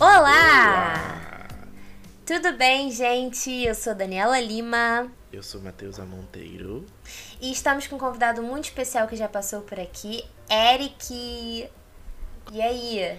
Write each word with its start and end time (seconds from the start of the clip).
Olá! 0.00 1.48
Tudo 2.26 2.52
bem, 2.56 2.90
gente? 2.90 3.50
Eu 3.50 3.74
sou 3.74 3.94
Daniela 3.94 4.40
Lima. 4.40 5.10
Eu 5.32 5.42
sou 5.42 5.60
Matheus 5.60 5.98
Monteiro. 5.98 6.84
E 7.40 7.50
estamos 7.52 7.86
com 7.86 7.96
um 7.96 7.98
convidado 7.98 8.42
muito 8.42 8.64
especial 8.64 9.06
que 9.06 9.16
já 9.16 9.28
passou 9.28 9.62
por 9.62 9.78
aqui, 9.78 10.24
Eric. 10.50 11.68
E 12.52 12.62
aí? 12.62 13.18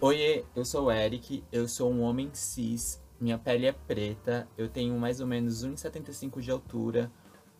Oiê, 0.00 0.44
eu 0.54 0.64
sou 0.64 0.86
o 0.86 0.92
Eric, 0.92 1.42
eu 1.52 1.66
sou 1.68 1.90
um 1.90 2.02
homem 2.02 2.30
cis, 2.32 3.00
minha 3.24 3.38
pele 3.38 3.66
é 3.66 3.72
preta, 3.72 4.46
eu 4.58 4.68
tenho 4.68 4.94
mais 4.98 5.18
ou 5.18 5.26
menos 5.26 5.64
1,75 5.64 6.42
de 6.42 6.50
altura, 6.50 7.10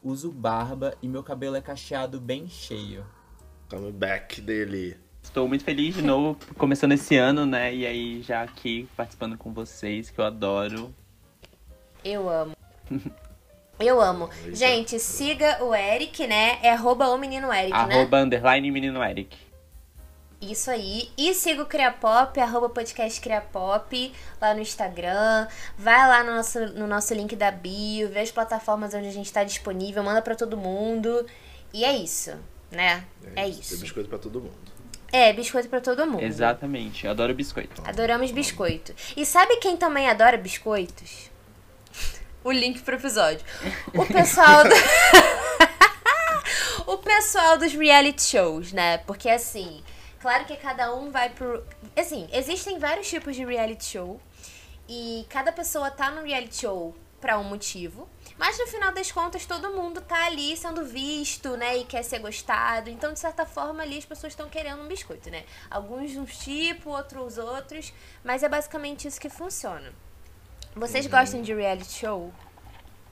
uso 0.03 0.31
barba 0.31 0.95
e 1.01 1.09
meu 1.09 1.23
cabelo 1.23 1.57
é 1.57 1.63
cacheado 1.63 2.21
bem 2.21 2.47
cheio. 2.47 3.03
Comeback 3.71 4.43
dele. 4.43 4.99
Estou 5.23 5.49
muito 5.49 5.65
feliz 5.65 5.95
de 5.95 6.03
novo, 6.03 6.39
começando 6.59 6.93
esse 6.93 7.17
ano, 7.17 7.47
né? 7.47 7.75
E 7.75 7.87
aí, 7.87 8.21
já 8.21 8.43
aqui 8.43 8.87
participando 8.95 9.39
com 9.39 9.55
vocês, 9.55 10.11
que 10.11 10.21
eu 10.21 10.27
adoro. 10.27 10.95
Eu 12.05 12.29
amo. 12.29 12.55
Eu 13.81 14.01
amo. 14.01 14.31
Gente, 14.53 15.01
siga 15.01 15.65
o 15.65 15.75
Eric, 15.75 16.29
né? 16.29 16.61
É 16.63 16.71
arroba 16.71 17.09
o 17.09 17.19
menino 17.19 17.53
Eric, 17.53 17.73
né? 17.73 17.97
Arroba 17.97 18.23
underline 18.23 18.71
menino 18.71 19.03
Eric. 19.03 19.37
Isso 20.51 20.71
aí. 20.71 21.11
E 21.17 21.33
siga 21.35 21.63
o 21.63 21.67
Criapop, 21.67 22.39
arroba 22.39 22.69
podcast 22.69 23.21
Criapop, 23.21 24.13
lá 24.41 24.55
no 24.55 24.61
Instagram. 24.61 25.47
Vai 25.79 26.09
lá 26.09 26.23
no 26.23 26.35
nosso, 26.35 26.61
no 26.69 26.87
nosso 26.87 27.15
link 27.15 27.35
da 27.35 27.51
bio, 27.51 28.09
vê 28.09 28.21
as 28.21 28.31
plataformas 28.31 28.95
onde 28.95 29.09
a 29.09 29.13
gente 29.13 29.27
está 29.27 29.43
disponível, 29.43 30.03
manda 30.03 30.21
para 30.21 30.35
todo 30.35 30.57
mundo. 30.57 31.27
E 31.73 31.85
é 31.85 31.97
isso, 31.97 32.33
né? 32.71 33.05
É, 33.35 33.45
é 33.45 33.49
isso. 33.49 33.71
Tem 33.71 33.79
biscoito 33.79 34.09
para 34.09 34.19
todo 34.19 34.41
mundo. 34.41 34.75
É, 35.13 35.33
biscoito 35.33 35.69
para 35.69 35.81
todo 35.81 36.07
mundo. 36.07 36.23
Exatamente. 36.23 37.05
Eu 37.05 37.13
adoro 37.13 37.35
biscoito. 37.35 37.83
Adoramos 37.87 38.31
biscoito. 38.31 38.95
E 39.17 39.25
sabe 39.25 39.57
quem 39.57 39.77
também 39.77 40.09
adora 40.09 40.37
biscoitos? 40.37 41.31
o 42.45 42.53
link 42.53 42.81
pro 42.83 42.97
episódio. 42.97 43.41
O 43.95 44.05
pessoal 44.05 44.65
do... 44.65 44.75
o 46.93 46.99
pessoal 46.99 47.57
dos 47.57 47.73
reality 47.73 48.23
shows, 48.23 48.73
né? 48.73 48.99
Porque 48.99 49.31
assim, 49.31 49.83
claro 50.25 50.47
que 50.47 50.57
cada 50.57 50.95
um 50.95 51.11
vai 51.11 51.29
pro 51.29 51.63
assim, 51.95 52.27
existem 52.33 52.79
vários 52.79 53.07
tipos 53.07 53.37
de 53.37 53.45
reality 53.45 53.85
show 53.85 54.19
e 54.89 55.27
cada 55.29 55.53
pessoa 55.53 55.91
tá 55.91 56.11
no 56.11 56.23
reality 56.23 56.63
show 56.63 56.95
para 57.21 57.39
um 57.39 57.45
motivo. 57.45 58.09
Mas 58.39 58.59
no 58.59 58.67
final 58.67 58.91
das 58.91 59.13
contas, 59.13 59.45
todo 59.45 59.71
mundo 59.71 60.01
tá 60.01 60.25
ali 60.25 60.57
sendo 60.57 60.83
visto, 60.83 61.59
né? 61.59 61.77
E 61.77 61.85
quer 61.85 62.03
ser 62.03 62.21
gostado. 62.21 62.89
Então, 62.91 63.13
de 63.13 63.19
certa 63.19 63.47
forma, 63.47 63.83
ali 63.83 63.99
as 63.99 64.05
pessoas 64.05 64.33
estão 64.33 64.49
querendo 64.49 64.83
um 64.83 64.89
biscoito, 64.89 65.31
né? 65.31 65.45
Alguns 65.71 66.17
uns 66.17 66.39
tipo, 66.39 66.91
outros 66.91 67.39
outros. 67.39 67.93
Mas 68.23 68.43
é 68.43 68.49
basicamente 68.49 69.07
isso 69.07 69.21
que 69.21 69.29
funciona. 69.29 69.93
Vocês 70.75 71.05
uhum. 71.05 71.11
gostam 71.11 71.43
de 71.43 71.55
reality 71.55 71.93
show? 71.93 72.33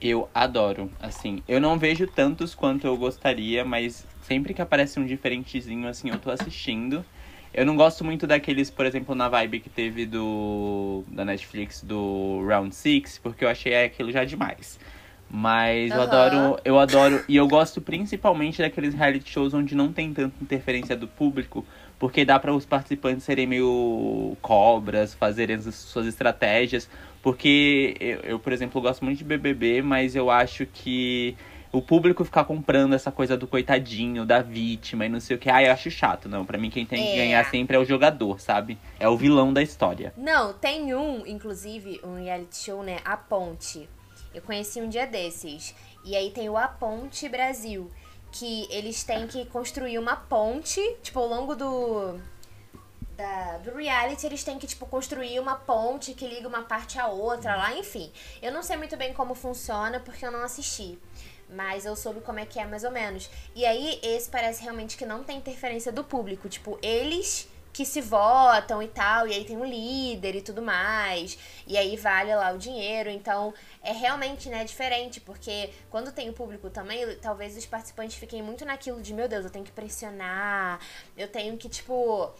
Eu 0.01 0.29
adoro. 0.33 0.91
Assim, 0.99 1.43
eu 1.47 1.61
não 1.61 1.79
vejo 1.79 2.05
tantos 2.05 2.53
quanto 2.53 2.85
eu 2.85 2.97
gostaria, 2.97 3.63
mas 3.63 4.05
sempre 4.33 4.53
que 4.53 4.61
aparece 4.61 4.99
um 4.99 5.05
diferentezinho, 5.05 5.87
assim, 5.87 6.09
eu 6.09 6.17
tô 6.17 6.31
assistindo. 6.31 7.05
Eu 7.53 7.67
não 7.67 7.75
gosto 7.75 8.03
muito 8.03 8.25
daqueles, 8.25 8.71
por 8.71 8.83
exemplo, 8.83 9.13
na 9.13 9.29
vibe 9.29 9.59
que 9.59 9.69
teve 9.69 10.07
do 10.07 11.03
da 11.07 11.23
Netflix 11.23 11.83
do 11.83 12.43
Round 12.47 12.73
Six, 12.73 13.19
porque 13.19 13.45
eu 13.45 13.49
achei 13.49 13.85
aquilo 13.85 14.11
já 14.11 14.23
demais. 14.23 14.79
Mas 15.29 15.91
uhum. 15.91 15.97
eu 15.97 16.01
adoro, 16.01 16.59
eu 16.65 16.79
adoro, 16.79 17.23
e 17.27 17.35
eu 17.35 17.47
gosto 17.47 17.79
principalmente 17.79 18.59
daqueles 18.59 18.95
reality 18.95 19.29
shows 19.29 19.53
onde 19.53 19.75
não 19.75 19.93
tem 19.93 20.11
tanta 20.11 20.33
interferência 20.41 20.95
do 20.95 21.07
público, 21.07 21.63
porque 21.99 22.25
dá 22.25 22.39
para 22.39 22.53
os 22.53 22.65
participantes 22.65 23.23
serem 23.23 23.45
meio 23.45 24.35
cobras, 24.41 25.13
fazerem 25.13 25.55
as 25.55 25.75
suas 25.75 26.07
estratégias. 26.07 26.89
Porque 27.21 27.95
eu, 27.99 28.19
eu, 28.19 28.39
por 28.39 28.51
exemplo, 28.51 28.81
gosto 28.81 29.05
muito 29.05 29.19
de 29.19 29.23
BBB, 29.23 29.81
mas 29.83 30.15
eu 30.15 30.29
acho 30.29 30.65
que 30.65 31.37
o 31.73 31.81
público 31.81 32.23
ficar 32.23 32.45
comprando 32.45 32.93
essa 32.93 33.11
coisa 33.11 33.35
do 33.35 33.47
coitadinho, 33.47 34.27
da 34.27 34.43
vítima 34.43 35.07
e 35.07 35.09
não 35.09 35.19
sei 35.19 35.35
o 35.35 35.39
que. 35.39 35.49
Ah, 35.49 35.63
eu 35.63 35.73
acho 35.73 35.89
chato, 35.89 36.29
não. 36.29 36.45
Pra 36.45 36.55
mim, 36.55 36.69
quem 36.69 36.85
tem 36.85 37.03
é. 37.03 37.11
que 37.11 37.17
ganhar 37.17 37.49
sempre 37.49 37.75
é 37.75 37.79
o 37.79 37.83
jogador, 37.83 38.39
sabe? 38.39 38.77
É 38.99 39.09
o 39.09 39.17
vilão 39.17 39.51
da 39.51 39.61
história. 39.61 40.13
Não, 40.15 40.53
tem 40.53 40.93
um, 40.93 41.25
inclusive, 41.25 41.99
um 42.03 42.23
reality 42.23 42.57
show, 42.57 42.83
né? 42.83 42.99
A 43.03 43.17
Ponte. 43.17 43.89
Eu 44.35 44.43
conheci 44.43 44.79
um 44.79 44.87
dia 44.87 45.07
desses. 45.07 45.75
E 46.05 46.15
aí 46.15 46.29
tem 46.29 46.47
o 46.47 46.55
A 46.55 46.67
Ponte 46.67 47.27
Brasil. 47.27 47.89
Que 48.31 48.67
eles 48.69 49.03
têm 49.03 49.27
que 49.27 49.45
construir 49.45 49.97
uma 49.97 50.15
ponte, 50.15 50.79
tipo, 51.01 51.19
ao 51.19 51.27
longo 51.27 51.55
do. 51.55 52.19
Da, 53.15 53.57
do 53.59 53.75
reality, 53.75 54.25
eles 54.25 54.43
têm 54.43 54.57
que, 54.57 54.65
tipo, 54.65 54.87
construir 54.87 55.39
uma 55.39 55.55
ponte 55.55 56.15
que 56.15 56.25
liga 56.25 56.47
uma 56.47 56.63
parte 56.63 56.99
à 56.99 57.07
outra 57.07 57.55
lá, 57.55 57.77
enfim. 57.77 58.11
Eu 58.41 58.51
não 58.51 58.63
sei 58.63 58.75
muito 58.75 58.97
bem 58.97 59.13
como 59.13 59.35
funciona, 59.35 59.99
porque 59.99 60.25
eu 60.25 60.31
não 60.31 60.41
assisti. 60.41 60.97
Mas 61.53 61.85
eu 61.85 61.95
soube 61.95 62.21
como 62.21 62.39
é 62.39 62.45
que 62.45 62.59
é 62.59 62.65
mais 62.65 62.83
ou 62.83 62.91
menos. 62.91 63.29
E 63.55 63.65
aí, 63.65 63.99
esse 64.01 64.29
parece 64.29 64.61
realmente 64.61 64.97
que 64.97 65.05
não 65.05 65.23
tem 65.23 65.37
interferência 65.37 65.91
do 65.91 66.03
público. 66.03 66.49
Tipo, 66.49 66.77
eles 66.81 67.47
que 67.73 67.83
se 67.85 67.99
votam 68.01 68.83
e 68.83 68.87
tal, 68.87 69.27
e 69.27 69.33
aí 69.33 69.43
tem 69.43 69.57
um 69.57 69.65
líder 69.65 70.35
e 70.35 70.41
tudo 70.41 70.61
mais, 70.61 71.37
e 71.65 71.75
aí 71.75 71.97
vale 71.97 72.33
lá 72.35 72.51
o 72.51 72.57
dinheiro, 72.57 73.09
então 73.09 73.51
é 73.81 73.91
realmente, 73.91 74.47
né, 74.47 74.63
diferente, 74.63 75.19
porque 75.19 75.71
quando 75.89 76.11
tem 76.11 76.29
o 76.29 76.33
público 76.33 76.69
também, 76.69 77.15
talvez 77.15 77.57
os 77.57 77.65
participantes 77.65 78.15
fiquem 78.15 78.43
muito 78.43 78.63
naquilo 78.63 79.01
de, 79.01 79.11
meu 79.11 79.27
Deus, 79.27 79.43
eu 79.43 79.49
tenho 79.49 79.65
que 79.65 79.71
pressionar, 79.71 80.79
eu 81.17 81.27
tenho 81.27 81.57
que, 81.57 81.67
tipo, 81.67 82.31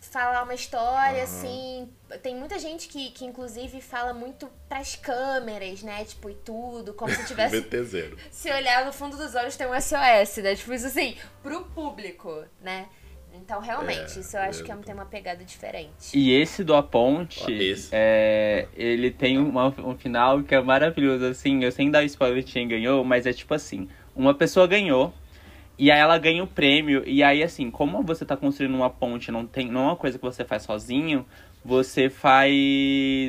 falar 0.00 0.42
uma 0.42 0.54
história, 0.54 1.18
uhum. 1.18 1.22
assim. 1.22 1.88
Tem 2.22 2.34
muita 2.34 2.58
gente 2.58 2.88
que, 2.88 3.10
que, 3.10 3.24
inclusive, 3.24 3.80
fala 3.80 4.12
muito 4.12 4.48
pras 4.68 4.96
câmeras, 4.96 5.82
né? 5.82 6.04
Tipo, 6.04 6.30
e 6.30 6.34
tudo, 6.34 6.94
como 6.94 7.12
se 7.12 7.26
tivesse. 7.28 7.56
se 8.30 8.50
olhar 8.50 8.84
no 8.84 8.92
fundo 8.92 9.16
dos 9.16 9.34
olhos 9.34 9.56
tem 9.56 9.66
um 9.66 9.80
SOS, 9.80 10.38
né? 10.42 10.54
Tipo, 10.54 10.72
isso 10.72 10.86
assim, 10.86 11.16
pro 11.42 11.64
público, 11.64 12.44
né? 12.60 12.88
Então, 13.34 13.60
realmente, 13.60 14.18
é, 14.18 14.20
isso 14.20 14.36
eu 14.36 14.40
acho 14.40 14.60
é, 14.60 14.64
que 14.64 14.84
tem 14.84 14.94
uma 14.94 15.06
pegada 15.06 15.44
diferente. 15.44 16.12
E 16.12 16.34
esse 16.34 16.64
do 16.64 16.74
A 16.74 16.82
Ponte, 16.82 17.44
é, 17.92 18.66
ele 18.74 19.10
tem 19.10 19.38
uma, 19.38 19.68
um 19.78 19.96
final 19.96 20.42
que 20.42 20.54
é 20.54 20.60
maravilhoso, 20.60 21.24
assim, 21.24 21.62
eu 21.62 21.70
sem 21.70 21.90
dar 21.90 22.04
spoiler 22.04 22.42
de 22.42 22.52
quem 22.52 22.66
ganhou, 22.66 23.04
mas 23.04 23.26
é 23.26 23.32
tipo 23.32 23.54
assim, 23.54 23.88
uma 24.14 24.34
pessoa 24.34 24.66
ganhou, 24.66 25.14
e 25.78 25.90
aí 25.90 26.00
ela 26.00 26.18
ganha 26.18 26.42
o 26.42 26.46
prêmio, 26.46 27.02
e 27.06 27.22
aí 27.22 27.42
assim, 27.42 27.70
como 27.70 28.02
você 28.02 28.24
tá 28.24 28.36
construindo 28.36 28.74
uma 28.74 28.90
ponte, 28.90 29.30
não, 29.30 29.46
tem, 29.46 29.70
não 29.70 29.82
é 29.82 29.84
uma 29.84 29.96
coisa 29.96 30.18
que 30.18 30.24
você 30.24 30.44
faz 30.44 30.64
sozinho, 30.64 31.24
você 31.64 32.08
faz. 32.08 32.52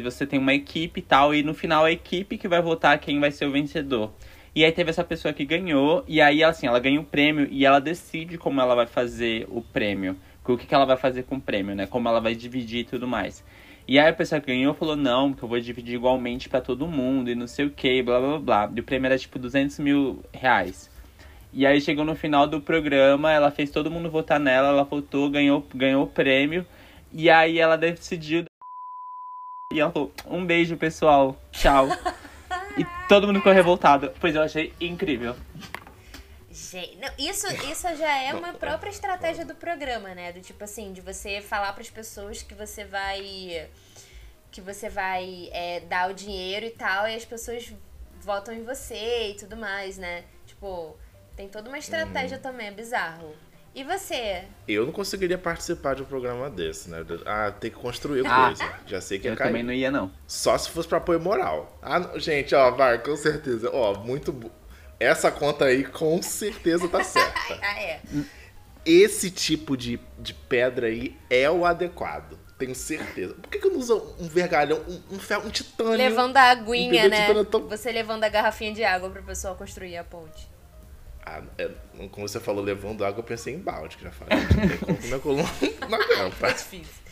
Você 0.04 0.26
tem 0.26 0.40
uma 0.40 0.54
equipe 0.54 1.00
e 1.00 1.04
tal, 1.04 1.36
e 1.36 1.44
no 1.44 1.54
final 1.54 1.86
a 1.86 1.92
equipe 1.92 2.38
que 2.38 2.48
vai 2.48 2.62
votar 2.62 2.98
quem 3.00 3.20
vai 3.20 3.32
ser 3.32 3.46
o 3.46 3.52
vencedor. 3.52 4.14
E 4.56 4.66
aí 4.66 4.72
teve 4.72 4.90
essa 4.90 5.04
pessoa 5.04 5.34
que 5.34 5.46
ganhou, 5.46 6.04
e 6.08 6.22
aí 6.22 6.44
assim, 6.44 6.66
ela 6.68 6.80
ganha 6.80 7.00
o 7.00 7.04
prêmio 7.04 7.48
e 7.52 7.66
ela 7.66 7.80
decide 7.80 8.38
como 8.38 8.60
ela 8.60 8.76
vai 8.76 8.88
fazer 8.88 9.46
o 9.50 9.62
prêmio. 9.62 10.16
O 10.44 10.58
que, 10.58 10.66
que 10.66 10.74
ela 10.74 10.86
vai 10.86 10.98
fazer 10.98 11.24
com 11.24 11.36
o 11.36 11.42
prêmio, 11.42 11.76
né? 11.76 11.86
Como 11.86 12.10
ela 12.10 12.20
vai 12.20 12.34
dividir 12.34 12.80
e 12.80 12.84
tudo 12.84 13.08
mais. 13.08 13.46
E 13.88 14.00
aí 14.00 14.08
a 14.08 14.14
pessoa 14.14 14.42
que 14.42 14.48
ganhou 14.48 14.74
falou, 14.74 14.96
não, 14.96 15.34
que 15.34 15.44
eu 15.44 15.50
vou 15.50 15.60
dividir 15.60 15.96
igualmente 15.96 16.50
para 16.50 16.60
todo 16.60 16.88
mundo 16.88 17.30
e 17.30 17.36
não 17.36 17.46
sei 17.46 17.66
o 17.66 17.70
que, 17.70 18.02
blá 18.02 18.20
blá 18.20 18.40
blá. 18.40 18.72
E 18.76 18.80
o 18.80 18.84
prêmio 18.84 19.06
era 19.06 19.18
tipo 19.18 19.38
200 19.38 19.78
mil 19.80 20.24
reais. 20.34 20.90
E 21.52 21.66
aí 21.66 21.82
chegou 21.82 22.06
no 22.06 22.16
final 22.16 22.48
do 22.48 22.62
programa, 22.62 23.32
ela 23.32 23.50
fez 23.50 23.72
todo 23.72 23.90
mundo 23.90 24.10
votar 24.10 24.40
nela, 24.40 24.70
ela 24.70 24.84
votou, 24.84 25.30
ganhou, 25.30 25.66
ganhou 25.74 26.04
o 26.04 26.08
prêmio. 26.08 26.66
E 27.12 27.30
aí 27.30 27.60
ela 27.60 27.78
decidiu. 27.78 28.46
E 29.72 29.80
ela 29.80 29.92
falou: 29.92 30.12
um 30.26 30.44
beijo, 30.44 30.76
pessoal. 30.78 31.40
Tchau. 31.52 31.88
e 32.76 32.84
todo 33.08 33.28
mundo 33.28 33.38
ficou 33.38 33.54
revoltado. 33.54 34.12
Pois 34.20 34.34
eu 34.34 34.42
achei 34.42 34.74
incrível. 34.82 35.36
Gente, 36.50 36.98
não, 36.98 37.10
isso, 37.20 37.46
isso 37.72 37.96
já 37.96 38.18
é 38.18 38.34
uma 38.34 38.54
própria 38.54 38.90
estratégia 38.90 39.46
do 39.46 39.54
programa, 39.54 40.16
né? 40.16 40.32
Do 40.32 40.42
tipo 40.42 40.64
assim, 40.64 40.92
de 40.92 41.02
você 41.02 41.40
falar 41.40 41.72
para 41.74 41.84
as 41.84 41.90
pessoas 41.90 42.42
que 42.42 42.56
você 42.56 42.84
vai 42.84 43.70
que 44.52 44.60
você 44.60 44.90
vai 44.90 45.50
é, 45.52 45.82
dar 45.82 46.10
o 46.10 46.14
dinheiro 46.14 46.66
e 46.66 46.72
tal, 46.72 47.08
e 47.08 47.14
as 47.14 47.24
pessoas 47.24 47.72
votam 48.22 48.54
em 48.54 48.64
você 48.64 49.30
e 49.30 49.34
tudo 49.36 49.56
mais, 49.56 49.98
né? 49.98 50.24
Tipo, 50.48 50.98
tem 51.40 51.48
toda 51.48 51.70
uma 51.70 51.78
estratégia 51.78 52.38
hum. 52.38 52.42
também, 52.42 52.68
é 52.68 52.72
bizarro. 52.72 53.34
E 53.74 53.82
você? 53.82 54.44
Eu 54.68 54.86
não 54.86 54.92
conseguiria 54.92 55.38
participar 55.38 55.96
de 55.96 56.02
um 56.02 56.06
programa 56.06 56.50
desse, 56.50 56.90
né? 56.90 56.98
Ah, 57.26 57.50
tem 57.58 57.72
que 57.72 57.78
construir 57.78 58.28
ah, 58.28 58.48
coisa. 58.48 58.74
Já 58.86 59.00
sei 59.00 59.20
que 59.20 59.26
ia 59.26 59.32
eu 59.32 59.38
cair. 59.38 59.48
também 59.48 59.64
não 59.64 59.72
ia, 59.72 59.90
não. 59.90 60.12
Só 60.28 60.58
se 60.58 60.70
fosse 60.70 60.90
pra 60.90 60.98
apoio 60.98 61.18
moral. 61.18 61.80
Ah, 61.82 62.12
gente, 62.18 62.54
ó, 62.54 62.72
vai, 62.72 63.02
com 63.02 63.16
certeza. 63.16 63.70
Ó, 63.72 63.98
muito. 64.00 64.52
Essa 65.00 65.32
conta 65.32 65.64
aí 65.64 65.86
com 65.86 66.22
certeza 66.22 66.90
tá 66.90 67.02
certa. 67.06 67.58
ah, 67.62 67.82
é. 67.82 68.02
Esse 68.86 69.32
tipo 69.32 69.78
de, 69.78 69.98
de 70.18 70.34
pedra 70.34 70.88
aí 70.88 71.16
é 71.30 71.50
o 71.50 71.64
adequado. 71.64 72.38
Tenho 72.58 72.76
certeza. 72.76 73.36
Por 73.36 73.50
que, 73.50 73.60
que 73.60 73.68
eu 73.68 73.72
não 73.72 73.80
uso 73.80 74.14
um 74.20 74.28
vergalhão, 74.28 74.84
um, 74.90 75.16
um, 75.16 75.20
ferro, 75.20 75.48
um 75.48 75.50
titânio? 75.50 75.96
Levando 75.96 76.36
a 76.36 76.52
aguinha, 76.52 77.06
um 77.06 77.10
né? 77.10 77.46
Tão... 77.46 77.66
Você 77.70 77.94
levando 77.94 78.26
a 78.26 78.30
garrafinha 78.30 78.74
de 78.74 78.84
água 78.84 79.10
pra 79.10 79.22
pessoa 79.22 79.56
construir 79.56 79.96
a 79.96 80.04
ponte. 80.04 80.59
Ah, 81.26 81.42
é, 81.58 81.70
como 82.12 82.28
você 82.28 82.40
falou, 82.40 82.64
levando 82.64 83.06
água, 83.06 83.20
eu 83.20 83.24
pensei 83.24 83.54
em 83.54 83.60
balde, 83.60 83.98
que 83.98 84.04
já 84.04 84.12
falei. 84.12 84.40
Não 84.40 84.68
tem 84.68 84.78
como 84.78 85.00
minha 85.00 85.20
coluna 85.20 85.50
não 85.90 86.00
aguenta. 86.00 86.48
É 86.48 86.54
difícil. 86.54 87.04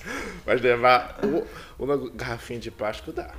Mas 0.45 0.61
levar 0.61 1.19
uma 1.77 1.97
garrafinha 2.11 2.59
de 2.59 2.71
plástico 2.71 3.11
dá. 3.11 3.33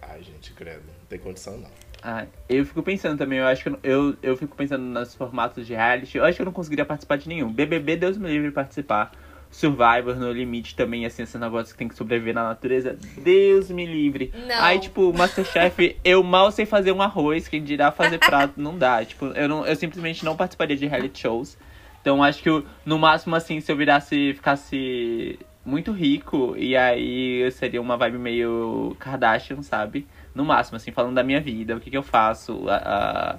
Ai, 0.00 0.22
gente, 0.22 0.52
credo. 0.52 0.84
Não 0.86 1.06
tem 1.08 1.18
condição, 1.18 1.58
não. 1.58 1.70
Ah, 2.02 2.26
eu 2.48 2.66
fico 2.66 2.82
pensando 2.82 3.16
também, 3.16 3.38
eu 3.38 3.46
acho 3.46 3.62
que 3.62 3.68
eu, 3.68 3.78
eu, 3.82 4.16
eu 4.22 4.36
fico 4.36 4.56
pensando 4.56 4.82
nos 4.82 5.14
formatos 5.14 5.66
de 5.66 5.74
reality. 5.74 6.18
Eu 6.18 6.24
acho 6.24 6.36
que 6.36 6.42
eu 6.42 6.46
não 6.46 6.52
conseguiria 6.52 6.84
participar 6.84 7.16
de 7.16 7.28
nenhum. 7.28 7.52
BBB, 7.52 7.96
Deus 7.96 8.18
me 8.18 8.28
livre 8.28 8.48
de 8.48 8.54
participar. 8.54 9.12
Survivor 9.52 10.16
no 10.16 10.32
limite 10.32 10.74
também, 10.74 11.04
assim, 11.04 11.22
esse 11.22 11.36
negócio 11.36 11.74
que 11.74 11.78
tem 11.78 11.86
que 11.86 11.94
sobreviver 11.94 12.34
na 12.34 12.44
natureza. 12.44 12.98
Deus 13.18 13.70
me 13.70 13.84
livre. 13.84 14.32
Não. 14.34 14.64
Aí, 14.64 14.80
tipo, 14.80 15.12
Masterchef, 15.12 15.94
eu 16.02 16.22
mal 16.22 16.50
sei 16.50 16.64
fazer 16.64 16.90
um 16.90 17.02
arroz, 17.02 17.46
quem 17.48 17.62
dirá 17.62 17.92
fazer 17.92 18.16
prato, 18.24 18.54
não 18.56 18.78
dá. 18.78 19.04
Tipo, 19.04 19.26
eu, 19.26 19.46
não, 19.46 19.66
eu 19.66 19.76
simplesmente 19.76 20.24
não 20.24 20.34
participaria 20.34 20.74
de 20.74 20.86
reality 20.86 21.20
shows. 21.20 21.58
Então, 22.00 22.24
acho 22.24 22.42
que 22.42 22.48
eu, 22.48 22.64
no 22.84 22.98
máximo, 22.98 23.36
assim, 23.36 23.60
se 23.60 23.70
eu 23.70 23.76
virasse, 23.76 24.32
ficasse 24.32 25.38
muito 25.64 25.92
rico, 25.92 26.56
e 26.56 26.74
aí 26.74 27.48
seria 27.52 27.80
uma 27.80 27.96
vibe 27.96 28.18
meio 28.18 28.96
Kardashian, 28.98 29.62
sabe? 29.62 30.06
No 30.34 30.44
máximo, 30.46 30.76
assim, 30.76 30.90
falando 30.90 31.14
da 31.14 31.22
minha 31.22 31.40
vida, 31.40 31.76
o 31.76 31.80
que, 31.80 31.90
que 31.90 31.96
eu 31.96 32.02
faço, 32.02 32.68
a, 32.68 32.76
a, 32.76 33.38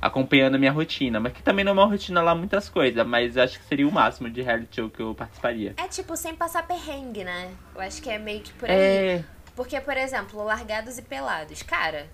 acompanhando 0.00 0.54
a 0.54 0.58
minha 0.58 0.72
rotina. 0.72 1.20
Mas 1.20 1.32
que 1.32 1.42
também 1.42 1.64
não 1.64 1.70
é 1.70 1.74
uma 1.74 1.86
rotina 1.86 2.22
lá 2.22 2.34
muitas 2.34 2.68
coisas, 2.68 3.06
mas 3.06 3.36
acho 3.36 3.58
que 3.58 3.64
seria 3.66 3.86
o 3.86 3.92
máximo 3.92 4.30
de 4.30 4.40
reality 4.42 4.76
show 4.76 4.90
que 4.90 5.00
eu 5.00 5.14
participaria. 5.14 5.74
É 5.76 5.86
tipo, 5.88 6.16
sem 6.16 6.34
passar 6.34 6.66
perrengue, 6.66 7.24
né? 7.24 7.52
Eu 7.74 7.80
acho 7.80 8.00
que 8.00 8.08
é 8.08 8.18
meio 8.18 8.40
que 8.40 8.52
por 8.52 8.70
aí. 8.70 8.76
É... 8.76 9.24
Porque, 9.54 9.78
por 9.80 9.96
exemplo, 9.96 10.42
Largados 10.42 10.96
e 10.96 11.02
Pelados. 11.02 11.62
Cara, 11.62 12.08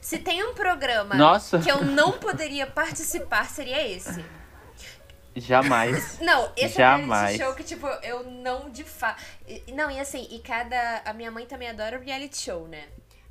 se 0.00 0.18
tem 0.18 0.42
um 0.42 0.54
programa 0.54 1.14
Nossa. 1.14 1.58
que 1.60 1.70
eu 1.70 1.84
não 1.84 2.12
poderia 2.12 2.66
participar, 2.66 3.46
seria 3.46 3.86
esse. 3.86 4.24
Jamais. 5.36 6.18
Não, 6.22 6.52
esse 6.56 6.76
Jamais. 6.76 7.00
é 7.00 7.04
um 7.04 7.10
reality 7.10 7.38
show 7.38 7.54
que, 7.54 7.64
tipo, 7.64 7.86
eu 8.04 8.22
não 8.24 8.70
de 8.70 8.84
fato. 8.84 9.20
Não, 9.72 9.90
e 9.90 9.98
assim, 9.98 10.28
e 10.30 10.38
cada. 10.38 11.02
A 11.04 11.12
minha 11.12 11.30
mãe 11.30 11.44
também 11.44 11.68
adora 11.68 11.98
reality 11.98 12.38
show, 12.38 12.68
né? 12.68 12.84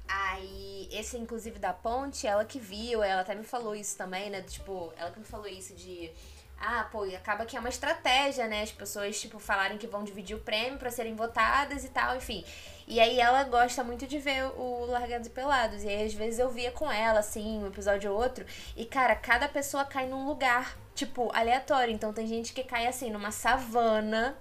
Aí, 0.07 0.87
esse, 0.91 1.17
inclusive, 1.17 1.59
da 1.59 1.73
ponte, 1.73 2.27
ela 2.27 2.45
que 2.45 2.59
viu, 2.59 3.01
ela 3.03 3.21
até 3.21 3.33
me 3.35 3.43
falou 3.43 3.75
isso 3.75 3.97
também, 3.97 4.29
né? 4.29 4.41
Tipo, 4.41 4.93
ela 4.97 5.11
que 5.11 5.19
me 5.19 5.25
falou 5.25 5.47
isso 5.47 5.73
de. 5.73 6.11
Ah, 6.59 6.87
pô, 6.91 7.05
e 7.05 7.15
acaba 7.15 7.45
que 7.45 7.57
é 7.57 7.59
uma 7.59 7.69
estratégia, 7.69 8.47
né? 8.47 8.61
As 8.61 8.71
pessoas, 8.71 9.19
tipo, 9.19 9.37
falarem 9.39 9.77
que 9.77 9.87
vão 9.87 10.03
dividir 10.03 10.35
o 10.35 10.39
prêmio 10.39 10.79
para 10.79 10.91
serem 10.91 11.15
votadas 11.15 11.83
e 11.83 11.89
tal, 11.89 12.15
enfim. 12.15 12.45
E 12.87 12.99
aí 12.99 13.19
ela 13.19 13.43
gosta 13.43 13.83
muito 13.83 14.05
de 14.07 14.19
ver 14.19 14.45
o 14.57 14.85
Largados 14.85 15.27
e 15.27 15.31
Pelados. 15.31 15.83
E 15.83 15.89
aí, 15.89 16.05
às 16.05 16.13
vezes, 16.13 16.39
eu 16.39 16.49
via 16.49 16.71
com 16.71 16.89
ela, 16.91 17.19
assim, 17.19 17.59
um 17.63 17.67
episódio 17.67 18.11
ou 18.11 18.21
outro. 18.21 18.45
E, 18.75 18.85
cara, 18.85 19.15
cada 19.15 19.47
pessoa 19.49 19.83
cai 19.85 20.05
num 20.07 20.25
lugar, 20.27 20.77
tipo, 20.95 21.31
aleatório. 21.33 21.93
Então 21.93 22.13
tem 22.13 22.27
gente 22.27 22.53
que 22.53 22.63
cai, 22.63 22.87
assim, 22.87 23.09
numa 23.09 23.31
savana 23.31 24.37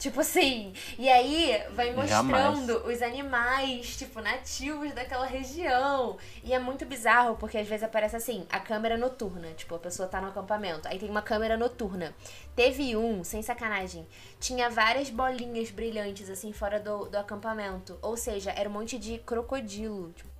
Tipo 0.00 0.22
assim, 0.22 0.72
e 0.98 1.10
aí 1.10 1.62
vai 1.74 1.92
mostrando 1.92 2.72
Jamais. 2.72 2.86
os 2.86 3.02
animais, 3.02 3.98
tipo, 3.98 4.18
nativos 4.22 4.94
daquela 4.94 5.26
região. 5.26 6.16
E 6.42 6.54
é 6.54 6.58
muito 6.58 6.86
bizarro, 6.86 7.36
porque 7.36 7.58
às 7.58 7.68
vezes 7.68 7.82
aparece 7.82 8.16
assim, 8.16 8.46
a 8.48 8.58
câmera 8.58 8.96
noturna. 8.96 9.48
Tipo, 9.52 9.74
a 9.74 9.78
pessoa 9.78 10.08
tá 10.08 10.18
no 10.18 10.28
acampamento. 10.28 10.88
Aí 10.88 10.98
tem 10.98 11.10
uma 11.10 11.20
câmera 11.20 11.54
noturna. 11.54 12.14
Teve 12.56 12.96
um, 12.96 13.22
sem 13.22 13.42
sacanagem, 13.42 14.08
tinha 14.40 14.70
várias 14.70 15.10
bolinhas 15.10 15.70
brilhantes, 15.70 16.30
assim, 16.30 16.50
fora 16.50 16.80
do, 16.80 17.04
do 17.04 17.18
acampamento. 17.18 17.98
Ou 18.00 18.16
seja, 18.16 18.52
era 18.52 18.70
um 18.70 18.72
monte 18.72 18.98
de 18.98 19.18
crocodilo. 19.18 20.12
Tipo, 20.12 20.30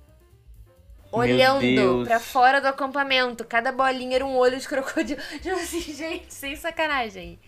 olhando 1.11 2.03
para 2.03 2.19
fora 2.19 2.59
do 2.59 2.67
acampamento. 2.67 3.45
Cada 3.45 3.71
bolinha 3.71 4.15
era 4.15 4.25
um 4.25 4.35
olho 4.35 4.59
de 4.59 4.67
crocodilo. 4.67 5.21
Tipo 5.39 5.55
assim, 5.55 5.81
gente, 5.81 6.33
sem 6.33 6.55
sacanagem 6.55 7.39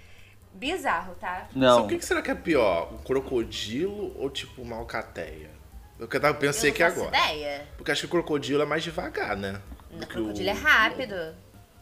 bizarro, 0.54 1.16
tá? 1.16 1.48
Não. 1.56 1.80
Só 1.80 1.86
o 1.86 1.88
que, 1.88 2.04
será 2.04 2.22
que 2.22 2.32
é 2.32 2.36
pior? 2.36 2.94
Um 2.94 2.98
crocodilo 2.98 4.16
ou 4.18 4.30
tipo 4.30 4.62
uma 4.62 4.78
alcateia? 4.78 5.52
Eu 6.00 6.08
pensei 6.36 6.72
eu 6.72 6.74
que 6.74 6.84
agora. 6.84 7.08
ideia. 7.08 7.68
Porque 7.78 7.92
acho 7.92 8.02
que 8.02 8.08
o 8.08 8.10
crocodilo 8.10 8.62
é 8.62 8.66
mais 8.66 8.84
devagar, 8.84 9.38
né? 9.38 9.60
O 9.92 10.06
crocodilo 10.06 10.48
o... 10.48 10.52
é 10.52 10.54
rápido. 10.54 11.16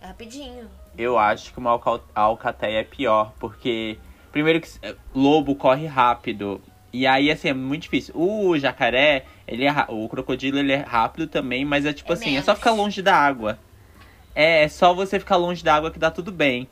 É 0.01 0.07
rapidinho. 0.07 0.69
Eu 0.97 1.17
acho 1.17 1.53
que 1.53 1.59
uma 1.59 1.79
alcateia 2.13 2.79
é 2.79 2.83
pior, 2.83 3.33
porque 3.39 3.97
primeiro 4.31 4.59
que 4.59 4.69
é, 4.81 4.95
lobo 5.13 5.55
corre 5.55 5.85
rápido. 5.85 6.61
E 6.93 7.07
aí, 7.07 7.31
assim, 7.31 7.49
é 7.49 7.53
muito 7.53 7.83
difícil. 7.83 8.13
O 8.17 8.57
jacaré, 8.57 9.25
ele 9.47 9.65
é 9.65 9.85
o 9.87 10.09
crocodilo, 10.09 10.59
ele 10.59 10.73
é 10.73 10.77
rápido 10.81 11.27
também, 11.27 11.63
mas 11.63 11.85
é 11.85 11.93
tipo 11.93 12.11
é 12.11 12.13
assim, 12.13 12.31
menos. 12.31 12.41
é 12.41 12.45
só 12.45 12.55
ficar 12.55 12.71
longe 12.71 13.01
da 13.01 13.15
água. 13.15 13.57
É, 14.35 14.63
é 14.63 14.67
só 14.67 14.93
você 14.93 15.19
ficar 15.19 15.37
longe 15.37 15.63
da 15.63 15.75
água 15.75 15.91
que 15.91 15.99
dá 15.99 16.11
tudo 16.11 16.31
bem. 16.31 16.67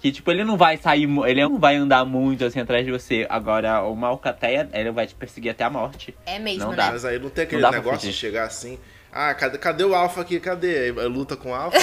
Que, 0.00 0.12
tipo, 0.12 0.30
ele 0.30 0.44
não 0.44 0.56
vai 0.56 0.76
sair, 0.76 1.08
ele 1.26 1.42
não 1.42 1.58
vai 1.58 1.74
andar 1.76 2.04
muito 2.04 2.44
assim 2.44 2.60
atrás 2.60 2.84
de 2.84 2.92
você. 2.92 3.26
Agora, 3.28 3.82
uma 3.82 4.08
alcateia, 4.08 4.68
ele 4.72 4.92
vai 4.92 5.06
te 5.06 5.14
perseguir 5.14 5.50
até 5.50 5.64
a 5.64 5.70
morte. 5.70 6.16
É 6.24 6.38
mesmo, 6.38 6.64
não 6.64 6.70
né? 6.70 6.76
Dá. 6.76 6.92
Mas 6.92 7.04
aí 7.04 7.18
não 7.18 7.30
tem 7.30 7.44
aquele 7.44 7.62
não 7.62 7.70
negócio 7.70 8.08
de 8.08 8.14
chegar 8.14 8.44
assim. 8.44 8.78
Ah, 9.12 9.34
cadê, 9.34 9.58
cadê 9.58 9.84
o 9.84 9.94
alfa 9.94 10.20
aqui? 10.20 10.38
Cadê? 10.38 10.92
Luta 10.92 11.36
com 11.36 11.50
o 11.50 11.54
alfa? 11.54 11.78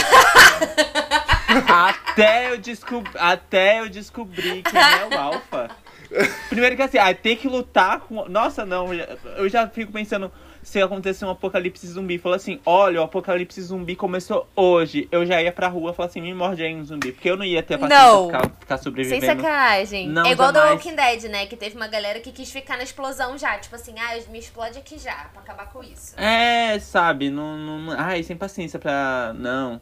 até, 1.68 2.52
eu 2.52 2.58
descobri, 2.58 3.12
até 3.16 3.82
eu 3.82 3.90
descobri 3.90 4.64
quem 4.64 4.80
é 4.80 5.08
o 5.14 5.20
alfa. 5.20 5.70
Primeiro 6.50 6.76
que 6.76 6.82
assim, 6.82 6.98
ah, 6.98 7.14
ter 7.14 7.36
que 7.36 7.48
lutar 7.48 8.00
com. 8.02 8.30
Nossa, 8.30 8.66
não, 8.66 8.94
eu 8.94 9.50
já 9.50 9.68
fico 9.68 9.92
pensando 9.92 10.32
se 10.66 10.82
acontecer 10.82 11.24
um 11.26 11.30
apocalipse 11.30 11.86
zumbi, 11.86 12.18
falou 12.18 12.36
assim: 12.36 12.60
olha, 12.66 13.00
o 13.00 13.04
apocalipse 13.04 13.62
zumbi 13.62 13.96
começou 13.96 14.50
hoje. 14.56 15.08
Eu 15.12 15.24
já 15.24 15.40
ia 15.40 15.52
pra 15.52 15.68
rua 15.68 15.92
e 15.92 15.94
falar 15.94 16.08
assim: 16.08 16.20
me 16.20 16.34
morde 16.34 16.64
aí 16.64 16.76
um 16.76 16.84
zumbi. 16.84 17.12
Porque 17.12 17.30
eu 17.30 17.38
não 17.38 17.46
ia 17.46 17.62
ter 17.62 17.78
paciência 17.78 18.04
não. 18.04 18.26
Ficar, 18.26 18.50
ficar 18.60 18.78
sobrevivendo. 18.80 19.24
Sem 19.24 19.36
sacanagem. 19.36 20.10
Não, 20.10 20.26
é 20.26 20.32
igual 20.32 20.52
jamais. 20.52 20.72
do 20.72 20.76
Walking 20.76 20.96
Dead, 20.96 21.32
né? 21.32 21.46
Que 21.46 21.56
teve 21.56 21.76
uma 21.76 21.88
galera 21.88 22.20
que 22.20 22.32
quis 22.32 22.52
ficar 22.52 22.78
na 22.78 22.84
explosão 22.84 23.38
já. 23.38 23.60
Tipo 23.60 23.76
assim, 23.76 23.94
ah, 24.00 24.20
me 24.32 24.40
explode 24.40 24.80
aqui 24.80 24.98
já, 24.98 25.30
pra 25.32 25.44
acabar 25.44 25.70
com 25.72 25.84
isso. 25.84 26.20
É, 26.20 26.80
sabe? 26.80 27.30
Não, 27.30 27.56
não, 27.56 27.96
ai, 27.96 28.24
sem 28.24 28.36
paciência 28.36 28.80
pra. 28.80 29.34
Não. 29.38 29.80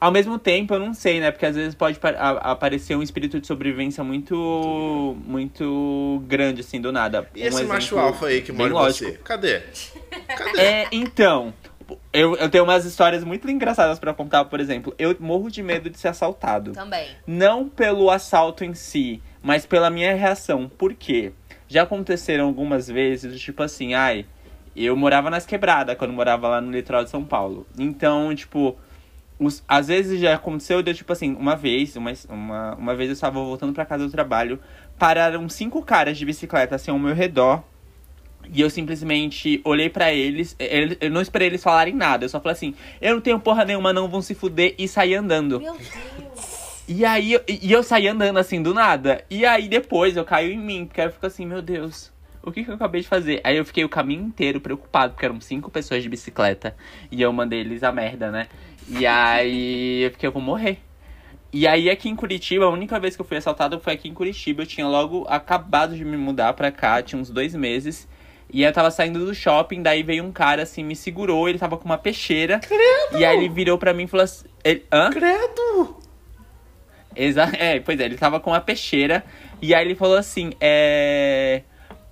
Ao 0.00 0.12
mesmo 0.12 0.38
tempo, 0.38 0.74
eu 0.74 0.78
não 0.78 0.94
sei, 0.94 1.20
né? 1.20 1.30
Porque 1.30 1.46
às 1.46 1.56
vezes 1.56 1.74
pode 1.74 1.98
aparecer 2.40 2.96
um 2.96 3.02
espírito 3.02 3.40
de 3.40 3.46
sobrevivência 3.46 4.04
muito 4.04 5.16
muito 5.24 6.22
grande, 6.26 6.60
assim, 6.60 6.80
do 6.80 6.92
nada. 6.92 7.28
E 7.34 7.42
um 7.42 7.46
esse 7.46 7.64
macho 7.64 7.98
alfa 7.98 8.26
aí 8.26 8.42
que 8.42 8.52
mora 8.52 8.72
com 8.72 8.78
você? 8.78 9.12
Cadê? 9.24 9.60
Cadê? 10.28 10.60
É, 10.60 10.88
então... 10.92 11.52
Eu, 12.12 12.36
eu 12.36 12.50
tenho 12.50 12.64
umas 12.64 12.84
histórias 12.84 13.24
muito 13.24 13.50
engraçadas 13.50 13.98
para 13.98 14.12
contar, 14.12 14.44
por 14.44 14.60
exemplo. 14.60 14.94
Eu 14.98 15.16
morro 15.18 15.50
de 15.50 15.62
medo 15.62 15.88
de 15.88 15.98
ser 15.98 16.08
assaltado. 16.08 16.72
Também. 16.72 17.08
Não 17.26 17.66
pelo 17.66 18.10
assalto 18.10 18.62
em 18.62 18.74
si, 18.74 19.22
mas 19.42 19.64
pela 19.64 19.88
minha 19.88 20.14
reação. 20.14 20.68
Por 20.68 20.92
quê? 20.92 21.32
Já 21.66 21.84
aconteceram 21.84 22.44
algumas 22.44 22.88
vezes, 22.88 23.40
tipo 23.40 23.62
assim, 23.62 23.94
ai... 23.94 24.26
Eu 24.76 24.94
morava 24.96 25.28
nas 25.28 25.44
quebradas 25.44 25.96
quando 25.96 26.12
morava 26.12 26.46
lá 26.46 26.60
no 26.60 26.70
litoral 26.70 27.02
de 27.02 27.10
São 27.10 27.24
Paulo. 27.24 27.66
Então, 27.76 28.32
tipo 28.32 28.78
os, 29.38 29.62
às 29.68 29.88
vezes 29.88 30.20
já 30.20 30.34
aconteceu, 30.34 30.82
deu 30.82 30.94
tipo 30.94 31.12
assim, 31.12 31.34
uma 31.34 31.54
vez, 31.54 31.96
uma, 31.96 32.12
uma, 32.28 32.74
uma 32.74 32.94
vez 32.94 33.08
eu 33.08 33.14
estava 33.14 33.38
voltando 33.38 33.72
para 33.72 33.84
casa 33.84 34.04
do 34.04 34.10
trabalho, 34.10 34.58
pararam 34.98 35.48
cinco 35.48 35.82
caras 35.82 36.18
de 36.18 36.24
bicicleta 36.24 36.74
assim 36.74 36.90
ao 36.90 36.98
meu 36.98 37.14
redor. 37.14 37.62
E 38.50 38.62
eu 38.62 38.70
simplesmente 38.70 39.60
olhei 39.62 39.90
para 39.90 40.12
eles, 40.12 40.56
eu 41.00 41.10
não 41.10 41.20
esperei 41.20 41.48
eles 41.48 41.62
falarem 41.62 41.94
nada, 41.94 42.24
eu 42.24 42.28
só 42.30 42.40
falei 42.40 42.54
assim: 42.54 42.74
"Eu 42.98 43.14
não 43.14 43.20
tenho 43.20 43.38
porra 43.38 43.64
nenhuma, 43.64 43.92
não 43.92 44.08
vão 44.08 44.22
se 44.22 44.34
fuder" 44.34 44.74
e 44.78 44.88
saí 44.88 45.14
andando. 45.14 45.60
Meu 45.60 45.74
Deus. 45.74 46.58
E 46.88 47.04
aí, 47.04 47.38
e 47.46 47.70
eu 47.70 47.82
saí 47.82 48.08
andando 48.08 48.38
assim 48.38 48.62
do 48.62 48.72
nada. 48.72 49.22
E 49.28 49.44
aí 49.44 49.68
depois 49.68 50.16
eu 50.16 50.24
caio 50.24 50.50
em 50.50 50.58
mim, 50.58 50.86
porque 50.86 51.02
eu 51.02 51.12
fico 51.12 51.26
assim, 51.26 51.44
meu 51.44 51.60
Deus, 51.60 52.10
o 52.48 52.52
que, 52.52 52.64
que 52.64 52.70
eu 52.70 52.74
acabei 52.74 53.00
de 53.00 53.08
fazer? 53.08 53.40
Aí 53.44 53.56
eu 53.56 53.64
fiquei 53.64 53.84
o 53.84 53.88
caminho 53.88 54.22
inteiro 54.22 54.60
preocupado, 54.60 55.12
porque 55.12 55.24
eram 55.24 55.40
cinco 55.40 55.70
pessoas 55.70 56.02
de 56.02 56.08
bicicleta. 56.08 56.76
E 57.10 57.20
eu 57.20 57.32
mandei 57.32 57.60
eles 57.60 57.82
a 57.82 57.92
merda, 57.92 58.30
né? 58.30 58.48
E 58.88 59.06
aí 59.06 60.02
eu 60.04 60.10
fiquei, 60.10 60.26
eu 60.26 60.32
vou 60.32 60.42
morrer. 60.42 60.78
E 61.52 61.66
aí 61.66 61.88
aqui 61.88 62.08
em 62.08 62.16
Curitiba, 62.16 62.66
a 62.66 62.68
única 62.68 63.00
vez 63.00 63.16
que 63.16 63.22
eu 63.22 63.26
fui 63.26 63.36
assaltado 63.36 63.80
foi 63.80 63.94
aqui 63.94 64.08
em 64.08 64.14
Curitiba. 64.14 64.62
Eu 64.62 64.66
tinha 64.66 64.86
logo 64.86 65.24
acabado 65.28 65.96
de 65.96 66.04
me 66.04 66.16
mudar 66.16 66.52
pra 66.52 66.70
cá, 66.70 67.02
tinha 67.02 67.20
uns 67.20 67.30
dois 67.30 67.54
meses. 67.54 68.08
E 68.50 68.62
eu 68.62 68.72
tava 68.72 68.90
saindo 68.90 69.24
do 69.24 69.34
shopping, 69.34 69.82
daí 69.82 70.02
veio 70.02 70.24
um 70.24 70.32
cara 70.32 70.62
assim, 70.62 70.82
me 70.82 70.96
segurou, 70.96 71.48
ele 71.48 71.58
tava 71.58 71.76
com 71.76 71.84
uma 71.84 71.98
peixeira. 71.98 72.58
Credo! 72.60 73.18
E 73.18 73.24
aí 73.24 73.36
ele 73.36 73.48
virou 73.48 73.76
pra 73.78 73.92
mim 73.92 74.04
e 74.04 74.06
falou 74.06 74.24
assim. 74.24 74.46
Ele, 74.64 74.84
Hã? 74.92 75.10
Credo! 75.10 75.96
Exa 77.14 77.50
é, 77.58 77.80
pois 77.80 77.98
é, 77.98 78.04
ele 78.04 78.16
tava 78.16 78.38
com 78.40 78.50
uma 78.50 78.60
peixeira. 78.60 79.24
E 79.60 79.74
aí 79.74 79.84
ele 79.84 79.94
falou 79.94 80.16
assim: 80.16 80.52
é. 80.60 81.62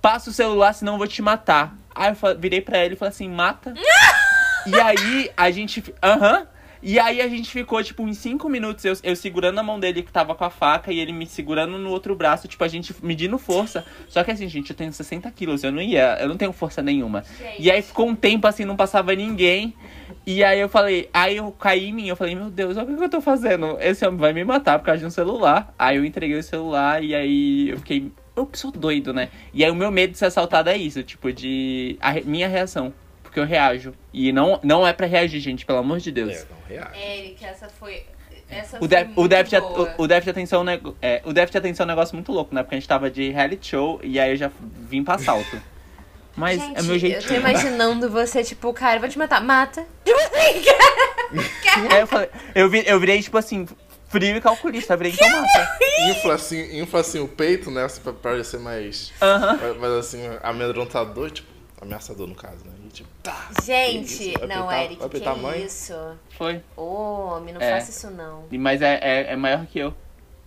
Passa 0.01 0.29
o 0.29 0.33
celular, 0.33 0.73
senão 0.73 0.93
eu 0.93 0.97
vou 0.97 1.07
te 1.07 1.21
matar. 1.21 1.75
Aí 1.93 2.11
eu 2.11 2.39
virei 2.39 2.61
pra 2.61 2.83
ele 2.83 2.93
e 2.93 2.97
falei 2.97 3.09
assim: 3.09 3.29
mata. 3.29 3.73
e 4.65 4.79
aí 4.79 5.31
a 5.35 5.51
gente. 5.51 5.83
Aham. 6.01 6.47
E 6.81 6.99
aí 6.99 7.21
a 7.21 7.27
gente 7.27 7.49
ficou, 7.49 7.83
tipo, 7.83 8.03
uns 8.03 8.17
5 8.17 8.47
minutos, 8.47 8.85
eu, 8.85 8.93
eu 9.03 9.15
segurando 9.15 9.59
a 9.59 9.63
mão 9.63 9.79
dele 9.79 10.03
que 10.03 10.11
tava 10.11 10.35
com 10.35 10.43
a 10.43 10.49
faca 10.49 10.91
e 10.91 10.99
ele 10.99 11.11
me 11.11 11.25
segurando 11.25 11.77
no 11.77 11.89
outro 11.89 12.15
braço, 12.15 12.47
tipo, 12.47 12.63
a 12.63 12.67
gente 12.67 12.95
medindo 13.01 13.37
força. 13.37 13.83
Só 14.07 14.23
que 14.23 14.31
assim, 14.31 14.47
gente, 14.47 14.69
eu 14.69 14.75
tenho 14.75 14.93
60 14.93 15.29
quilos, 15.31 15.63
eu 15.63 15.71
não 15.71 15.81
ia, 15.81 16.17
eu 16.21 16.29
não 16.29 16.37
tenho 16.37 16.53
força 16.53 16.81
nenhuma. 16.81 17.23
Gente. 17.23 17.63
E 17.63 17.71
aí 17.71 17.81
ficou 17.81 18.07
um 18.07 18.15
tempo 18.15 18.47
assim, 18.47 18.63
não 18.63 18.75
passava 18.75 19.13
ninguém. 19.15 19.73
E 20.25 20.43
aí 20.43 20.59
eu 20.59 20.69
falei, 20.69 21.09
aí 21.13 21.37
eu 21.37 21.51
caí 21.51 21.89
em 21.89 21.93
mim, 21.93 22.07
eu 22.07 22.15
falei, 22.15 22.35
meu 22.35 22.49
Deus, 22.49 22.77
olha 22.77 22.93
o 22.93 22.97
que 22.97 23.03
eu 23.03 23.09
tô 23.09 23.21
fazendo? 23.21 23.77
Esse 23.79 24.05
homem 24.05 24.19
vai 24.19 24.33
me 24.33 24.43
matar 24.43 24.77
por 24.77 24.85
causa 24.85 24.99
de 24.99 25.05
um 25.05 25.09
celular. 25.09 25.73
Aí 25.79 25.97
eu 25.97 26.05
entreguei 26.05 26.37
o 26.37 26.43
celular 26.43 27.03
e 27.03 27.15
aí 27.15 27.69
eu 27.69 27.77
fiquei. 27.79 28.11
Eu 28.37 28.47
sou 28.53 28.71
doido, 28.71 29.11
né? 29.11 29.29
E 29.51 29.65
aí 29.65 29.71
o 29.71 29.75
meu 29.75 29.89
medo 29.89 30.11
de 30.11 30.19
ser 30.19 30.25
assaltado 30.25 30.69
é 30.69 30.77
isso, 30.77 31.01
tipo, 31.01 31.33
de. 31.33 31.97
A 31.99 32.13
minha 32.21 32.47
reação. 32.47 32.93
Porque 33.23 33.39
eu 33.39 33.45
reajo. 33.45 33.95
E 34.13 34.31
não, 34.31 34.59
não 34.63 34.87
é 34.87 34.93
pra 34.93 35.07
reagir, 35.07 35.39
gente, 35.39 35.65
pelo 35.65 35.79
amor 35.79 35.97
de 35.97 36.11
Deus. 36.11 36.33
É, 36.33 36.45
não 36.49 36.67
reage. 36.69 36.99
Eric, 36.99 37.43
essa 37.43 37.67
foi. 37.67 38.03
Essa 38.47 38.77
o, 38.79 38.87
de, 38.87 38.95
o, 39.15 39.27
déficit, 39.27 39.61
o, 39.61 40.03
o 40.03 40.07
déficit 40.07 40.25
de 40.25 40.29
atenção 40.29 40.63
é, 41.01 41.21
o 41.25 41.33
déficit 41.33 41.53
de 41.53 41.57
atenção 41.57 41.83
é 41.83 41.87
um 41.87 41.89
negócio 41.89 42.15
muito 42.15 42.31
louco, 42.31 42.53
né? 42.53 42.61
Porque 42.61 42.75
a 42.75 42.79
gente 42.79 42.87
tava 42.87 43.09
de 43.09 43.29
reality 43.31 43.67
show 43.67 43.99
e 44.03 44.19
aí 44.19 44.31
eu 44.31 44.37
já 44.37 44.51
vim 44.87 45.03
pra 45.03 45.15
assalto. 45.15 45.59
Mas 46.37 46.61
Gente, 46.61 46.79
é 46.79 46.81
meu 46.83 46.99
jeito. 46.99 47.23
Eu 47.23 47.27
tô 47.27 47.33
imaginando 47.33 48.09
você, 48.11 48.43
tipo, 48.43 48.71
cara, 48.71 48.99
vou 48.99 49.09
te 49.09 49.17
matar. 49.17 49.43
Mata. 49.43 49.83
Tipo 50.05 50.19
assim, 50.19 51.87
é, 51.91 52.01
eu, 52.03 52.07
falei, 52.07 52.29
eu, 52.53 52.69
vi, 52.69 52.83
eu 52.85 52.99
virei, 52.99 53.21
tipo 53.21 53.37
assim, 53.39 53.65
frio 54.07 54.37
e 54.37 54.41
calculista. 54.41 54.95
Virei, 54.95 55.13
então 55.13 55.29
mata. 55.29 55.77
Infla 56.09 56.33
assim, 56.35 56.79
infla 56.79 56.99
assim 57.01 57.19
o 57.19 57.27
peito, 57.27 57.71
né? 57.71 57.83
Assim, 57.83 58.01
pra 58.01 58.13
parecer 58.13 58.59
mais. 58.59 59.11
Uh 59.21 59.25
-huh. 59.25 59.77
Mas 59.79 59.91
assim, 59.91 60.21
amedrontador, 60.41 61.31
tipo, 61.31 61.49
ameaçador 61.81 62.27
no 62.27 62.35
caso, 62.35 62.65
né? 62.65 62.73
E, 62.85 62.89
tipo, 62.89 63.09
tá. 63.21 63.49
Gente, 63.63 64.33
não, 64.47 64.67
peitar, 64.67 64.83
Eric, 64.83 65.09
que 65.09 65.19
tamanho? 65.19 65.65
isso? 65.65 65.93
Foi. 66.37 66.61
Ô, 66.75 67.35
homem, 67.35 67.53
não 67.53 67.61
é. 67.61 67.71
faça 67.71 67.91
isso 67.91 68.09
não. 68.11 68.45
Mas 68.51 68.81
é, 68.81 68.99
é, 69.01 69.33
é 69.33 69.35
maior 69.35 69.65
que 69.65 69.79
eu. 69.79 69.93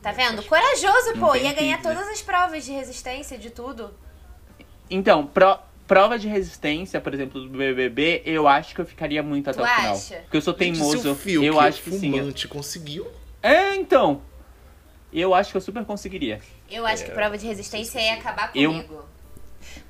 Tá 0.02 0.12
vendo? 0.12 0.43
Corajoso, 0.43 1.19
pô. 1.19 1.35
Ia 1.35 1.52
ganhar 1.52 1.83
todas 1.83 2.09
as 2.09 2.23
provas 2.23 2.64
de 2.64 2.73
resistência, 2.73 3.37
de 3.37 3.50
tudo. 3.50 3.93
Então, 4.88 5.26
pro, 5.26 5.59
prova 5.87 6.19
de 6.19 6.26
resistência, 6.26 7.00
por 7.00 7.12
exemplo, 7.12 7.43
do 7.43 7.49
BBB, 7.49 8.23
eu 8.25 8.49
acho 8.49 8.75
que 8.75 8.81
eu 8.81 8.87
ficaria 8.87 9.23
muito 9.23 9.50
até 9.50 9.61
tu 9.61 9.64
o 9.64 9.69
final. 9.69 9.93
Acha? 9.95 10.17
Porque 10.23 10.37
eu 10.37 10.40
sou 10.40 10.55
teimoso. 10.55 11.02
Gente, 11.02 11.19
fio, 11.19 11.45
eu 11.45 11.55
que 11.55 11.61
acho 11.61 11.83
que 11.83 11.90
fumante 11.90 12.43
sim. 12.43 12.49
conseguiu? 12.49 13.07
É, 13.42 13.75
então. 13.75 14.23
Eu 15.12 15.35
acho 15.35 15.50
que 15.50 15.56
eu 15.56 15.61
super 15.61 15.85
conseguiria. 15.85 16.40
Eu 16.70 16.87
acho 16.87 17.02
é, 17.02 17.06
que 17.06 17.12
prova 17.12 17.37
de 17.37 17.47
resistência 17.47 18.00
ia 18.00 18.14
acabar 18.14 18.52
comigo. 18.52 18.94
Eu... 18.94 19.09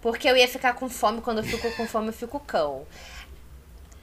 Porque 0.01 0.29
eu 0.29 0.37
ia 0.37 0.49
ficar 0.49 0.73
com 0.75 0.89
fome, 0.89 1.21
quando 1.21 1.39
eu 1.39 1.45
fico 1.45 1.71
com 1.77 1.87
fome, 1.87 2.09
eu 2.09 2.13
fico 2.13 2.41
cão. 2.41 2.87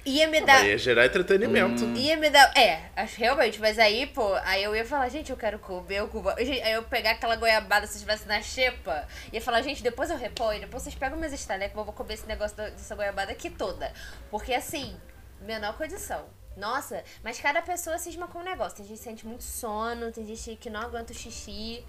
Ia 0.07 0.25
me 0.27 0.39
dar. 0.39 0.65
Ia 0.65 0.77
gerar 0.77 1.05
entretenimento. 1.05 1.83
Hum. 1.83 1.93
Ia 1.95 2.15
me 2.15 2.29
dar. 2.29 2.55
É, 2.57 2.83
acho 2.95 3.19
realmente, 3.19 3.59
mas 3.59 3.77
aí, 3.77 4.07
pô, 4.07 4.35
aí 4.35 4.63
eu 4.63 4.73
ia 4.73 4.85
falar, 4.85 5.09
gente, 5.09 5.31
eu 5.31 5.35
quero 5.35 5.59
comer 5.59 6.01
o 6.01 6.07
cubo. 6.07 6.29
Aí 6.29 6.71
eu 6.71 6.83
pegar 6.83 7.11
aquela 7.11 7.35
goiabada 7.35 7.85
se 7.85 7.95
estivesse 7.95 8.25
na 8.25 8.41
xepa. 8.41 9.05
Ia 9.33 9.41
falar, 9.41 9.61
gente, 9.63 9.83
depois 9.83 10.09
eu 10.09 10.17
reponho, 10.17 10.61
depois 10.61 10.83
vocês 10.83 10.95
pegam 10.95 11.17
meus 11.17 11.33
estalecos, 11.33 11.77
eu 11.77 11.83
vou 11.83 11.93
comer 11.93 12.13
esse 12.13 12.25
negócio 12.25 12.55
dessa 12.55 12.95
goiabada 12.95 13.33
aqui 13.33 13.49
toda. 13.49 13.91
Porque 14.31 14.53
assim, 14.53 14.95
menor 15.41 15.75
condição. 15.75 16.25
Nossa, 16.57 17.03
mas 17.23 17.39
cada 17.39 17.61
pessoa 17.61 17.97
cisma 17.99 18.27
com 18.27 18.39
um 18.39 18.43
negócio. 18.43 18.77
Tem 18.77 18.85
gente 18.85 18.97
que 18.97 19.03
sente 19.03 19.27
muito 19.27 19.43
sono, 19.43 20.11
tem 20.11 20.25
gente 20.25 20.55
que 20.55 20.69
não 20.69 20.81
aguenta 20.81 21.13
o 21.13 21.15
xixi. 21.15 21.83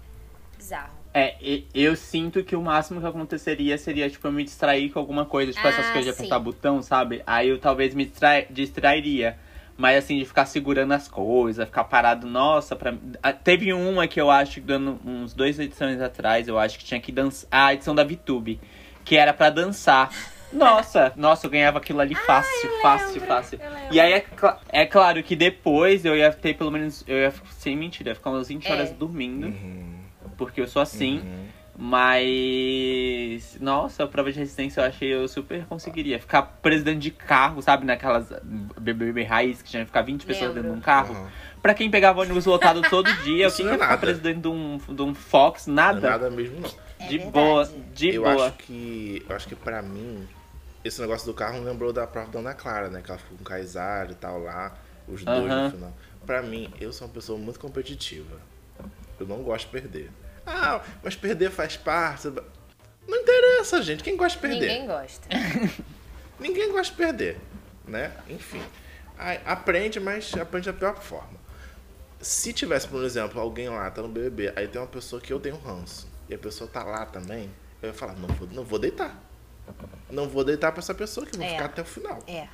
Bizarro. 0.55 0.93
É, 1.13 1.37
eu 1.73 1.95
sinto 1.95 2.43
que 2.43 2.55
o 2.55 2.61
máximo 2.61 2.99
que 2.99 3.07
aconteceria 3.07 3.77
seria, 3.77 4.09
tipo, 4.09 4.27
eu 4.27 4.31
me 4.31 4.43
distrair 4.43 4.91
com 4.91 4.99
alguma 4.99 5.25
coisa, 5.25 5.51
tipo, 5.51 5.65
ah, 5.65 5.69
essas 5.69 5.87
coisas 5.87 6.05
de 6.05 6.11
sim. 6.11 6.23
apertar 6.23 6.39
botão, 6.39 6.81
sabe? 6.83 7.23
Aí 7.25 7.49
eu 7.49 7.57
talvez 7.57 7.95
me 7.95 8.05
distra... 8.05 8.45
distrairia. 8.49 9.39
Mas 9.75 10.03
assim, 10.03 10.19
de 10.19 10.25
ficar 10.25 10.45
segurando 10.45 10.91
as 10.91 11.07
coisas, 11.07 11.65
ficar 11.65 11.85
parado, 11.85 12.27
nossa, 12.27 12.75
pra... 12.75 12.93
teve 13.41 13.71
uma 13.71 14.07
que 14.09 14.19
eu 14.19 14.29
acho, 14.29 14.59
dando 14.59 14.99
uns 15.05 15.33
dois 15.33 15.57
edições 15.57 16.01
atrás, 16.01 16.49
eu 16.49 16.59
acho 16.59 16.77
que 16.77 16.83
tinha 16.83 16.99
que 16.99 17.13
dançar. 17.13 17.47
A 17.49 17.73
edição 17.73 17.95
da 17.95 18.03
VTube, 18.03 18.59
que 19.05 19.15
era 19.15 19.33
para 19.33 19.49
dançar. 19.49 20.11
Nossa, 20.51 21.13
nossa, 21.15 21.45
eu 21.45 21.51
ganhava 21.51 21.77
aquilo 21.77 21.99
ali 21.99 22.15
fácil, 22.15 22.69
ah, 22.77 22.81
fácil, 22.81 23.07
lembro, 23.13 23.27
fácil. 23.27 23.59
E 23.91 23.99
aí 23.99 24.13
é, 24.13 24.19
cl 24.21 24.53
é, 24.69 24.85
claro 24.85 25.21
que 25.23 25.35
depois 25.35 26.03
eu 26.05 26.15
ia 26.15 26.31
ter 26.31 26.55
pelo 26.55 26.71
menos. 26.71 27.03
Eu 27.07 27.17
ia, 27.17 27.33
sem 27.51 27.75
mentira, 27.77 28.09
ia 28.09 28.15
ficar 28.15 28.31
umas 28.31 28.47
20 28.47 28.71
horas 28.71 28.89
É. 28.89 28.93
dormindo. 28.93 29.47
Uhum. 29.47 29.99
Porque 30.37 30.59
eu 30.61 30.67
sou 30.67 30.81
assim. 30.81 31.19
Uhum. 31.19 31.45
Mas. 31.81 33.57
Nossa, 33.61 34.03
a 34.03 34.07
prova 34.07 34.31
de 34.31 34.39
resistência 34.39 34.81
eu 34.81 34.85
achei 34.85 35.13
eu 35.13 35.27
super 35.27 35.65
conseguiria. 35.65 36.19
Ficar 36.19 36.41
preso 36.61 36.83
dentro 36.83 36.99
de 36.99 37.11
carro, 37.11 37.61
sabe? 37.61 37.85
Naquelas 37.85 38.31
BBB 38.79 39.23
raiz 39.23 39.61
que 39.61 39.69
tinha 39.69 39.83
que 39.83 39.87
ficar 39.87 40.01
20 40.01 40.25
pessoas 40.25 40.47
Lembro. 40.49 40.63
dentro 40.63 40.73
de 40.75 40.79
um 40.79 40.81
carro. 40.81 41.13
Uhum. 41.13 41.27
Pra 41.61 41.73
quem 41.73 41.89
pegava 41.89 42.21
ônibus 42.21 42.45
lotado 42.45 42.81
todo 42.89 43.11
dia, 43.23 43.45
eu 43.45 43.47
Isso 43.47 43.57
queria 43.57 43.71
não 43.71 43.75
é 43.75 43.77
ficar 43.77 43.87
nada. 43.89 44.01
preso 44.01 44.21
dentro 44.21 44.41
de 44.41 44.47
um, 44.47 44.77
de 44.95 45.01
um 45.01 45.13
Fox, 45.15 45.67
Não 45.67 45.73
é 45.73 45.75
nada. 45.87 46.09
nada 46.09 46.29
mesmo, 46.29 46.59
não. 46.61 46.69
É 46.99 47.07
de 47.07 47.17
verdade. 47.17 47.31
boa, 47.31 47.69
de 47.93 48.15
eu 48.15 48.23
boa. 48.23 48.47
acho 48.47 48.57
que. 48.57 49.25
Eu 49.29 49.35
acho 49.35 49.47
que 49.47 49.55
pra 49.55 49.81
mim, 49.81 50.27
esse 50.83 50.99
negócio 51.01 51.25
do 51.25 51.33
carro 51.33 51.59
me 51.59 51.65
lembrou 51.65 51.91
da 51.91 52.07
prova 52.07 52.31
da 52.31 52.39
Ana 52.39 52.53
Clara, 52.53 52.89
né? 52.89 53.01
Que 53.01 53.11
ela 53.11 53.19
ficou 53.19 53.37
com 53.37 53.43
o 53.43 53.45
Kaysar 53.45 54.11
e 54.11 54.15
tal 54.15 54.39
lá, 54.39 54.77
os 55.07 55.23
dois 55.23 55.51
Aham. 55.51 55.65
no 55.65 55.71
final. 55.71 55.93
Pra 56.25 56.41
mim, 56.41 56.73
eu 56.79 56.93
sou 56.93 57.07
uma 57.07 57.13
pessoa 57.13 57.37
muito 57.37 57.59
competitiva. 57.59 58.39
Eu 59.19 59.27
não 59.27 59.43
gosto 59.43 59.65
de 59.65 59.71
perder. 59.71 60.11
Ah, 60.45 60.81
mas 61.03 61.15
perder 61.15 61.51
faz 61.51 61.75
parte. 61.75 62.31
Não 63.07 63.17
interessa, 63.17 63.81
gente. 63.81 64.03
Quem 64.03 64.15
gosta 64.15 64.37
de 64.37 64.41
perder? 64.41 64.67
Ninguém 64.67 64.87
gosta. 64.87 65.27
Ninguém 66.39 66.71
gosta 66.71 66.91
de 66.91 66.97
perder, 66.97 67.37
né? 67.85 68.15
Enfim. 68.29 68.61
Aí, 69.17 69.39
aprende, 69.45 69.99
mas 69.99 70.33
aprende 70.35 70.71
da 70.71 70.73
pior 70.73 70.95
forma. 71.01 71.37
Se 72.21 72.53
tivesse, 72.53 72.87
por 72.87 73.03
exemplo, 73.03 73.39
alguém 73.39 73.69
lá, 73.69 73.89
tá 73.91 74.01
no 74.01 74.07
BBB, 74.07 74.53
aí 74.55 74.67
tem 74.67 74.79
uma 74.79 74.87
pessoa 74.87 75.21
que 75.21 75.31
eu 75.31 75.39
tenho 75.39 75.57
ranço, 75.57 76.07
e 76.27 76.33
a 76.33 76.37
pessoa 76.37 76.69
tá 76.69 76.83
lá 76.83 77.05
também, 77.05 77.49
eu 77.81 77.87
ia 77.87 77.93
falar, 77.93 78.13
não 78.13 78.27
vou, 78.27 78.47
não 78.49 78.63
vou 78.63 78.77
deitar. 78.77 79.17
Não 80.09 80.27
vou 80.27 80.43
deitar 80.43 80.71
pra 80.71 80.79
essa 80.79 80.93
pessoa 80.93 81.25
que 81.25 81.35
eu 81.35 81.39
vou 81.39 81.47
É. 81.47 81.51
ficar 81.53 81.65
até 81.65 81.81
o 81.81 81.85
final. 81.85 82.19
É. 82.27 82.47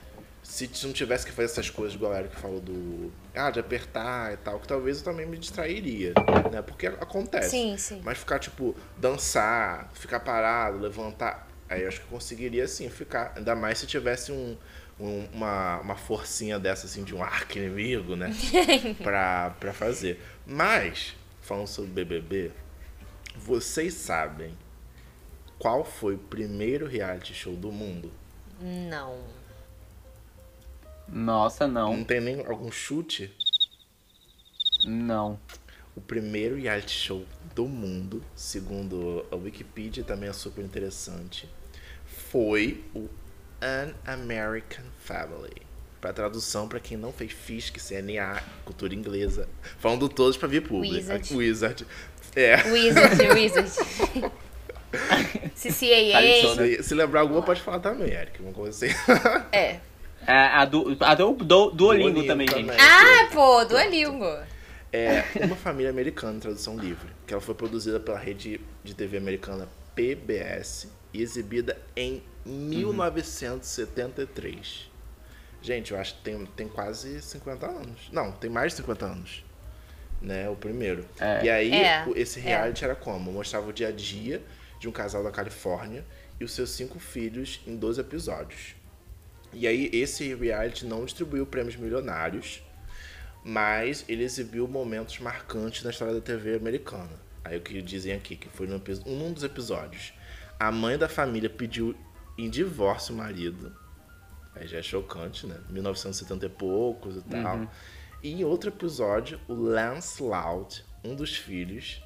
Se 0.43 0.69
não 0.83 0.93
tivesse 0.93 1.25
que 1.25 1.31
fazer 1.31 1.45
essas 1.45 1.69
coisas, 1.71 1.95
igual 1.95 2.11
a 2.13 2.19
Eric 2.19 2.35
falou 2.35 2.59
do. 2.61 3.11
Ah, 3.33 3.49
de 3.49 3.59
apertar 3.59 4.31
e 4.33 4.37
tal, 4.37 4.59
que 4.59 4.67
talvez 4.67 4.99
eu 4.99 5.03
também 5.03 5.25
me 5.25 5.37
distrairia, 5.37 6.13
né? 6.51 6.61
Porque 6.61 6.85
acontece. 6.85 7.49
Sim, 7.49 7.75
sim. 7.77 8.01
Mas 8.03 8.19
ficar, 8.19 8.37
tipo, 8.37 8.75
dançar, 8.95 9.89
ficar 9.95 10.19
parado, 10.19 10.77
levantar. 10.77 11.47
Aí 11.67 11.81
eu 11.81 11.87
acho 11.87 11.99
que 11.99 12.05
eu 12.05 12.09
conseguiria, 12.11 12.67
sim, 12.67 12.87
ficar. 12.91 13.33
Ainda 13.35 13.55
mais 13.55 13.79
se 13.79 13.87
tivesse 13.87 14.31
um, 14.31 14.55
um- 14.99 15.27
uma, 15.33 15.79
uma 15.79 15.95
forcinha 15.95 16.59
dessa, 16.59 16.85
assim, 16.85 17.03
de 17.03 17.15
um 17.15 17.23
arco 17.23 17.57
inimigo, 17.57 18.15
né? 18.15 18.31
pra, 19.01 19.49
pra 19.59 19.73
fazer. 19.73 20.21
Mas, 20.45 21.15
falando 21.41 21.65
sobre 21.67 21.89
BBB, 21.89 22.51
vocês 23.35 23.95
sabem 23.95 24.55
qual 25.59 25.83
foi 25.83 26.15
o 26.15 26.19
primeiro 26.19 26.87
reality 26.87 27.33
show 27.33 27.55
do 27.55 27.71
mundo? 27.71 28.11
Não. 28.59 29.19
Nossa, 31.07 31.67
Não 31.67 31.95
não. 31.97 32.03
tem 32.03 32.19
nem 32.19 32.45
algum 32.45 32.71
chute? 32.71 33.31
Não. 34.85 35.39
O 35.95 36.01
primeiro 36.01 36.55
reality 36.55 36.91
show 36.93 37.25
do 37.53 37.65
mundo, 37.67 38.21
segundo 38.35 39.25
a 39.31 39.35
Wikipedia, 39.35 40.03
também 40.03 40.29
é 40.29 40.33
super 40.33 40.63
interessante, 40.63 41.47
foi 42.05 42.83
o 42.93 43.07
An 43.61 43.93
American 44.05 44.83
Family. 44.99 45.53
Para 46.01 46.11
tradução, 46.13 46.67
para 46.67 46.79
quem 46.79 46.97
não 46.97 47.11
fez 47.13 47.31
FISC, 47.31 47.79
CNA, 47.79 48.43
cultura 48.65 48.93
inglesa, 48.93 49.47
falando 49.79 50.07
todos 50.09 50.37
para 50.37 50.47
vir 50.47 50.61
público. 50.67 50.93
Wizard. 50.95 51.33
Wizard. 51.35 51.87
É. 52.35 52.55
Wizard, 52.69 53.21
Wizard. 53.33 53.71
CCAA. 55.55 56.55
Se, 56.55 56.83
se 56.83 56.93
lembrar 56.93 57.21
alguma, 57.21 57.41
pode 57.41 57.61
falar 57.61 57.79
também, 57.79 58.11
Eric. 58.11 58.41
Uma 58.41 58.51
coisa 58.51 58.85
assim. 58.85 58.93
É. 59.51 59.79
É, 60.27 60.33
a 60.33 60.65
do, 60.65 60.97
a 61.01 61.13
do, 61.13 61.33
do 61.33 61.45
Duolingo 61.71 61.75
Duolingo 61.75 62.25
também, 62.25 62.47
também. 62.47 62.65
gente. 62.65 62.81
Ah, 62.81 63.29
pô, 63.31 63.63
Duolingo. 63.65 64.25
É 64.91 65.23
Uma 65.43 65.55
Família 65.55 65.91
Americana, 65.91 66.37
em 66.37 66.39
tradução 66.39 66.75
livre, 66.77 67.09
que 67.27 67.33
ela 67.33 67.41
foi 67.41 67.53
produzida 67.53 67.99
pela 67.99 68.17
rede 68.17 68.59
de 68.83 68.95
TV 68.95 69.17
americana 69.17 69.67
PBS 69.93 70.87
e 71.13 71.21
exibida 71.21 71.77
em 71.95 72.23
1973. 72.45 74.89
Gente, 75.61 75.91
eu 75.93 75.99
acho 75.99 76.15
que 76.15 76.21
tem, 76.21 76.45
tem 76.55 76.67
quase 76.67 77.21
50 77.21 77.65
anos. 77.65 78.09
Não, 78.11 78.31
tem 78.31 78.49
mais 78.49 78.71
de 78.73 78.77
50 78.77 79.05
anos. 79.05 79.43
Né, 80.21 80.49
o 80.49 80.55
primeiro. 80.55 81.05
É. 81.19 81.43
E 81.43 81.49
aí, 81.49 81.73
É, 81.73 82.05
esse 82.15 82.39
é. 82.39 82.43
reality 82.43 82.83
era 82.85 82.95
como? 82.95 83.31
Mostrava 83.31 83.69
o 83.69 83.73
dia 83.73 83.89
a 83.89 83.91
dia 83.91 84.41
de 84.85 84.89
um 84.89 84.91
casal 84.91 85.23
da 85.23 85.31
Califórnia 85.31 86.05
e 86.39 86.43
os 86.43 86.51
seus 86.51 86.69
cinco 86.69 86.99
filhos 86.99 87.59
em 87.65 87.75
12 87.75 87.99
episódios. 88.01 88.75
E 89.51 89.65
aí, 89.65 89.89
esse 89.91 90.35
reality 90.35 90.85
não 90.85 91.03
distribuiu 91.05 91.45
prêmios 91.45 91.75
milionários, 91.75 92.61
mas 93.43 94.05
ele 94.07 94.23
exibiu 94.23 94.67
momentos 94.67 95.17
marcantes 95.19 95.83
na 95.83 95.89
história 95.89 96.13
da 96.13 96.21
TV 96.21 96.55
americana. 96.55 97.09
Aí 97.43 97.57
o 97.57 97.61
que 97.61 97.81
dizem 97.81 98.13
aqui, 98.13 98.35
que 98.35 98.47
foi 98.49 98.67
num, 98.67 99.33
dos 99.33 99.43
episódios. 99.43 100.13
A 100.59 100.71
mãe 100.71 100.97
da 100.97 101.09
família 101.09 101.49
pediu 101.49 101.95
em 102.37 102.49
divórcio 102.49 103.15
o 103.15 103.17
marido. 103.17 103.75
Aí 104.53 104.67
já 104.67 104.77
é 104.77 104.83
chocante, 104.83 105.47
né? 105.47 105.59
1970 105.69 106.45
e 106.45 106.49
poucos 106.49 107.17
e 107.17 107.21
tal. 107.21 107.57
Uhum. 107.57 107.67
E 108.21 108.31
em 108.33 108.43
outro 108.43 108.69
episódio, 108.69 109.39
o 109.47 109.53
Lance 109.53 110.21
Loud, 110.21 110.83
um 111.03 111.15
dos 111.15 111.35
filhos, 111.35 112.03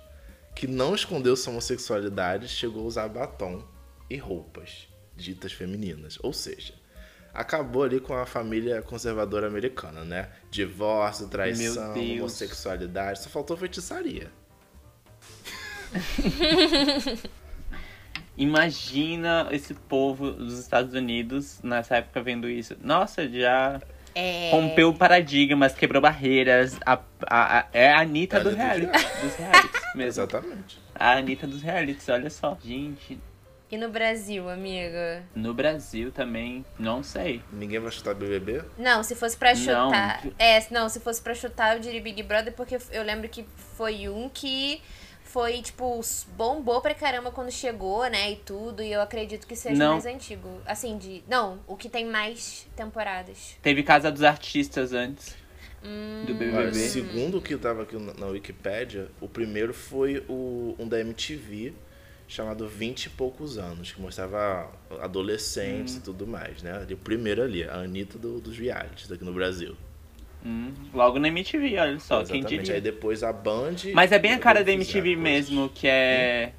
que 0.60 0.68
não 0.68 0.94
escondeu 0.94 1.38
sua 1.38 1.52
homossexualidade, 1.54 2.50
chegou 2.50 2.84
a 2.84 2.88
usar 2.88 3.08
batom 3.08 3.64
e 4.10 4.18
roupas 4.18 4.90
ditas 5.16 5.54
femininas. 5.54 6.20
Ou 6.22 6.34
seja, 6.34 6.74
acabou 7.34 7.84
ali 7.84 8.02
com 8.02 8.14
a 8.14 8.26
família 8.26 8.82
conservadora 8.82 9.48
americana, 9.48 10.04
né? 10.04 10.28
Divórcio, 10.52 11.30
traição, 11.30 11.94
homossexualidade, 11.94 13.22
só 13.22 13.30
faltou 13.30 13.56
feitiçaria. 13.56 14.30
Imagina 18.36 19.48
esse 19.52 19.74
povo 19.74 20.30
dos 20.30 20.60
Estados 20.60 20.94
Unidos 20.94 21.62
nessa 21.64 21.96
época 21.96 22.22
vendo 22.22 22.50
isso. 22.50 22.76
Nossa, 22.84 23.26
já 23.30 23.82
é... 24.20 24.52
rompeu 24.52 24.94
paradigmas, 24.94 25.74
quebrou 25.74 26.02
barreiras. 26.02 26.78
A, 26.86 27.00
a, 27.28 27.60
a 27.60 27.68
é 27.74 27.92
a 27.92 28.00
Anitta, 28.00 28.40
do 28.40 28.50
reality, 28.50 28.92
dos 29.22 29.36
realities 29.36 29.82
mesmo. 29.96 30.22
Exatamente. 30.22 30.80
A 30.96 31.12
Anitta 31.14 31.48
dos 31.48 31.62
realities, 31.62 32.10
olha 32.10 32.30
só. 32.30 32.58
Gente, 32.64 33.20
e 33.72 33.78
no 33.78 33.88
Brasil, 33.90 34.50
amiga? 34.50 35.24
No 35.36 35.54
Brasil 35.54 36.12
também, 36.12 36.66
não 36.80 37.04
sei. 37.04 37.44
Ninguém 37.54 37.78
vai 37.78 37.92
chutar 37.92 38.16
BBB? 38.16 38.64
Não, 38.76 39.04
se 39.04 39.14
fosse 39.14 39.38
pra 39.38 39.54
chutar. 39.54 40.26
Não. 40.26 40.34
É, 40.40 40.66
não, 40.72 40.90
se 40.90 41.00
fosse 41.00 41.22
pra 41.22 41.36
chutar, 41.36 41.76
eu 41.76 41.80
diria 41.80 42.02
Big 42.02 42.24
Brother, 42.24 42.52
porque 42.54 42.80
eu 42.92 43.04
lembro 43.04 43.30
que 43.30 43.46
foi 43.78 44.10
um 44.10 44.28
que 44.28 44.82
foi, 45.30 45.62
tipo, 45.62 46.02
bombou 46.36 46.82
pra 46.82 46.96
caramba 46.96 47.32
quando 47.32 47.52
chegou, 47.52 48.08
né? 48.10 48.32
E 48.32 48.36
tudo. 48.38 48.82
E 48.82 48.92
eu 48.92 49.00
acredito 49.02 49.46
que 49.46 49.56
seja 49.56 49.76
não. 49.76 49.94
mais 49.94 50.06
antigo. 50.06 50.60
Assim, 50.66 50.98
de. 50.98 51.24
Não, 51.28 51.60
o 51.68 51.76
que 51.76 51.88
tem 51.88 52.06
mais 52.06 52.68
temporadas. 52.76 53.56
Teve 53.62 53.84
Casa 53.84 54.12
dos 54.12 54.24
Artistas 54.24 54.92
antes. 54.92 55.36
Hum. 55.84 56.24
Do 56.26 56.34
BBB. 56.34 56.58
Olha, 56.58 56.74
segundo 56.74 57.38
o 57.38 57.42
que 57.42 57.56
tava 57.58 57.84
aqui 57.84 57.96
na 57.98 58.26
Wikipedia, 58.26 59.10
o 59.22 59.30
primeiro 59.30 59.74
foi 59.74 60.26
o, 60.28 60.76
um 60.80 60.88
da 60.88 61.00
MTV 61.00 61.74
chamado 62.28 62.68
20 62.68 63.06
e 63.06 63.10
poucos 63.10 63.58
anos, 63.58 63.92
que 63.92 64.02
mostrava 64.02 64.72
adolescentes 65.00 65.96
hum. 65.96 65.98
e 66.00 66.02
tudo 66.02 66.28
mais, 66.28 66.64
né? 66.64 66.88
O 66.92 66.98
primeiro 66.98 67.44
ali, 67.44 67.64
a 67.64 67.76
Anitta 67.76 68.18
do, 68.18 68.40
dos 68.40 68.58
realities 68.58 69.12
aqui 69.12 69.24
no 69.24 69.34
Brasil. 69.34 69.78
Hum, 70.46 70.72
logo 70.94 71.20
na 71.20 71.28
MTV, 71.28 71.78
olha 71.78 72.00
só, 72.00 72.22
Exatamente. 72.22 72.48
quem 72.48 72.60
diria. 72.60 72.76
Aí 72.76 72.82
depois 72.82 73.24
a 73.24 73.34
Band... 73.34 73.76
Mas 73.94 74.12
é 74.12 74.20
bem 74.20 74.34
a 74.34 74.40
cara 74.40 74.64
da 74.64 74.72
MTV 74.72 75.16
mesmo, 75.16 75.70
que 75.70 75.88
é... 75.88 76.54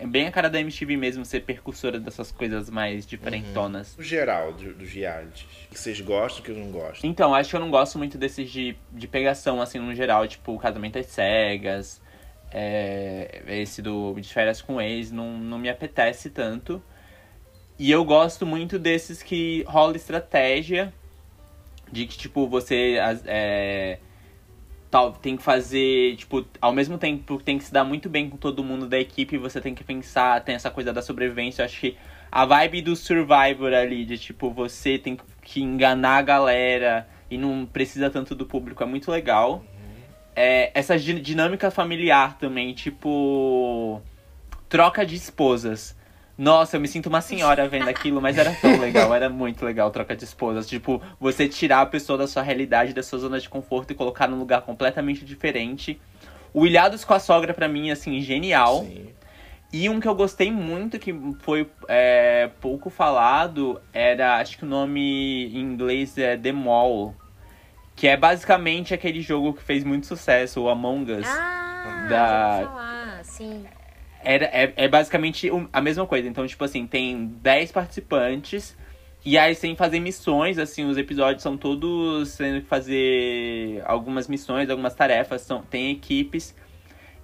É 0.00 0.06
bem 0.06 0.26
a 0.28 0.30
cara 0.30 0.48
da 0.48 0.60
MTV 0.60 0.96
mesmo 0.96 1.24
ser 1.24 1.40
percursora 1.40 1.98
dessas 1.98 2.30
coisas 2.30 2.70
mais 2.70 3.04
diferentonas. 3.04 3.94
Uhum. 3.94 4.00
O 4.00 4.02
geral 4.04 4.52
do, 4.52 4.72
dos 4.72 4.90
realities. 4.90 5.46
Que 5.70 5.78
vocês 5.78 6.00
gostam, 6.00 6.44
que 6.44 6.50
eu 6.52 6.56
não 6.56 6.70
gosto. 6.70 7.04
Então, 7.04 7.34
acho 7.34 7.50
que 7.50 7.56
eu 7.56 7.60
não 7.60 7.70
gosto 7.70 7.98
muito 7.98 8.16
desses 8.16 8.48
de, 8.48 8.76
de 8.92 9.08
pegação, 9.08 9.60
assim, 9.60 9.80
no 9.80 9.92
geral. 9.94 10.26
Tipo, 10.28 10.56
Casamento 10.58 10.98
às 10.98 11.06
Cegas, 11.06 12.00
é, 12.52 13.42
esse 13.48 13.82
do 13.82 14.14
de 14.14 14.32
férias 14.32 14.62
com 14.62 14.80
ex 14.80 15.10
não, 15.10 15.36
não 15.36 15.58
me 15.58 15.68
apetece 15.68 16.30
tanto. 16.30 16.82
E 17.78 17.90
eu 17.90 18.04
gosto 18.04 18.46
muito 18.46 18.78
desses 18.78 19.22
que 19.22 19.64
rola 19.66 19.96
estratégia. 19.96 20.92
De 21.90 22.06
que, 22.06 22.16
tipo, 22.16 22.46
você 22.46 22.98
é, 23.26 23.98
tal, 24.90 25.12
tem 25.12 25.36
que 25.36 25.42
fazer, 25.42 26.16
tipo, 26.16 26.44
ao 26.60 26.72
mesmo 26.72 26.98
tempo 26.98 27.38
tem 27.42 27.58
que 27.58 27.64
se 27.64 27.72
dar 27.72 27.84
muito 27.84 28.08
bem 28.08 28.28
com 28.28 28.36
todo 28.36 28.62
mundo 28.62 28.86
da 28.86 28.98
equipe, 28.98 29.38
você 29.38 29.60
tem 29.60 29.74
que 29.74 29.84
pensar, 29.84 30.42
tem 30.44 30.54
essa 30.54 30.70
coisa 30.70 30.92
da 30.92 31.02
sobrevivência. 31.02 31.62
Eu 31.62 31.66
acho 31.66 31.80
que 31.80 31.96
a 32.30 32.44
vibe 32.44 32.82
do 32.82 32.96
Survivor 32.96 33.72
ali, 33.72 34.04
de 34.04 34.18
tipo, 34.18 34.50
você 34.50 34.98
tem 34.98 35.18
que 35.42 35.62
enganar 35.62 36.18
a 36.18 36.22
galera 36.22 37.08
e 37.30 37.38
não 37.38 37.66
precisa 37.66 38.10
tanto 38.10 38.34
do 38.34 38.46
público, 38.46 38.82
é 38.82 38.86
muito 38.86 39.10
legal 39.10 39.64
é, 40.40 40.70
essa 40.72 40.96
dinâmica 40.96 41.68
familiar 41.68 42.38
também, 42.38 42.72
tipo. 42.72 44.00
Troca 44.68 45.04
de 45.04 45.16
esposas. 45.16 45.97
Nossa, 46.38 46.76
eu 46.76 46.80
me 46.80 46.86
sinto 46.86 47.06
uma 47.08 47.20
senhora 47.20 47.68
vendo 47.68 47.88
aquilo, 47.88 48.22
mas 48.22 48.38
era 48.38 48.52
tão 48.52 48.78
legal, 48.78 49.12
era 49.12 49.28
muito 49.28 49.64
legal 49.64 49.90
troca 49.90 50.14
de 50.14 50.22
esposas. 50.22 50.68
Tipo, 50.68 51.02
você 51.18 51.48
tirar 51.48 51.80
a 51.80 51.86
pessoa 51.86 52.16
da 52.16 52.28
sua 52.28 52.44
realidade, 52.44 52.94
da 52.94 53.02
sua 53.02 53.18
zona 53.18 53.40
de 53.40 53.48
conforto 53.48 53.90
e 53.90 53.94
colocar 53.96 54.28
num 54.28 54.38
lugar 54.38 54.62
completamente 54.62 55.24
diferente. 55.24 56.00
O 56.54 56.64
Ilhados 56.64 57.04
com 57.04 57.12
a 57.12 57.18
Sogra, 57.18 57.52
para 57.52 57.66
mim, 57.66 57.90
assim, 57.90 58.20
genial. 58.20 58.84
Sim. 58.84 59.08
E 59.72 59.88
um 59.88 59.98
que 59.98 60.06
eu 60.06 60.14
gostei 60.14 60.50
muito, 60.50 60.96
que 60.96 61.12
foi 61.40 61.68
é, 61.88 62.48
pouco 62.60 62.88
falado, 62.88 63.80
era, 63.92 64.36
acho 64.36 64.58
que 64.58 64.64
o 64.64 64.68
nome 64.68 65.46
em 65.46 65.58
inglês 65.58 66.16
é 66.16 66.36
The 66.36 66.52
Mall. 66.52 67.16
Que 67.96 68.06
é 68.06 68.16
basicamente 68.16 68.94
aquele 68.94 69.20
jogo 69.20 69.54
que 69.54 69.62
fez 69.62 69.82
muito 69.82 70.06
sucesso, 70.06 70.62
o 70.62 70.68
Among 70.68 71.10
Us. 71.10 71.26
Ah, 71.26 72.06
da... 72.08 72.68
falar, 72.68 73.24
sim. 73.24 73.64
Era, 74.28 74.44
é, 74.44 74.74
é 74.76 74.88
basicamente 74.88 75.50
a 75.72 75.80
mesma 75.80 76.06
coisa. 76.06 76.28
Então, 76.28 76.46
tipo 76.46 76.62
assim, 76.62 76.86
tem 76.86 77.28
10 77.40 77.72
participantes. 77.72 78.76
E 79.24 79.38
aí 79.38 79.54
sem 79.54 79.74
fazer 79.74 80.00
missões, 80.00 80.58
assim, 80.58 80.84
os 80.84 80.98
episódios 80.98 81.42
são 81.42 81.56
todos 81.56 82.36
tendo 82.36 82.60
que 82.60 82.68
fazer 82.68 83.82
algumas 83.86 84.28
missões, 84.28 84.68
algumas 84.68 84.94
tarefas, 84.94 85.40
são, 85.40 85.62
tem 85.62 85.92
equipes. 85.92 86.54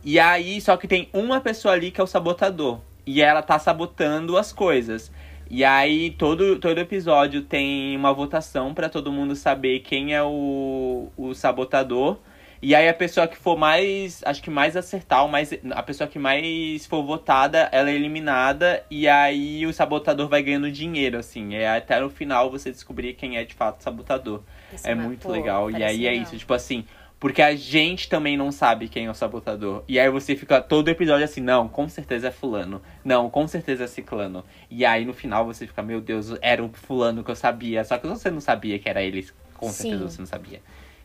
E 0.02 0.18
aí, 0.18 0.58
só 0.62 0.78
que 0.78 0.88
tem 0.88 1.10
uma 1.12 1.42
pessoa 1.42 1.74
ali 1.74 1.90
que 1.90 2.00
é 2.00 2.04
o 2.04 2.06
sabotador. 2.06 2.80
E 3.06 3.20
ela 3.20 3.42
tá 3.42 3.58
sabotando 3.58 4.38
as 4.38 4.50
coisas. 4.50 5.12
E 5.50 5.62
aí 5.62 6.10
todo, 6.12 6.58
todo 6.58 6.78
episódio 6.78 7.42
tem 7.42 7.94
uma 7.98 8.14
votação 8.14 8.72
para 8.72 8.88
todo 8.88 9.12
mundo 9.12 9.36
saber 9.36 9.80
quem 9.80 10.14
é 10.14 10.22
o, 10.22 11.10
o 11.18 11.34
sabotador. 11.34 12.18
E 12.64 12.74
aí 12.74 12.88
a 12.88 12.94
pessoa 12.94 13.29
que 13.29 13.37
for 13.37 13.59
mais, 13.59 14.22
acho 14.24 14.42
que 14.42 14.48
mais 14.48 14.74
acertar, 14.74 15.29
mais, 15.29 15.50
a 15.72 15.83
pessoa 15.83 16.09
que 16.09 16.18
mais 16.18 16.87
for 16.87 17.03
votada, 17.03 17.68
ela 17.70 17.90
é 17.90 17.94
eliminada 17.94 18.83
e 18.90 19.07
aí 19.07 19.66
o 19.66 19.72
sabotador 19.72 20.31
vai 20.31 20.42
ganhando 20.42 20.72
dinheiro, 20.72 21.18
assim. 21.18 21.55
É 21.55 21.77
até 21.77 22.00
no 22.00 22.09
final 22.09 22.50
você 22.50 22.70
descobrir 22.70 23.12
quem 23.12 23.37
é 23.37 23.44
de 23.44 23.53
fato 23.53 23.81
o 23.81 23.83
sabotador. 23.83 24.40
Isso 24.72 24.88
é 24.88 24.94
muito 24.94 25.27
pô, 25.27 25.33
legal. 25.33 25.70
E 25.70 25.85
aí 25.85 26.07
é 26.07 26.14
é 26.14 26.14
isso, 26.14 26.38
tipo 26.38 26.55
assim, 26.55 26.87
porque 27.20 27.42
a 27.42 27.55
gente 27.55 28.09
também 28.09 28.35
não 28.35 28.50
sabe 28.50 28.88
quem 28.88 29.05
é 29.05 29.11
o 29.11 29.14
sabotador. 29.14 29.85
E 29.87 30.00
aí 30.00 30.09
você 30.09 30.35
fica 30.35 30.59
todo 30.62 30.88
episódio 30.88 31.27
assim, 31.27 31.42
não, 31.42 31.68
com 31.68 31.87
certeza 31.87 32.29
é 32.29 32.31
fulano. 32.31 32.81
Não, 33.05 33.29
com 33.29 33.46
certeza 33.46 33.85
é 33.85 33.87
ciclano. 33.87 34.42
E 34.70 34.87
aí 34.87 35.05
no 35.05 35.12
final 35.12 35.44
você 35.44 35.66
fica, 35.66 35.83
meu 35.83 36.00
Deus, 36.00 36.33
era 36.40 36.64
o 36.64 36.70
fulano 36.72 37.22
que 37.22 37.31
eu 37.31 37.37
sabia. 37.37 37.85
Só 37.85 37.98
que 37.98 38.07
você 38.07 38.31
não 38.31 38.40
sabia 38.40 38.79
que 38.79 38.88
era 38.88 39.03
ele. 39.03 39.29
Com 39.53 39.68
certeza 39.68 39.98
Sim. 39.98 40.09
você 40.09 40.18
não 40.20 40.27
sabia. 40.27 40.62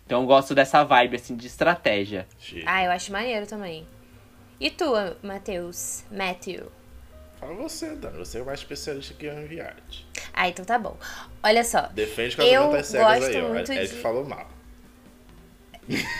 Então 0.10 0.22
eu 0.22 0.26
gosto 0.26 0.56
dessa 0.56 0.84
vibe, 0.84 1.18
assim, 1.18 1.36
de 1.36 1.46
estratégia. 1.46 2.28
Ah, 2.66 2.84
eu 2.84 2.90
acho 2.90 3.12
maneiro 3.12 3.46
também. 3.46 3.86
E 4.60 4.72
tu, 4.72 4.92
Matheus? 5.22 6.04
Matthew? 6.10 6.66
Fala 7.40 7.54
você, 7.54 7.96
Dan. 7.96 8.14
Você 8.14 8.40
é 8.40 8.44
mais 8.44 8.62
especialista 8.62 9.14
que 9.14 9.28
em 9.28 9.46
reality. 9.46 10.08
Ah, 10.34 10.50
então 10.50 10.66
tá 10.66 10.80
bom. 10.80 10.98
Olha 11.44 11.64
só. 11.64 11.82
Defende 11.94 12.36
com 12.36 12.42
as 12.42 12.88
cegas 12.88 13.24
aí, 13.24 13.40
ó. 13.40 13.50
Muito 13.50 13.72
é, 13.72 13.84
de... 13.84 13.88
falou 13.90 14.26
mal. 14.26 14.50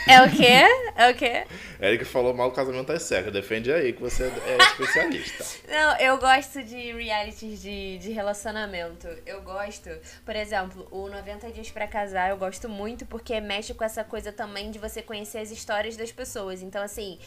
É 0.08 0.22
o 0.22 0.30
quê? 0.30 0.64
É 0.96 1.10
o 1.10 1.14
quê? 1.14 1.46
Eric 1.80 2.04
falou 2.04 2.34
mal 2.34 2.50
do 2.50 2.54
casamento 2.56 2.90
às 2.92 3.02
cegas. 3.02 3.32
Defende 3.32 3.72
aí 3.72 3.92
que 3.92 4.00
você 4.00 4.24
é 4.24 4.56
especialista. 4.58 5.44
Não, 5.70 5.96
eu 5.98 6.18
gosto 6.18 6.62
de 6.62 6.92
realities 6.92 7.62
de, 7.62 7.98
de 7.98 8.10
relacionamento. 8.10 9.06
Eu 9.24 9.40
gosto, 9.42 9.88
por 10.24 10.34
exemplo, 10.34 10.88
o 10.90 11.08
90 11.08 11.50
Dias 11.52 11.70
para 11.70 11.86
Casar, 11.86 12.30
eu 12.30 12.36
gosto 12.36 12.68
muito 12.68 13.06
porque 13.06 13.40
mexe 13.40 13.72
com 13.72 13.84
essa 13.84 14.02
coisa 14.02 14.32
também 14.32 14.70
de 14.70 14.78
você 14.78 15.00
conhecer 15.00 15.38
as 15.38 15.50
histórias 15.50 15.96
das 15.96 16.10
pessoas. 16.10 16.62
Então, 16.62 16.82
assim, 16.82 17.18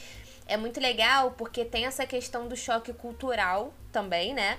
é 0.46 0.58
muito 0.58 0.80
legal 0.80 1.32
porque 1.32 1.64
tem 1.64 1.86
essa 1.86 2.06
questão 2.06 2.48
do 2.48 2.56
choque 2.56 2.92
cultural 2.94 3.74
também, 3.92 4.34
né? 4.34 4.58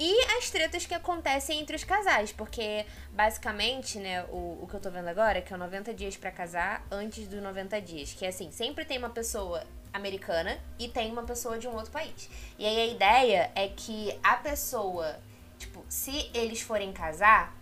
E 0.00 0.16
as 0.36 0.48
tretas 0.48 0.86
que 0.86 0.94
acontecem 0.94 1.60
entre 1.60 1.74
os 1.74 1.82
casais, 1.82 2.30
porque 2.30 2.86
basicamente, 3.18 3.98
né, 3.98 4.22
o, 4.30 4.60
o 4.62 4.66
que 4.70 4.74
eu 4.74 4.80
tô 4.80 4.92
vendo 4.92 5.08
agora, 5.08 5.42
que 5.42 5.52
é 5.52 5.56
o 5.56 5.58
90 5.58 5.92
dias 5.92 6.16
para 6.16 6.30
casar 6.30 6.86
antes 6.88 7.26
dos 7.26 7.42
90 7.42 7.80
dias, 7.80 8.14
que 8.14 8.24
é 8.24 8.28
assim, 8.28 8.52
sempre 8.52 8.84
tem 8.84 8.96
uma 8.96 9.10
pessoa 9.10 9.64
americana 9.92 10.56
e 10.78 10.86
tem 10.86 11.10
uma 11.10 11.24
pessoa 11.24 11.58
de 11.58 11.66
um 11.66 11.74
outro 11.74 11.90
país. 11.90 12.30
E 12.56 12.64
aí 12.64 12.80
a 12.80 12.86
ideia 12.86 13.50
é 13.56 13.66
que 13.66 14.16
a 14.22 14.36
pessoa, 14.36 15.18
tipo, 15.58 15.84
se 15.88 16.30
eles 16.32 16.60
forem 16.60 16.92
casar, 16.92 17.56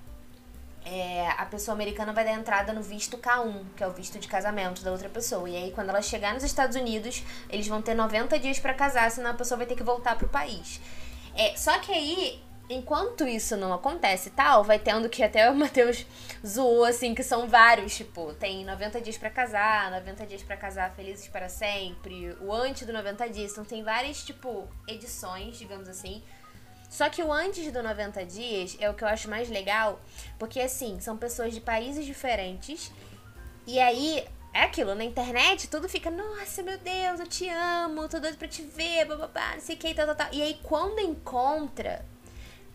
é, 0.85 1.27
a 1.38 1.47
pessoa 1.47 1.75
americana 1.75 2.12
vai 2.12 2.27
dar 2.27 2.33
entrada 2.33 2.75
no 2.75 2.83
visto 2.83 3.16
K1, 3.16 3.64
que 3.75 3.83
é 3.83 3.87
o 3.87 3.92
visto 3.92 4.19
de 4.19 4.29
casamento 4.29 4.83
da 4.83 4.92
outra 4.92 5.09
pessoa. 5.09 5.49
E 5.49 5.57
aí, 5.57 5.73
quando 5.73 5.88
ela 5.88 6.03
chegar 6.03 6.35
nos 6.35 6.45
Estados 6.45 6.77
Unidos, 6.77 7.25
eles 7.49 7.66
vão 7.66 7.81
ter 7.81 7.95
90 7.95 8.38
dias 8.38 8.59
para 8.59 8.75
casar, 8.75 9.11
senão 9.11 9.31
a 9.31 9.35
pessoa 9.35 9.57
vai 9.57 9.66
ter 9.66 9.75
que 9.75 9.83
voltar 9.83 10.19
pro 10.19 10.29
país. 10.29 10.83
É, 11.35 11.57
só 11.57 11.79
que 11.79 11.92
aí, 11.92 12.42
enquanto 12.68 13.26
isso 13.26 13.57
não 13.57 13.72
acontece 13.72 14.31
tal, 14.31 14.64
vai 14.64 14.79
tendo 14.79 15.09
que 15.09 15.22
até 15.22 15.50
o 15.50 15.55
Matheus 15.55 16.07
zoou, 16.44 16.85
assim, 16.85 17.14
que 17.14 17.22
são 17.22 17.48
vários, 17.48 17.96
tipo, 17.96 18.33
tem 18.35 18.64
90 18.64 19.00
dias 19.00 19.16
para 19.16 19.31
casar, 19.31 19.90
90 19.90 20.26
dias 20.26 20.42
para 20.42 20.57
casar 20.57 20.92
felizes 20.94 21.29
para 21.29 21.48
sempre, 21.48 22.37
o 22.40 22.52
antes 22.52 22.87
do 22.87 22.92
90 22.92 23.29
dias, 23.31 23.52
então 23.52 23.64
tem 23.64 23.83
várias, 23.83 24.24
tipo, 24.24 24.68
edições, 24.87 25.59
digamos 25.59 25.88
assim. 25.88 26.22
Só 26.88 27.09
que 27.09 27.22
o 27.22 27.33
antes 27.33 27.70
do 27.72 27.83
90 27.83 28.24
dias 28.24 28.76
é 28.81 28.88
o 28.88 28.94
que 28.94 29.02
eu 29.02 29.09
acho 29.09 29.29
mais 29.29 29.48
legal, 29.48 30.00
porque 30.38 30.61
assim, 30.61 31.00
são 31.00 31.16
pessoas 31.16 31.52
de 31.52 31.61
países 31.61 32.07
diferentes. 32.07 32.92
E 33.66 33.81
aí, 33.81 34.24
é 34.55 34.62
aquilo, 34.62 34.94
na 34.94 35.05
internet 35.05 35.68
tudo 35.68 35.88
fica, 35.88 36.11
nossa, 36.11 36.62
meu 36.62 36.79
Deus, 36.79 37.20
eu 37.20 37.26
te 37.26 37.48
amo, 37.48 38.09
tô 38.09 38.18
doido 38.18 38.38
pra 38.38 38.48
te 38.48 38.62
ver, 38.62 39.05
bababá, 39.05 39.55
não 39.55 39.61
sei 39.61 39.76
o 39.76 39.79
que, 39.79 39.92
tal, 39.92 40.07
tal, 40.07 40.14
tal. 40.14 40.29
E 40.33 40.40
aí, 40.40 40.59
quando 40.62 41.00
encontra, 41.00 42.05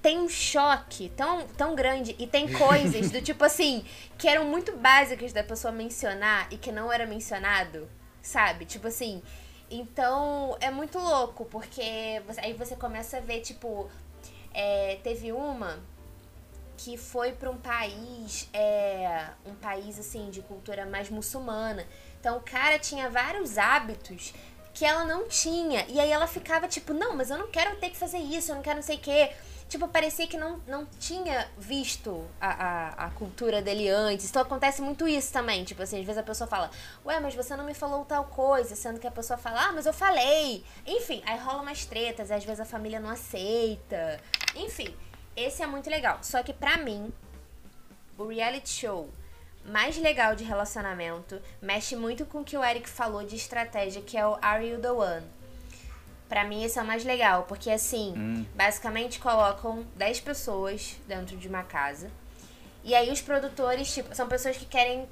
tem 0.02 0.20
um 0.20 0.28
choque 0.28 1.10
tão, 1.16 1.48
tão 1.50 1.76
grande 1.76 2.16
e 2.18 2.26
tem 2.26 2.52
coisas 2.52 3.12
do 3.12 3.22
tipo 3.22 3.44
assim, 3.44 3.86
que 4.18 4.28
eram 4.28 4.46
muito 4.46 4.76
básicas 4.76 5.32
da 5.32 5.44
pessoa 5.44 5.72
mencionar 5.72 6.48
e 6.52 6.58
que 6.58 6.72
não 6.72 6.92
era 6.92 7.06
mencionado, 7.06 7.88
sabe? 8.22 8.66
Tipo 8.66 8.88
assim, 8.88 9.22
então 9.70 10.58
é 10.60 10.72
muito 10.72 10.98
louco, 10.98 11.46
porque 11.46 12.22
você, 12.26 12.40
aí 12.42 12.54
você 12.54 12.76
começa 12.76 13.18
a 13.18 13.20
ver, 13.20 13.42
tipo, 13.42 13.90
é, 14.54 15.00
teve 15.04 15.32
uma 15.32 15.80
que 16.78 16.98
foi 16.98 17.32
para 17.34 17.50
um 17.50 17.58
país, 17.58 18.50
é, 18.52 19.28
um 19.46 19.54
país 19.54 20.00
assim 20.00 20.32
de 20.32 20.42
cultura 20.42 20.84
mais 20.84 21.12
muçulmana. 21.12 21.86
Então 22.20 22.38
o 22.38 22.42
cara 22.42 22.80
tinha 22.80 23.08
vários 23.08 23.60
hábitos 23.60 24.34
que 24.74 24.84
ela 24.84 25.06
não 25.06 25.28
tinha. 25.28 25.86
E 25.88 26.00
aí 26.00 26.10
ela 26.12 26.26
ficava 26.26 26.68
tipo, 26.68 26.92
não, 26.92 27.16
mas 27.16 27.30
eu 27.30 27.38
não 27.38 27.52
quero 27.52 27.76
ter 27.76 27.92
que 27.92 27.98
fazer 27.98 28.18
isso, 28.18 28.52
eu 28.52 28.56
não 28.56 28.64
quero 28.64 28.78
não 28.78 28.84
sei 28.84 28.96
o 28.96 29.00
quê 29.00 29.32
tipo, 29.72 29.88
parecia 29.88 30.28
que 30.28 30.36
não, 30.38 30.62
não 30.68 30.86
tinha 31.00 31.50
visto 31.58 32.28
a, 32.42 32.50
a, 32.50 33.06
a, 33.06 33.10
cultura 33.12 33.62
dele 33.62 33.88
antes. 33.88 34.30
Então 34.30 34.42
acontece 34.42 34.82
muito 34.82 35.08
isso 35.08 35.32
também. 35.32 35.64
Tipo 35.64 35.82
assim, 35.82 36.00
às 36.00 36.06
vezes 36.06 36.18
a 36.18 36.24
pessoa 36.24 36.46
fala, 36.46 36.70
ué, 37.06 37.22
mas 37.22 37.34
você 37.34 37.56
não 37.56 37.64
me 37.64 37.74
falou 37.74 38.04
tal 38.04 38.26
coisa, 38.26 38.76
sendo 38.76 39.00
que 39.00 39.08
a 39.08 39.12
pessoa 39.12 39.38
fala, 39.38 39.70
ah, 39.70 39.72
mas 39.72 39.86
eu 39.86 39.94
falei. 39.94 40.66
Enfim, 40.86 41.24
aí 41.26 41.40
rola 41.40 41.62
umas 41.62 41.86
tretas, 41.86 42.30
às 42.30 42.44
vezes 42.44 42.60
a 42.60 42.66
família 42.66 43.00
não 43.00 43.10
aceita. 43.10 44.20
Enfim, 44.56 44.94
esse 45.38 45.64
é 45.64 45.68
muito 45.68 45.90
legal. 45.90 46.20
Só 46.22 46.44
que 46.44 46.52
pra 46.52 46.76
mim, 46.76 47.14
o 48.18 48.26
reality 48.26 48.70
show 48.70 49.10
mais 49.64 49.98
legal 49.98 50.36
de 50.36 50.44
relacionamento 50.44 51.42
mexe 51.62 51.96
muito 51.96 52.26
com 52.26 52.42
o 52.42 52.44
que 52.44 52.58
o 52.58 52.64
Eric 52.64 52.90
falou 52.90 53.24
de 53.24 53.38
estratégia, 53.38 54.02
que 54.02 54.18
é 54.18 54.28
o 54.28 54.38
Are 54.42 54.68
You 54.68 54.82
The 54.82 54.92
One? 54.92 55.41
Pra 56.32 56.46
mim 56.46 56.64
esse 56.64 56.80
é 56.80 56.82
o 56.82 56.86
mais 56.86 57.04
legal, 57.04 57.44
porque 57.44 57.70
assim, 57.70 58.14
hum. 58.16 58.46
basicamente 58.56 59.20
colocam 59.20 59.86
10 59.98 60.22
pessoas 60.22 60.96
dentro 61.06 61.36
de 61.36 61.46
uma 61.46 61.62
casa. 61.62 62.10
E 62.86 62.96
aí 62.96 63.12
os 63.12 63.20
produtores, 63.20 63.94
tipo, 63.94 64.16
são 64.16 64.30
pessoas 64.30 64.56
que 64.56 64.64
querem 64.64 65.10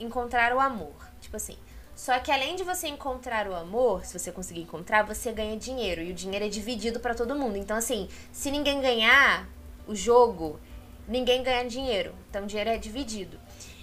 encontrar 0.00 0.52
o 0.52 0.58
amor. 0.58 0.96
Tipo 1.20 1.36
assim. 1.36 1.56
Só 1.94 2.18
que 2.18 2.32
além 2.32 2.56
de 2.56 2.64
você 2.64 2.88
encontrar 2.88 3.46
o 3.46 3.54
amor, 3.54 4.04
se 4.04 4.18
você 4.18 4.32
conseguir 4.32 4.62
encontrar, 4.62 5.04
você 5.04 5.30
ganha 5.30 5.56
dinheiro. 5.56 6.02
E 6.02 6.10
o 6.10 6.14
dinheiro 6.14 6.44
é 6.44 6.48
dividido 6.48 6.98
para 6.98 7.14
todo 7.14 7.36
mundo. 7.36 7.56
Então, 7.56 7.76
assim, 7.76 8.08
se 8.32 8.50
ninguém 8.50 8.80
ganhar 8.80 9.48
o 9.86 9.94
jogo, 9.94 10.58
ninguém 11.06 11.44
ganha 11.44 11.64
dinheiro. 11.64 12.12
Então, 12.28 12.42
o 12.42 12.46
dinheiro 12.48 12.70
é 12.70 12.76
dividido. 12.76 13.38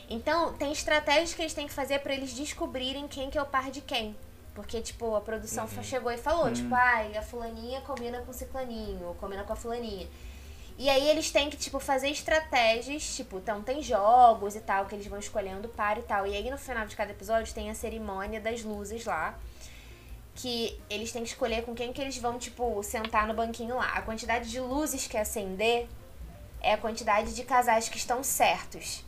Então, 0.10 0.52
tem 0.56 0.74
estratégias 0.74 1.34
que 1.34 1.41
eles 1.41 1.54
têm 1.54 1.65
que 1.65 1.74
fazer 1.74 2.00
para 2.00 2.13
eles 2.13 2.34
descobrirem 2.34 3.08
quem 3.08 3.30
que 3.30 3.38
é 3.38 3.41
o 3.41 3.46
par 3.46 3.72
de 3.72 3.80
quem. 3.80 4.13
Porque, 4.53 4.81
tipo, 4.81 5.15
a 5.15 5.21
produção 5.21 5.65
uhum. 5.65 5.83
chegou 5.83 6.11
e 6.11 6.17
falou, 6.17 6.45
uhum. 6.45 6.53
tipo, 6.53 6.73
ai, 6.75 7.17
a 7.17 7.21
fulaninha 7.21 7.81
combina 7.81 8.19
com 8.21 8.31
o 8.31 8.33
ciclaninho, 8.33 9.07
ou 9.07 9.15
combina 9.15 9.43
com 9.43 9.53
a 9.53 9.55
fulaninha. 9.55 10.07
E 10.77 10.89
aí 10.89 11.09
eles 11.09 11.31
têm 11.31 11.49
que, 11.49 11.57
tipo, 11.57 11.79
fazer 11.79 12.09
estratégias, 12.09 13.15
tipo, 13.15 13.37
então 13.37 13.61
tem 13.61 13.81
jogos 13.81 14.55
e 14.55 14.59
tal, 14.59 14.85
que 14.85 14.95
eles 14.95 15.05
vão 15.07 15.19
escolhendo 15.19 15.69
para 15.69 15.99
e 15.99 16.03
tal. 16.03 16.25
E 16.25 16.35
aí 16.35 16.49
no 16.49 16.57
final 16.57 16.85
de 16.85 16.95
cada 16.95 17.11
episódio 17.11 17.53
tem 17.53 17.69
a 17.69 17.75
cerimônia 17.75 18.39
das 18.39 18.63
luzes 18.63 19.05
lá. 19.05 19.37
Que 20.35 20.79
eles 20.89 21.11
têm 21.11 21.21
que 21.21 21.29
escolher 21.29 21.63
com 21.63 21.75
quem 21.75 21.93
que 21.93 22.01
eles 22.01 22.17
vão, 22.17 22.39
tipo, 22.39 22.81
sentar 22.81 23.27
no 23.27 23.35
banquinho 23.35 23.75
lá. 23.75 23.93
A 23.93 24.01
quantidade 24.01 24.49
de 24.49 24.59
luzes 24.59 25.05
que 25.05 25.15
acender 25.15 25.87
é 26.59 26.73
a 26.73 26.77
quantidade 26.77 27.35
de 27.35 27.43
casais 27.43 27.87
que 27.87 27.97
estão 27.97 28.23
certos. 28.23 29.03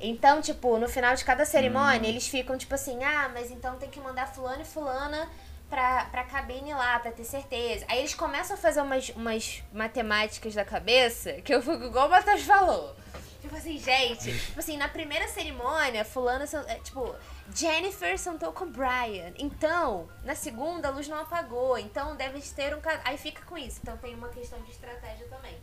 Então, 0.00 0.40
tipo, 0.40 0.78
no 0.78 0.88
final 0.88 1.14
de 1.14 1.24
cada 1.24 1.44
cerimônia, 1.44 2.00
hum. 2.00 2.12
eles 2.12 2.28
ficam 2.28 2.56
tipo 2.56 2.74
assim, 2.74 3.02
ah, 3.02 3.30
mas 3.32 3.50
então 3.50 3.76
tem 3.76 3.90
que 3.90 4.00
mandar 4.00 4.26
fulano 4.26 4.62
e 4.62 4.64
fulana 4.64 5.28
pra, 5.68 6.04
pra 6.06 6.24
cabine 6.24 6.72
lá, 6.72 6.98
pra 6.98 7.12
ter 7.12 7.24
certeza. 7.24 7.84
Aí 7.88 7.98
eles 7.98 8.14
começam 8.14 8.56
a 8.56 8.58
fazer 8.58 8.80
umas, 8.80 9.10
umas 9.10 9.62
matemáticas 9.72 10.54
da 10.54 10.64
cabeça, 10.64 11.32
que 11.42 11.54
eu 11.54 11.62
fico 11.62 11.84
igual 11.84 12.06
o 12.06 12.10
Matheus 12.10 12.42
falou. 12.42 12.96
Tipo 13.40 13.56
assim, 13.56 13.78
gente, 13.78 14.36
tipo 14.36 14.58
assim, 14.58 14.76
na 14.76 14.88
primeira 14.88 15.26
cerimônia, 15.28 16.04
fulano, 16.04 16.44
é, 16.66 16.74
tipo, 16.76 17.14
Jennifer 17.54 18.18
sentou 18.18 18.52
com 18.52 18.66
Brian. 18.66 19.32
Então, 19.38 20.08
na 20.24 20.34
segunda, 20.34 20.88
a 20.88 20.90
luz 20.90 21.08
não 21.08 21.20
apagou. 21.20 21.78
Então, 21.78 22.16
deve 22.16 22.40
ter 22.40 22.74
um... 22.74 22.80
Aí 23.04 23.16
fica 23.16 23.42
com 23.42 23.56
isso. 23.56 23.78
Então, 23.82 23.96
tem 23.96 24.14
uma 24.14 24.28
questão 24.28 24.60
de 24.62 24.70
estratégia 24.72 25.26
também. 25.28 25.56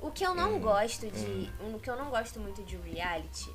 O 0.00 0.10
que 0.10 0.24
eu 0.24 0.34
não 0.34 0.54
hum, 0.54 0.60
gosto 0.60 1.08
de. 1.10 1.50
Hum. 1.60 1.74
O 1.74 1.80
que 1.80 1.90
eu 1.90 1.96
não 1.96 2.10
gosto 2.10 2.38
muito 2.38 2.62
de 2.62 2.76
reality, 2.76 3.50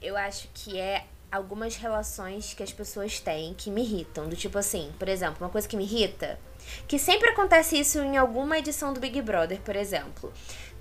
eu 0.00 0.16
acho 0.16 0.48
que 0.54 0.78
é 0.78 1.04
algumas 1.30 1.76
relações 1.76 2.52
que 2.52 2.62
as 2.62 2.72
pessoas 2.72 3.18
têm 3.18 3.54
que 3.54 3.70
me 3.70 3.82
irritam. 3.82 4.28
Do 4.28 4.36
tipo 4.36 4.58
assim, 4.58 4.92
por 4.98 5.08
exemplo, 5.08 5.44
uma 5.44 5.50
coisa 5.50 5.66
que 5.66 5.76
me 5.76 5.84
irrita. 5.84 6.38
Que 6.86 6.98
sempre 6.98 7.30
acontece 7.30 7.78
isso 7.78 7.98
em 8.00 8.16
alguma 8.16 8.58
edição 8.58 8.92
do 8.92 9.00
Big 9.00 9.20
Brother, 9.22 9.60
por 9.60 9.74
exemplo. 9.74 10.32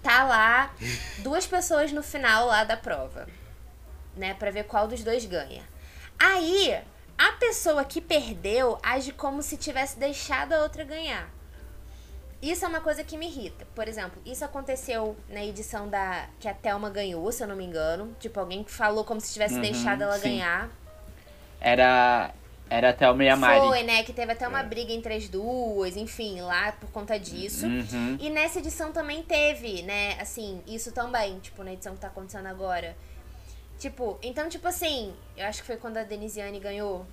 Tá 0.04 0.24
lá 0.24 0.74
duas 1.20 1.48
pessoas 1.48 1.92
no 1.92 2.04
final 2.04 2.48
lá 2.48 2.64
da 2.64 2.78
prova. 2.78 3.28
Né? 4.16 4.34
Pra 4.34 4.52
ver 4.52 4.66
qual 4.66 4.88
dos 4.88 5.04
dois 5.04 5.26
ganha. 5.26 5.64
Aí, 6.20 6.78
a 7.18 7.32
pessoa 7.34 7.86
que 7.86 8.02
perdeu 8.02 8.78
age 8.84 9.12
como 9.12 9.42
se 9.42 9.58
tivesse 9.58 9.98
deixado 9.98 10.54
a 10.54 10.62
outra 10.62 10.84
ganhar. 10.84 11.30
Isso 12.42 12.66
é 12.66 12.68
uma 12.68 12.82
coisa 12.82 13.04
que 13.04 13.18
me 13.18 13.28
irrita. 13.28 13.68
Por 13.76 13.88
exemplo, 13.88 14.20
isso 14.26 14.44
aconteceu 14.44 15.16
na 15.30 15.44
edição 15.46 15.88
da 15.88 16.28
que 16.40 16.48
a 16.48 16.54
Thelma 16.54 16.90
ganhou, 16.90 17.32
se 17.32 17.44
eu 17.44 17.48
não 17.48 17.56
me 17.56 17.64
engano. 17.64 18.16
Tipo, 18.20 18.40
alguém 18.40 18.64
que 18.64 18.72
falou 18.72 19.04
como 19.04 19.22
se 19.22 19.32
tivesse 19.32 19.56
uhum, 19.56 19.62
deixado 19.62 20.02
ela 20.02 20.18
sim. 20.18 20.30
ganhar. 20.30 20.70
Era 21.60 22.34
era 22.72 22.92
a 22.92 22.94
Thelma 22.94 23.26
e 23.26 23.30
a 23.30 23.36
Mari. 23.36 23.60
Foi, 23.60 23.84
né? 23.84 24.02
Que 24.04 24.14
teve 24.14 24.32
até 24.32 24.48
uma 24.48 24.62
é. 24.62 24.64
briga 24.64 24.94
entre 24.94 25.14
as 25.14 25.28
duas, 25.28 25.98
enfim, 25.98 26.40
lá 26.40 26.72
por 26.72 26.90
conta 26.90 27.20
disso. 27.20 27.68
Uhum. 27.68 28.18
E 28.18 28.30
nessa 28.30 28.60
edição 28.60 28.94
também 28.94 29.22
teve, 29.22 29.84
né? 29.84 30.18
Assim, 30.22 30.64
isso 30.66 30.94
também, 30.94 31.38
tipo, 31.40 31.64
na 31.66 31.74
edição 31.74 31.94
que 31.94 32.00
tá 32.00 32.08
acontecendo 32.08 32.48
agora. 32.48 32.96
Tipo, 33.78 34.18
então, 34.24 34.48
tipo 34.48 34.68
assim, 34.70 35.14
eu 35.36 35.46
acho 35.48 35.60
que 35.60 35.68
foi 35.68 35.76
quando 35.76 35.98
a 35.98 36.04
Denisiane 36.04 36.62
ganhou 36.62 37.06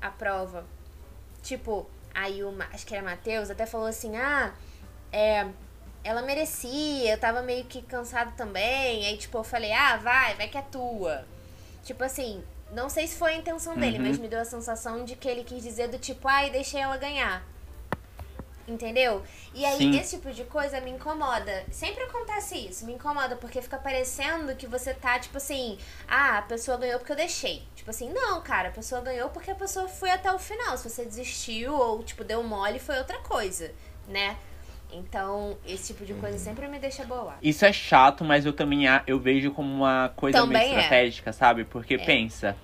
a 0.00 0.10
prova. 0.10 0.64
Tipo, 1.42 1.90
aí 2.14 2.44
o, 2.44 2.54
acho 2.72 2.86
que 2.86 2.94
era 2.94 3.02
Matheus, 3.02 3.50
até 3.50 3.66
falou 3.66 3.88
assim, 3.88 4.16
ah, 4.16 4.54
é, 5.12 5.46
ela 6.02 6.22
merecia, 6.22 7.12
eu 7.12 7.18
tava 7.18 7.42
meio 7.42 7.64
que 7.64 7.82
cansado 7.82 8.32
também. 8.36 9.06
Aí, 9.06 9.16
tipo, 9.16 9.38
eu 9.38 9.44
falei, 9.44 9.72
ah, 9.72 9.96
vai, 9.96 10.34
vai 10.34 10.48
que 10.48 10.58
é 10.58 10.62
tua. 10.62 11.24
Tipo 11.84 12.04
assim, 12.04 12.42
não 12.72 12.88
sei 12.88 13.06
se 13.06 13.16
foi 13.16 13.34
a 13.34 13.36
intenção 13.36 13.76
dele, 13.76 13.98
uhum. 13.98 14.04
mas 14.04 14.18
me 14.18 14.28
deu 14.28 14.40
a 14.40 14.44
sensação 14.44 15.04
de 15.04 15.16
que 15.16 15.28
ele 15.28 15.44
quis 15.44 15.62
dizer 15.62 15.88
do 15.88 15.98
tipo, 15.98 16.26
ai, 16.28 16.50
deixei 16.50 16.80
ela 16.80 16.96
ganhar. 16.96 17.44
Entendeu? 18.68 19.24
E 19.52 19.64
aí, 19.64 19.78
Sim. 19.78 19.98
esse 19.98 20.16
tipo 20.16 20.30
de 20.32 20.44
coisa 20.44 20.80
me 20.80 20.92
incomoda. 20.92 21.64
Sempre 21.72 22.04
acontece 22.04 22.56
isso, 22.56 22.86
me 22.86 22.92
incomoda, 22.92 23.34
porque 23.34 23.60
fica 23.60 23.76
parecendo 23.76 24.54
que 24.54 24.66
você 24.66 24.94
tá, 24.94 25.18
tipo 25.18 25.38
assim, 25.38 25.76
ah, 26.06 26.38
a 26.38 26.42
pessoa 26.42 26.76
ganhou 26.76 27.00
porque 27.00 27.10
eu 27.10 27.16
deixei. 27.16 27.64
Tipo 27.74 27.90
assim, 27.90 28.12
não, 28.12 28.40
cara, 28.42 28.68
a 28.68 28.72
pessoa 28.72 29.00
ganhou 29.00 29.28
porque 29.30 29.50
a 29.50 29.56
pessoa 29.56 29.88
foi 29.88 30.10
até 30.10 30.32
o 30.32 30.38
final. 30.38 30.78
Se 30.78 30.88
você 30.88 31.04
desistiu 31.04 31.74
ou, 31.74 32.04
tipo, 32.04 32.22
deu 32.22 32.44
mole, 32.44 32.78
foi 32.78 32.96
outra 32.98 33.18
coisa, 33.18 33.72
né? 34.06 34.36
Então, 34.92 35.56
esse 35.66 35.92
tipo 35.92 36.04
de 36.04 36.14
coisa 36.14 36.38
sempre 36.38 36.66
me 36.68 36.78
deixa 36.78 37.04
boa. 37.04 37.34
Isso 37.42 37.64
é 37.64 37.72
chato, 37.72 38.24
mas 38.24 38.46
eu 38.46 38.52
também 38.52 38.84
eu 39.06 39.18
vejo 39.18 39.50
como 39.52 39.72
uma 39.72 40.12
coisa 40.16 40.38
também 40.38 40.58
meio 40.58 40.74
é. 40.74 40.76
estratégica, 40.78 41.30
é. 41.30 41.32
sabe? 41.32 41.64
Porque 41.64 41.94
é. 41.94 41.98
pensa. 41.98 42.56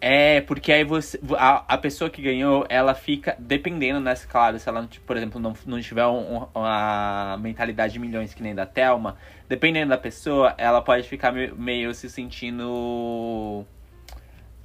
É, 0.00 0.40
porque 0.42 0.72
aí 0.72 0.84
você. 0.84 1.18
A, 1.36 1.74
a 1.74 1.78
pessoa 1.78 2.08
que 2.08 2.22
ganhou, 2.22 2.64
ela 2.68 2.94
fica. 2.94 3.36
Dependendo, 3.38 4.00
né? 4.00 4.14
Claro, 4.28 4.58
se 4.58 4.68
ela, 4.68 4.88
por 5.04 5.16
exemplo, 5.16 5.40
não, 5.40 5.54
não 5.66 5.80
tiver 5.80 6.06
um, 6.06 6.46
uma 6.54 7.36
mentalidade 7.40 7.94
de 7.94 7.98
milhões 7.98 8.32
que 8.32 8.42
nem 8.42 8.54
da 8.54 8.64
Thelma, 8.64 9.16
dependendo 9.48 9.90
da 9.90 9.98
pessoa, 9.98 10.54
ela 10.56 10.80
pode 10.80 11.08
ficar 11.08 11.32
meio, 11.32 11.56
meio 11.56 11.94
se 11.94 12.08
sentindo. 12.08 13.64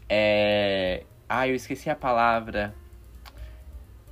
É. 0.08 1.04
Ah, 1.28 1.48
eu 1.48 1.56
esqueci 1.56 1.90
a 1.90 1.96
palavra 1.96 2.76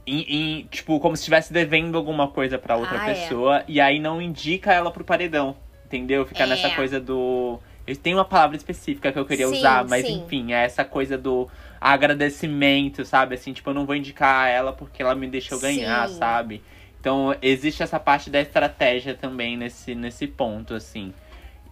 em, 0.06 0.22
em, 0.22 0.64
tipo, 0.66 1.00
como 1.00 1.16
se 1.16 1.22
estivesse 1.22 1.54
devendo 1.54 1.98
alguma 1.98 2.28
coisa 2.28 2.58
para 2.58 2.76
outra 2.76 3.00
ah, 3.02 3.10
é. 3.10 3.14
pessoa 3.14 3.60
é. 3.60 3.66
e 3.68 3.80
aí 3.80 4.00
não 4.00 4.22
indica 4.22 4.74
ela 4.74 4.92
pro 4.92 5.04
paredão, 5.04 5.56
entendeu? 5.86 6.26
Fica 6.26 6.44
é. 6.44 6.48
nessa 6.48 6.70
coisa 6.72 7.00
do. 7.00 7.60
Eu 7.86 7.96
tenho 7.96 8.18
uma 8.18 8.26
palavra 8.26 8.56
específica 8.56 9.12
que 9.12 9.20
eu 9.20 9.26
queria 9.26 9.48
sim, 9.48 9.58
usar, 9.58 9.86
mas 9.88 10.06
sim. 10.06 10.24
enfim, 10.24 10.54
é 10.54 10.64
essa 10.64 10.86
coisa 10.86 11.18
do 11.18 11.50
agradecimento, 11.80 13.04
sabe? 13.04 13.36
Assim, 13.36 13.54
tipo, 13.54 13.70
eu 13.70 13.74
não 13.74 13.86
vou 13.86 13.96
indicar 13.96 14.48
ela 14.50 14.72
porque 14.72 15.02
ela 15.02 15.16
me 15.16 15.28
deixou 15.28 15.60
ganhar, 15.60 16.08
sim. 16.08 16.16
sabe? 16.16 16.62
Então, 17.00 17.36
existe 17.42 17.82
essa 17.82 18.00
parte 18.00 18.30
da 18.30 18.40
estratégia 18.40 19.16
também 19.16 19.58
nesse, 19.58 19.96
nesse 19.96 20.28
ponto, 20.28 20.76
assim. 20.76 21.12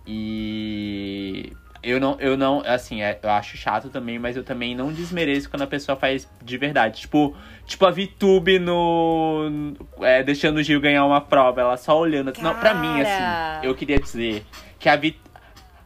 E 0.06 1.54
eu 1.82 2.00
não, 2.00 2.18
eu 2.20 2.36
não, 2.36 2.62
assim, 2.66 3.02
é, 3.02 3.18
eu 3.22 3.30
acho 3.30 3.56
chato 3.56 3.90
também, 3.90 4.20
mas 4.20 4.36
eu 4.36 4.44
também 4.44 4.76
não 4.76 4.92
desmereço 4.92 5.50
quando 5.50 5.62
a 5.62 5.68
pessoa 5.68 5.96
faz 5.96 6.30
de 6.44 6.58
verdade. 6.58 7.02
Tipo, 7.02 7.36
tipo 7.66 7.86
a 7.86 7.92
VTube 7.92 8.60
no. 8.60 9.74
É, 10.02 10.22
deixando 10.22 10.58
o 10.58 10.64
Gil 10.64 10.82
ganhar 10.82 11.06
uma 11.06 11.22
prova, 11.22 11.62
ela 11.62 11.78
só 11.78 11.98
olhando. 11.98 12.34
Cara. 12.34 12.48
Não, 12.48 12.60
pra 12.60 12.74
mim, 12.74 13.02
assim, 13.02 13.68
eu 13.68 13.74
queria 13.74 14.00
dizer 14.00 14.46
que 14.78 14.90
a 14.90 14.96
VTube. 14.96 15.30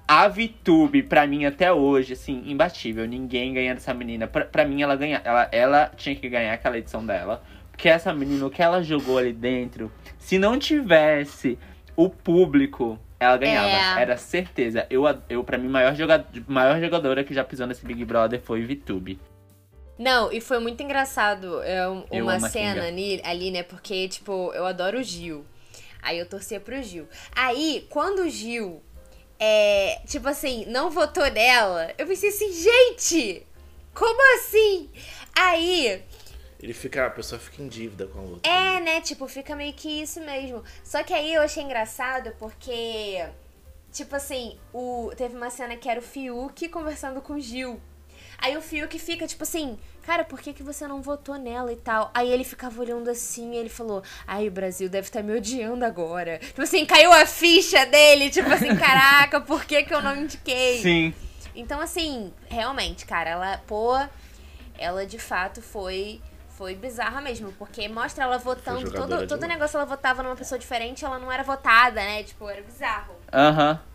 A 0.06 0.28
VTube, 0.28 1.04
pra 1.04 1.26
mim, 1.26 1.46
até 1.46 1.72
hoje, 1.72 2.14
assim, 2.14 2.44
imbatível. 2.46 3.08
Ninguém 3.08 3.54
ganha 3.54 3.74
dessa 3.74 3.94
menina. 3.94 4.28
Pra, 4.28 4.44
pra 4.44 4.66
mim, 4.66 4.82
ela 4.82 4.98
ganha. 4.98 5.22
Ela, 5.24 5.48
ela 5.52 5.92
tinha 5.96 6.14
que 6.14 6.28
ganhar 6.28 6.54
aquela 6.54 6.78
edição 6.78 7.06
dela. 7.06 7.42
Porque 7.72 7.88
essa 7.88 8.14
menina, 8.14 8.46
o 8.46 8.50
que 8.50 8.62
ela 8.62 8.84
jogou 8.84 9.18
ali 9.18 9.32
dentro, 9.32 9.92
se 10.18 10.38
não 10.38 10.60
tivesse 10.60 11.58
o 11.96 12.10
público 12.10 13.00
ela 13.24 13.38
ganhava, 13.38 14.00
é. 14.00 14.02
era 14.02 14.18
certeza. 14.18 14.86
Eu, 14.90 15.04
eu 15.30 15.44
para 15.44 15.58
mim, 15.58 15.68
maior, 15.68 15.96
jogador, 15.96 16.28
maior 16.48 16.80
jogadora 16.80 17.24
que 17.24 17.34
já 17.34 17.44
pisou 17.44 17.68
nesse 17.68 17.86
Big 17.86 18.04
Brother 18.06 18.42
foi 18.42 18.62
VTube. 18.64 19.20
Não, 19.98 20.32
e 20.32 20.42
foi 20.42 20.60
muito 20.60 20.82
engraçado 20.82 21.62
é, 21.64 21.88
uma 21.88 22.40
cena 22.40 22.88
ali, 22.88 23.22
ali, 23.24 23.52
né? 23.52 23.64
Porque, 23.64 24.08
tipo, 24.08 24.52
eu 24.54 24.66
adoro 24.66 25.00
o 25.00 25.04
Gil. 25.04 25.46
Aí 26.02 26.20
eu 26.20 26.26
torcia 26.26 26.60
pro 26.60 26.82
Gil. 26.82 27.08
Aí, 27.36 27.86
quando 27.90 28.24
o 28.24 28.30
Gil, 28.30 28.82
é, 29.40 30.02
tipo 30.06 30.28
assim, 30.28 30.66
não 30.68 30.90
votou 30.90 31.30
nela, 31.32 31.92
eu 31.98 32.06
pensei 32.08 32.30
assim, 32.30 32.52
gente, 32.52 33.46
como 33.94 34.20
assim? 34.38 34.90
Aí, 35.36 36.02
ele 36.64 36.74
fica, 36.74 37.06
a 37.06 37.10
pessoa 37.10 37.38
fica 37.38 37.62
em 37.62 37.68
dívida 37.68 38.08
com 38.08 38.20
a 38.20 38.22
outra. 38.22 38.50
É, 38.50 38.80
né? 38.80 39.02
Tipo, 39.02 39.28
fica 39.28 39.54
meio 39.54 39.74
que 39.74 40.02
isso 40.02 40.22
mesmo. 40.22 40.64
Só 40.82 41.04
que 41.04 41.14
aí 41.14 41.34
eu 41.34 41.42
achei 41.42 41.62
engraçado 41.62 42.34
porque, 42.40 43.22
tipo 43.92 44.16
assim, 44.16 44.58
o, 44.72 45.12
teve 45.18 45.36
uma 45.36 45.50
cena 45.50 45.76
que 45.76 45.90
era 45.90 46.00
o 46.00 46.04
Fiuk 46.04 46.70
conversando 46.70 47.22
com 47.22 47.34
o 47.34 47.40
Gil. 47.42 47.82
Aí 48.38 48.56
o 48.56 48.62
Fiuk 48.62 48.98
fica, 48.98 49.28
tipo 49.28 49.44
assim, 49.44 49.78
cara, 50.04 50.24
por 50.24 50.40
que, 50.40 50.54
que 50.54 50.64
você 50.64 50.88
não 50.88 51.02
votou 51.02 51.36
nela 51.38 51.74
e 51.74 51.76
tal? 51.76 52.10
Aí 52.14 52.32
ele 52.32 52.46
ficava 52.46 52.80
olhando 52.80 53.10
assim 53.10 53.56
e 53.56 53.58
ele 53.58 53.70
falou, 53.70 54.02
ai, 54.26 54.48
o 54.48 54.52
Brasil 54.52 54.88
deve 54.88 55.08
estar 55.08 55.20
tá 55.20 55.26
me 55.26 55.36
odiando 55.36 55.84
agora. 55.84 56.38
Tipo 56.40 56.62
assim, 56.62 56.86
caiu 56.86 57.12
a 57.12 57.26
ficha 57.26 57.86
dele, 57.86 58.30
tipo 58.30 58.50
assim, 58.50 58.74
caraca, 58.80 59.42
por 59.42 59.66
que, 59.66 59.84
que 59.84 59.94
eu 59.94 60.02
não 60.02 60.16
indiquei? 60.16 60.82
Sim. 60.82 61.14
Então, 61.54 61.82
assim, 61.82 62.32
realmente, 62.50 63.06
cara, 63.06 63.32
ela, 63.32 63.58
pô, 63.68 64.00
ela 64.78 65.06
de 65.06 65.20
fato 65.20 65.62
foi 65.62 66.22
foi 66.64 66.76
bizarra 66.76 67.20
mesmo, 67.20 67.52
porque 67.60 67.90
mostra 67.90 68.24
ela 68.24 68.38
votando, 68.38 68.90
todo, 68.90 69.28
todo 69.28 69.46
negócio 69.46 69.76
ela 69.76 69.86
votava 69.86 70.24
numa 70.24 70.36
pessoa 70.36 70.58
diferente, 70.58 71.04
ela 71.04 71.20
não 71.20 71.30
era 71.30 71.44
votada, 71.44 72.00
né? 72.00 72.24
Tipo, 72.24 72.50
era 72.50 72.62
bizarro. 72.62 73.14
Aham. 73.34 73.72
Uhum. 73.72 73.94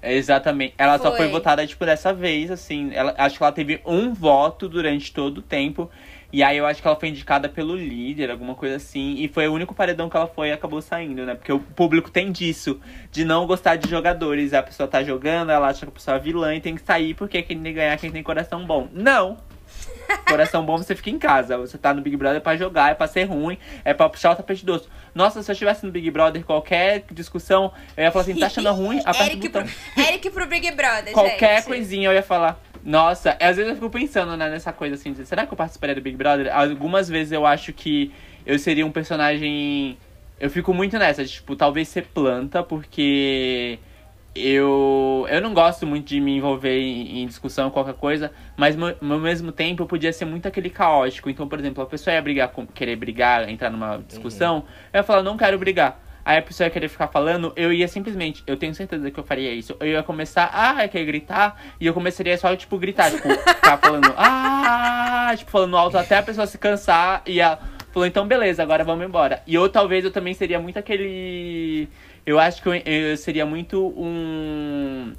Exatamente. 0.00 0.74
Ela 0.78 0.96
foi. 0.96 1.10
só 1.10 1.16
foi 1.16 1.26
votada, 1.26 1.66
tipo, 1.66 1.84
dessa 1.84 2.12
vez, 2.12 2.52
assim. 2.52 2.94
Ela, 2.94 3.16
acho 3.18 3.36
que 3.36 3.42
ela 3.42 3.50
teve 3.50 3.80
um 3.84 4.14
voto 4.14 4.68
durante 4.68 5.12
todo 5.12 5.38
o 5.38 5.42
tempo. 5.42 5.90
E 6.32 6.40
aí 6.40 6.56
eu 6.56 6.66
acho 6.66 6.80
que 6.80 6.86
ela 6.86 6.96
foi 6.96 7.08
indicada 7.08 7.48
pelo 7.48 7.74
líder, 7.74 8.30
alguma 8.30 8.54
coisa 8.54 8.76
assim. 8.76 9.16
E 9.18 9.26
foi 9.26 9.48
o 9.48 9.52
único 9.52 9.74
paredão 9.74 10.08
que 10.08 10.16
ela 10.16 10.28
foi 10.28 10.50
e 10.50 10.52
acabou 10.52 10.80
saindo, 10.80 11.26
né? 11.26 11.34
Porque 11.34 11.52
o 11.52 11.58
público 11.58 12.12
tem 12.12 12.30
disso, 12.30 12.78
de 13.10 13.24
não 13.24 13.44
gostar 13.44 13.74
de 13.74 13.90
jogadores. 13.90 14.54
A 14.54 14.62
pessoa 14.62 14.88
tá 14.88 15.02
jogando, 15.02 15.50
ela 15.50 15.66
acha 15.66 15.84
que 15.84 15.90
a 15.90 15.94
pessoa 15.94 16.16
é 16.16 16.20
vilã 16.20 16.54
e 16.54 16.60
tem 16.60 16.76
que 16.76 16.82
sair 16.82 17.14
porque 17.14 17.42
quem 17.42 17.60
tem 17.60 17.72
que 17.72 17.78
ganhar 17.80 17.96
quem 17.96 18.12
tem 18.12 18.22
coração 18.22 18.64
bom. 18.64 18.86
Não! 18.92 19.47
Coração 20.28 20.64
bom, 20.64 20.76
você 20.76 20.94
fica 20.94 21.10
em 21.10 21.18
casa. 21.18 21.56
Você 21.58 21.78
tá 21.78 21.92
no 21.94 22.00
Big 22.02 22.16
Brother 22.16 22.40
pra 22.40 22.56
jogar, 22.56 22.90
é 22.90 22.94
pra 22.94 23.06
ser 23.06 23.24
ruim, 23.24 23.58
é 23.84 23.94
pra 23.94 24.08
puxar 24.08 24.32
o 24.32 24.36
tapete 24.36 24.64
doce. 24.64 24.88
Nossa, 25.14 25.42
se 25.42 25.50
eu 25.50 25.52
estivesse 25.52 25.84
no 25.84 25.92
Big 25.92 26.10
Brother, 26.10 26.44
qualquer 26.44 27.04
discussão, 27.10 27.72
eu 27.96 28.04
ia 28.04 28.10
falar 28.10 28.22
assim, 28.22 28.36
tá 28.36 28.46
achando 28.46 28.72
ruim? 28.72 29.00
Aperta 29.04 29.24
Eric, 29.24 29.48
Pro, 29.48 29.64
Eric 29.96 30.30
pro 30.30 30.46
Big 30.46 30.70
Brother, 30.72 31.12
Qualquer 31.12 31.56
gente. 31.56 31.66
coisinha 31.66 32.08
eu 32.08 32.12
ia 32.12 32.22
falar. 32.22 32.60
Nossa, 32.84 33.36
às 33.40 33.56
vezes 33.56 33.70
eu 33.70 33.74
fico 33.74 33.90
pensando 33.90 34.36
né, 34.36 34.48
nessa 34.48 34.72
coisa 34.72 34.94
assim, 34.94 35.12
de, 35.12 35.26
será 35.26 35.46
que 35.46 35.52
eu 35.52 35.56
participaria 35.56 35.94
do 35.94 36.00
Big 36.00 36.16
Brother? 36.16 36.54
Algumas 36.54 37.08
vezes 37.08 37.32
eu 37.32 37.44
acho 37.44 37.72
que 37.72 38.12
eu 38.46 38.58
seria 38.58 38.86
um 38.86 38.90
personagem. 38.90 39.98
Eu 40.40 40.48
fico 40.48 40.72
muito 40.72 40.96
nessa, 40.98 41.24
de, 41.24 41.30
tipo, 41.32 41.56
talvez 41.56 41.88
ser 41.88 42.06
planta, 42.06 42.62
porque 42.62 43.78
eu, 44.34 45.26
eu 45.28 45.40
não 45.40 45.52
gosto 45.52 45.86
muito 45.86 46.06
de 46.06 46.20
me 46.20 46.36
envolver 46.36 46.78
em, 46.78 47.22
em 47.22 47.26
discussão, 47.26 47.70
qualquer 47.70 47.94
coisa, 47.94 48.30
mas 48.56 48.76
ao 48.80 49.18
mesmo 49.18 49.52
tempo 49.52 49.82
eu 49.82 49.86
podia 49.86 50.12
ser 50.12 50.24
muito 50.24 50.46
aquele 50.46 50.70
caótico. 50.70 51.28
Então, 51.28 51.48
por 51.48 51.58
exemplo, 51.58 51.82
a 51.82 51.86
pessoa 51.86 52.14
ia 52.14 52.22
brigar, 52.22 52.52
querer 52.74 52.96
brigar, 52.96 53.48
entrar 53.48 53.70
numa 53.70 53.98
discussão, 53.98 54.56
uhum. 54.56 54.62
eu 54.92 54.98
ia 54.98 55.02
falar, 55.02 55.22
não 55.22 55.36
quero 55.36 55.58
brigar. 55.58 56.00
Aí 56.24 56.36
a 56.36 56.42
pessoa 56.42 56.66
ia 56.66 56.70
querer 56.70 56.88
ficar 56.88 57.08
falando, 57.08 57.54
eu 57.56 57.72
ia 57.72 57.88
simplesmente, 57.88 58.42
eu 58.46 58.54
tenho 58.54 58.74
certeza 58.74 59.10
que 59.10 59.18
eu 59.18 59.24
faria 59.24 59.50
isso. 59.50 59.74
Eu 59.80 59.86
ia 59.86 60.02
começar, 60.02 60.50
ah, 60.52 60.86
quer 60.86 61.02
gritar, 61.06 61.58
e 61.80 61.86
eu 61.86 61.94
começaria 61.94 62.36
só, 62.36 62.54
tipo, 62.54 62.76
gritar, 62.76 63.10
tipo, 63.10 63.26
ficar 63.30 63.78
falando, 63.80 64.12
ah, 64.14 65.32
tipo, 65.34 65.50
falando 65.50 65.74
alto 65.74 65.96
até 65.96 66.18
a 66.18 66.22
pessoa 66.22 66.46
se 66.46 66.58
cansar 66.58 67.22
e 67.26 67.40
ela 67.40 67.58
falou, 67.90 68.06
então 68.06 68.28
beleza, 68.28 68.62
agora 68.62 68.84
vamos 68.84 69.06
embora. 69.06 69.42
E 69.46 69.54
eu 69.54 69.68
talvez 69.68 70.04
eu 70.04 70.10
também 70.10 70.34
seria 70.34 70.60
muito 70.60 70.78
aquele 70.78 71.88
eu 72.28 72.38
acho 72.38 72.60
que 72.60 72.68
eu, 72.68 72.74
eu 72.74 73.16
seria 73.16 73.46
muito 73.46 73.86
um 73.96 75.14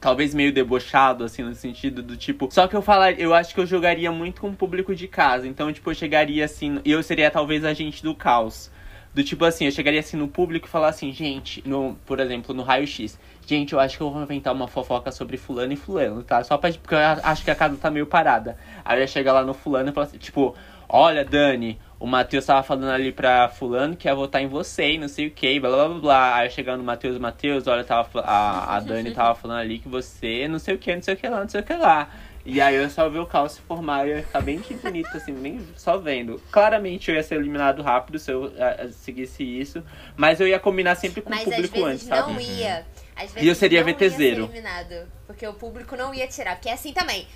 talvez 0.00 0.32
meio 0.32 0.50
debochado, 0.50 1.22
assim, 1.22 1.42
no 1.42 1.54
sentido 1.54 2.02
do 2.02 2.16
tipo. 2.16 2.48
Só 2.50 2.66
que 2.66 2.74
eu 2.74 2.80
falar, 2.80 3.20
eu 3.20 3.34
acho 3.34 3.54
que 3.54 3.60
eu 3.60 3.66
jogaria 3.66 4.10
muito 4.10 4.40
com 4.40 4.48
o 4.48 4.54
público 4.54 4.94
de 4.94 5.06
casa. 5.06 5.46
Então, 5.46 5.70
tipo, 5.70 5.90
eu 5.90 5.94
chegaria 5.94 6.46
assim. 6.46 6.80
Eu 6.82 7.02
seria 7.02 7.30
talvez 7.30 7.62
agente 7.62 8.02
do 8.02 8.14
caos. 8.14 8.70
Do 9.12 9.22
tipo 9.22 9.44
assim, 9.44 9.66
eu 9.66 9.70
chegaria 9.70 10.00
assim 10.00 10.16
no 10.16 10.28
público 10.28 10.66
e 10.66 10.70
falar 10.70 10.88
assim, 10.88 11.12
gente, 11.12 11.62
no, 11.68 11.98
por 12.06 12.20
exemplo, 12.20 12.54
no 12.54 12.62
raio-x. 12.62 13.18
Gente, 13.46 13.74
eu 13.74 13.80
acho 13.80 13.98
que 13.98 14.02
eu 14.02 14.10
vou 14.10 14.22
inventar 14.22 14.54
uma 14.54 14.66
fofoca 14.66 15.12
sobre 15.12 15.36
fulano 15.36 15.74
e 15.74 15.76
fulano, 15.76 16.22
tá? 16.22 16.42
Só 16.42 16.56
pra, 16.56 16.72
porque 16.72 16.94
eu 16.94 16.98
acho 16.98 17.44
que 17.44 17.50
a 17.50 17.54
casa 17.54 17.76
tá 17.76 17.90
meio 17.90 18.06
parada. 18.06 18.56
Aí 18.82 18.96
eu 18.96 19.02
ia 19.02 19.06
chegar 19.06 19.34
lá 19.34 19.42
no 19.44 19.52
fulano 19.52 19.90
e 19.90 19.92
falar 19.92 20.06
assim, 20.06 20.16
tipo, 20.16 20.54
olha, 20.88 21.22
Dani, 21.22 21.78
o 22.00 22.06
Matheus 22.06 22.46
tava 22.46 22.62
falando 22.62 22.90
ali 22.90 23.10
pra 23.10 23.48
fulano 23.48 23.96
que 23.96 24.06
ia 24.06 24.14
votar 24.14 24.40
em 24.40 24.46
você 24.46 24.92
e 24.92 24.98
não 24.98 25.08
sei 25.08 25.26
o 25.26 25.30
que, 25.30 25.58
blá 25.58 25.68
blá 25.70 25.88
blá 25.88 25.98
blá. 25.98 26.36
Aí 26.36 26.50
chegando 26.50 26.80
o 26.80 26.84
Matheus, 26.84 27.18
Matheus, 27.18 27.66
olha, 27.66 27.82
tava, 27.82 28.20
a, 28.20 28.76
a 28.76 28.80
Dani 28.80 29.10
tava 29.10 29.34
falando 29.34 29.58
ali 29.58 29.78
que 29.78 29.88
você 29.88 30.46
não 30.46 30.58
sei 30.58 30.74
o 30.74 30.78
que, 30.78 30.94
não 30.94 31.02
sei 31.02 31.14
o 31.14 31.16
que 31.16 31.28
lá, 31.28 31.40
não 31.40 31.48
sei 31.48 31.60
o 31.60 31.64
que 31.64 31.74
lá. 31.74 32.08
E 32.46 32.60
aí 32.62 32.76
eu 32.76 32.88
só 32.88 33.08
vi 33.10 33.18
o 33.18 33.26
caos 33.26 33.52
se 33.52 33.60
formar 33.60 34.06
e 34.06 34.10
ia 34.10 34.22
ficar 34.22 34.40
bem 34.40 34.58
que 34.58 34.72
bonito, 34.74 35.14
assim, 35.14 35.32
nem 35.32 35.60
só 35.76 35.98
vendo. 35.98 36.40
Claramente 36.50 37.10
eu 37.10 37.16
ia 37.16 37.22
ser 37.22 37.34
eliminado 37.34 37.82
rápido 37.82 38.18
se 38.18 38.30
eu 38.30 38.44
uh, 38.44 38.92
seguisse 38.92 39.44
isso, 39.44 39.82
mas 40.16 40.40
eu 40.40 40.48
ia 40.48 40.58
combinar 40.58 40.94
sempre 40.94 41.20
com 41.20 41.28
mas 41.28 41.46
o 41.46 41.50
público 41.50 41.84
antes, 41.84 42.04
sabe? 42.04 42.32
Não 42.32 42.40
ia. 42.40 42.86
Às 43.18 43.32
vezes 43.32 43.42
e 43.42 43.48
eu 43.48 43.54
seria 43.54 43.82
não 43.82 43.92
VTZero. 43.92 44.12
Ia 44.12 44.18
ser 44.18 44.36
eliminado, 44.36 45.12
porque 45.26 45.44
o 45.44 45.52
público 45.52 45.96
não 45.96 46.14
ia 46.14 46.28
tirar. 46.28 46.54
Porque 46.54 46.68
é 46.68 46.74
assim 46.74 46.92
também. 46.92 47.26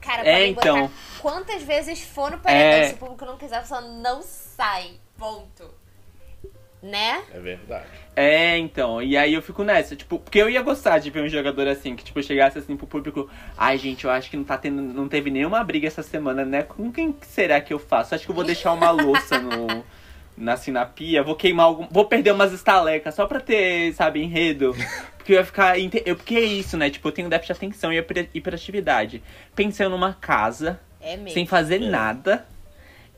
Cara, 0.00 0.28
é, 0.28 0.48
então. 0.48 0.90
quantas 1.20 1.62
vezes 1.62 2.02
for 2.02 2.32
no 2.32 2.38
paredão, 2.40 2.80
é... 2.80 2.88
se 2.88 2.94
o 2.94 2.98
público 2.98 3.24
não 3.24 3.36
quiser, 3.36 3.64
só 3.64 3.80
não 3.80 4.22
sai. 4.22 4.98
Ponto. 5.16 5.72
Né? 6.82 7.22
É 7.32 7.38
verdade. 7.38 7.86
É, 8.16 8.58
então. 8.58 9.00
E 9.00 9.16
aí 9.16 9.34
eu 9.34 9.42
fico 9.42 9.62
nessa, 9.62 9.94
tipo, 9.94 10.18
porque 10.18 10.38
eu 10.38 10.50
ia 10.50 10.62
gostar 10.62 10.98
de 10.98 11.10
ver 11.10 11.22
um 11.22 11.28
jogador 11.28 11.68
assim, 11.68 11.94
que, 11.94 12.02
tipo, 12.02 12.20
chegasse 12.22 12.58
assim 12.58 12.76
pro 12.76 12.86
público. 12.86 13.30
Ai, 13.56 13.78
gente, 13.78 14.06
eu 14.06 14.10
acho 14.10 14.30
que 14.30 14.36
não 14.36 14.44
tá 14.44 14.58
tendo. 14.58 14.82
Não 14.82 15.06
teve 15.06 15.30
nenhuma 15.30 15.62
briga 15.62 15.86
essa 15.86 16.02
semana, 16.02 16.44
né? 16.44 16.62
Com 16.62 16.90
quem 16.90 17.14
será 17.22 17.60
que 17.60 17.72
eu 17.72 17.78
faço? 17.78 18.14
Acho 18.14 18.24
que 18.24 18.30
eu 18.30 18.34
vou 18.34 18.42
deixar 18.44 18.72
uma 18.72 18.90
louça 18.90 19.38
no. 19.38 19.84
Na, 20.40 20.54
assim, 20.54 20.70
na 20.70 20.86
pia, 20.86 21.22
vou 21.22 21.36
queimar 21.36 21.66
algum. 21.66 21.86
Vou 21.90 22.06
perder 22.06 22.32
umas 22.32 22.52
estalecas 22.52 23.14
só 23.14 23.26
pra 23.26 23.38
ter, 23.38 23.92
sabe, 23.94 24.22
enredo. 24.22 24.74
Porque 25.18 25.32
eu 25.32 25.36
ia 25.36 25.44
ficar. 25.44 25.78
Eu, 25.78 26.16
porque 26.16 26.34
é 26.34 26.40
isso, 26.40 26.78
né? 26.78 26.88
Tipo, 26.88 27.08
eu 27.08 27.12
tenho 27.12 27.28
déficit 27.28 27.52
de 27.52 27.66
atenção 27.66 27.92
e 27.92 27.98
hiperatividade. 28.32 29.22
Pensando 29.54 29.90
numa 29.90 30.14
casa, 30.14 30.80
é 30.98 31.18
sem 31.28 31.44
fazer 31.44 31.82
é. 31.82 31.90
nada, 31.90 32.46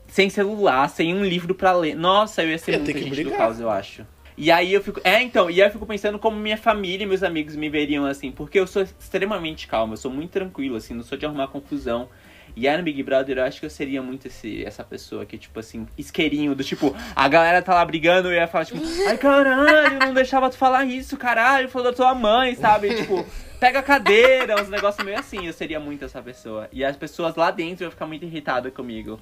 sem 0.05 0.29
celular, 0.29 0.89
sem 0.89 1.13
um 1.13 1.23
livro 1.23 1.55
pra 1.55 1.71
ler. 1.71 1.95
Nossa, 1.95 2.43
eu 2.43 2.49
ia 2.49 2.57
ser 2.57 2.77
muito 2.77 2.99
gente 2.99 3.23
do 3.23 3.31
caos, 3.31 3.57
eu 3.57 3.69
acho. 3.69 4.05
E 4.37 4.51
aí 4.51 4.73
eu 4.73 4.83
fico. 4.83 4.99
É, 5.03 5.21
então, 5.21 5.49
e 5.49 5.61
aí 5.61 5.67
eu 5.67 5.71
fico 5.71 5.85
pensando 5.85 6.19
como 6.19 6.37
minha 6.37 6.57
família 6.57 7.05
e 7.05 7.07
meus 7.07 7.23
amigos 7.23 7.55
me 7.55 7.69
veriam 7.69 8.05
assim, 8.05 8.31
porque 8.31 8.59
eu 8.59 8.67
sou 8.67 8.81
extremamente 8.81 9.65
calma, 9.65 9.93
eu 9.93 9.97
sou 9.97 10.11
muito 10.11 10.31
tranquilo, 10.31 10.75
assim, 10.75 10.93
não 10.93 11.03
sou 11.03 11.17
de 11.17 11.25
arrumar 11.25 11.47
confusão. 11.47 12.09
E 12.55 12.67
aí 12.67 12.77
no 12.77 12.83
Big 12.83 13.01
Brother 13.01 13.37
eu 13.37 13.43
acho 13.43 13.59
que 13.59 13.65
eu 13.65 13.69
seria 13.69 14.01
muito 14.01 14.27
esse, 14.27 14.63
essa 14.63 14.83
pessoa 14.83 15.25
que, 15.25 15.37
tipo 15.37 15.59
assim, 15.59 15.87
isqueirinho, 15.97 16.53
do 16.53 16.63
tipo, 16.63 16.95
a 17.15 17.27
galera 17.27 17.61
tá 17.61 17.73
lá 17.73 17.83
brigando 17.83 18.31
e 18.31 18.35
ia 18.35 18.47
falar, 18.47 18.65
tipo, 18.65 18.81
ai 19.07 19.17
caralho, 19.17 19.99
não 19.99 20.13
deixava 20.13 20.49
tu 20.49 20.57
falar 20.57 20.85
isso, 20.85 21.17
caralho, 21.17 21.69
falou 21.69 21.91
da 21.91 21.95
tua 21.95 22.13
mãe, 22.13 22.55
sabe? 22.55 22.95
tipo, 22.95 23.25
pega 23.59 23.79
a 23.79 23.83
cadeira, 23.83 24.61
uns 24.61 24.69
negócios 24.69 25.03
meio 25.03 25.17
assim, 25.17 25.47
eu 25.47 25.53
seria 25.53 25.79
muito 25.79 26.05
essa 26.05 26.21
pessoa. 26.21 26.67
E 26.71 26.83
as 26.83 26.95
pessoas 26.95 27.35
lá 27.35 27.49
dentro 27.49 27.83
iam 27.83 27.91
ficar 27.91 28.05
muito 28.05 28.25
irritadas 28.25 28.73
comigo. 28.73 29.19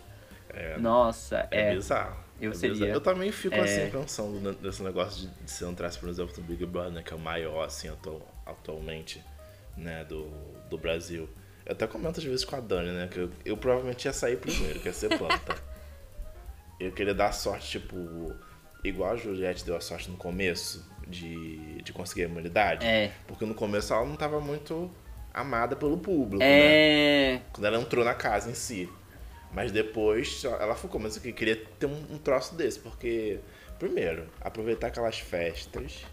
É, 0.50 0.78
Nossa, 0.78 1.48
é. 1.52 1.70
É 1.70 1.76
bizarro. 1.76 2.17
Eu 2.41 2.52
é 2.52 2.54
seria. 2.56 2.88
Eu 2.88 3.00
também 3.00 3.32
fico 3.32 3.56
é... 3.56 3.62
assim 3.62 3.89
pensando 3.91 4.58
nesse 4.62 4.82
negócio 4.82 5.22
de, 5.22 5.44
de 5.44 5.52
se 5.52 5.63
entrasse, 5.63 6.00
por 6.00 6.10
exemplo, 6.10 6.34
no 6.36 6.44
Big 6.44 6.65
Brother, 6.65 6.91
né, 6.91 7.04
que 7.04 7.13
é 7.13 7.15
o 7.15 7.20
maior, 7.20 7.63
assim, 7.63 7.88
atual, 7.88 8.22
atualmente, 8.46 9.24
né, 9.78 10.04
do, 10.06 10.28
do 10.70 10.78
Brasil. 10.78 11.30
Eu 11.65 11.74
até 11.74 11.88
comento 11.88 12.19
às 12.19 12.26
vezes 12.26 12.45
com 12.45 12.56
a 12.56 12.60
Dani, 12.60 12.91
né? 12.91 13.08
Que 13.12 13.19
eu, 13.19 13.32
eu 13.45 13.58
provavelmente 13.58 14.06
ia 14.06 14.13
sair 14.13 14.38
primeiro, 14.38 14.80
que 14.80 14.88
ia 14.88 14.93
ser 14.93 15.17
planta. 15.17 15.56
eu 16.80 16.91
queria 16.91 17.13
dar 17.13 17.32
sorte, 17.32 17.80
tipo, 17.80 18.34
igual 18.84 19.13
a 19.13 19.15
Juliette 19.15 19.63
deu 19.63 19.76
a 19.76 19.82
sorte 19.82 20.10
no 20.10 20.17
começo, 20.17 20.89
de, 21.08 21.82
de 21.82 21.93
conseguir 21.93 22.24
a 22.24 22.26
imunidade. 22.26 22.86
É. 22.86 23.12
Porque 23.28 23.45
no 23.45 23.54
começo 23.54 23.93
ela 23.93 24.06
não 24.06 24.15
tava 24.15 24.39
muito 24.39 24.89
amada 25.34 25.76
pelo 25.76 25.97
público, 25.97 26.43
é... 26.43 27.36
né? 27.36 27.41
Quando 27.54 27.65
ela 27.65 27.78
entrou 27.78 28.04
na 28.04 28.13
casa 28.13 28.50
em 28.50 28.56
si. 28.56 28.89
Mas 29.54 29.71
depois 29.71 30.43
ela 30.45 30.76
ficou, 30.76 31.00
mas 31.00 31.24
eu 31.24 31.34
queria 31.34 31.58
ter 31.58 31.86
um, 31.86 32.06
um 32.12 32.17
troço 32.17 32.56
desse, 32.56 32.80
porque, 32.80 33.39
primeiro, 33.78 34.26
aproveitar 34.39 34.88
aquelas 34.88 35.19
festas, 35.19 36.06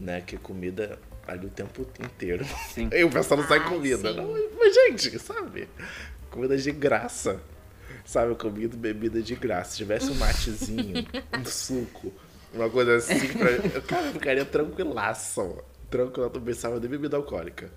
né? 0.00 0.22
Que 0.22 0.38
comida 0.38 0.98
ali 1.26 1.46
o 1.46 1.50
tempo 1.50 1.86
inteiro. 2.00 2.44
Sim. 2.70 2.88
E 2.94 3.04
o 3.04 3.10
pessoal 3.10 3.40
não 3.40 3.48
sai 3.48 3.62
comida. 3.64 4.12
Não, 4.12 4.32
mas, 4.58 4.74
gente, 4.74 5.18
sabe? 5.18 5.68
Comida 6.30 6.56
de 6.56 6.72
graça. 6.72 7.40
Sabe, 8.04 8.34
comida 8.36 8.76
bebida 8.76 9.20
de 9.20 9.34
graça. 9.34 9.72
Se 9.72 9.76
tivesse 9.78 10.10
um 10.10 10.14
matezinho, 10.14 11.06
um 11.38 11.44
suco, 11.44 12.12
uma 12.54 12.70
coisa 12.70 12.96
assim, 12.96 13.28
pra... 13.28 13.80
cara, 13.82 14.06
eu 14.06 14.12
ficaria 14.12 14.44
tranquilaço. 14.44 15.62
Tranquilo, 15.90 16.30
eu 16.32 16.40
pensava 16.40 16.78
de 16.78 16.88
bebida 16.88 17.16
alcoólica 17.16 17.70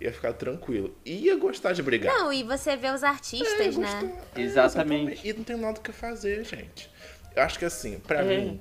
ia 0.00 0.12
ficar 0.12 0.32
tranquilo. 0.32 0.94
Ia 1.04 1.36
gostar 1.36 1.72
de 1.72 1.82
brigar. 1.82 2.14
Não, 2.14 2.32
e 2.32 2.42
você 2.42 2.76
vê 2.76 2.90
os 2.90 3.02
artistas, 3.02 3.76
é, 3.76 3.78
né? 3.78 4.22
É, 4.34 4.40
exatamente. 4.40 5.26
E 5.26 5.32
não 5.32 5.42
tem 5.42 5.56
nada 5.56 5.78
o 5.78 5.82
que 5.82 5.92
fazer, 5.92 6.44
gente. 6.44 6.90
Eu 7.34 7.42
acho 7.42 7.58
que 7.58 7.64
assim, 7.64 7.98
pra 7.98 8.22
é. 8.22 8.24
mim, 8.24 8.60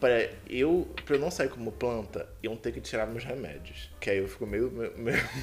pra 0.00 0.28
eu, 0.48 0.88
pra 1.04 1.16
eu 1.16 1.20
não 1.20 1.30
sair 1.30 1.48
como 1.48 1.72
planta, 1.72 2.28
iam 2.42 2.56
ter 2.56 2.72
que 2.72 2.80
tirar 2.80 3.06
meus 3.06 3.24
remédios. 3.24 3.90
Que 4.00 4.10
aí 4.10 4.18
eu 4.18 4.28
fico 4.28 4.46
meio, 4.46 4.70
meio, 4.70 4.92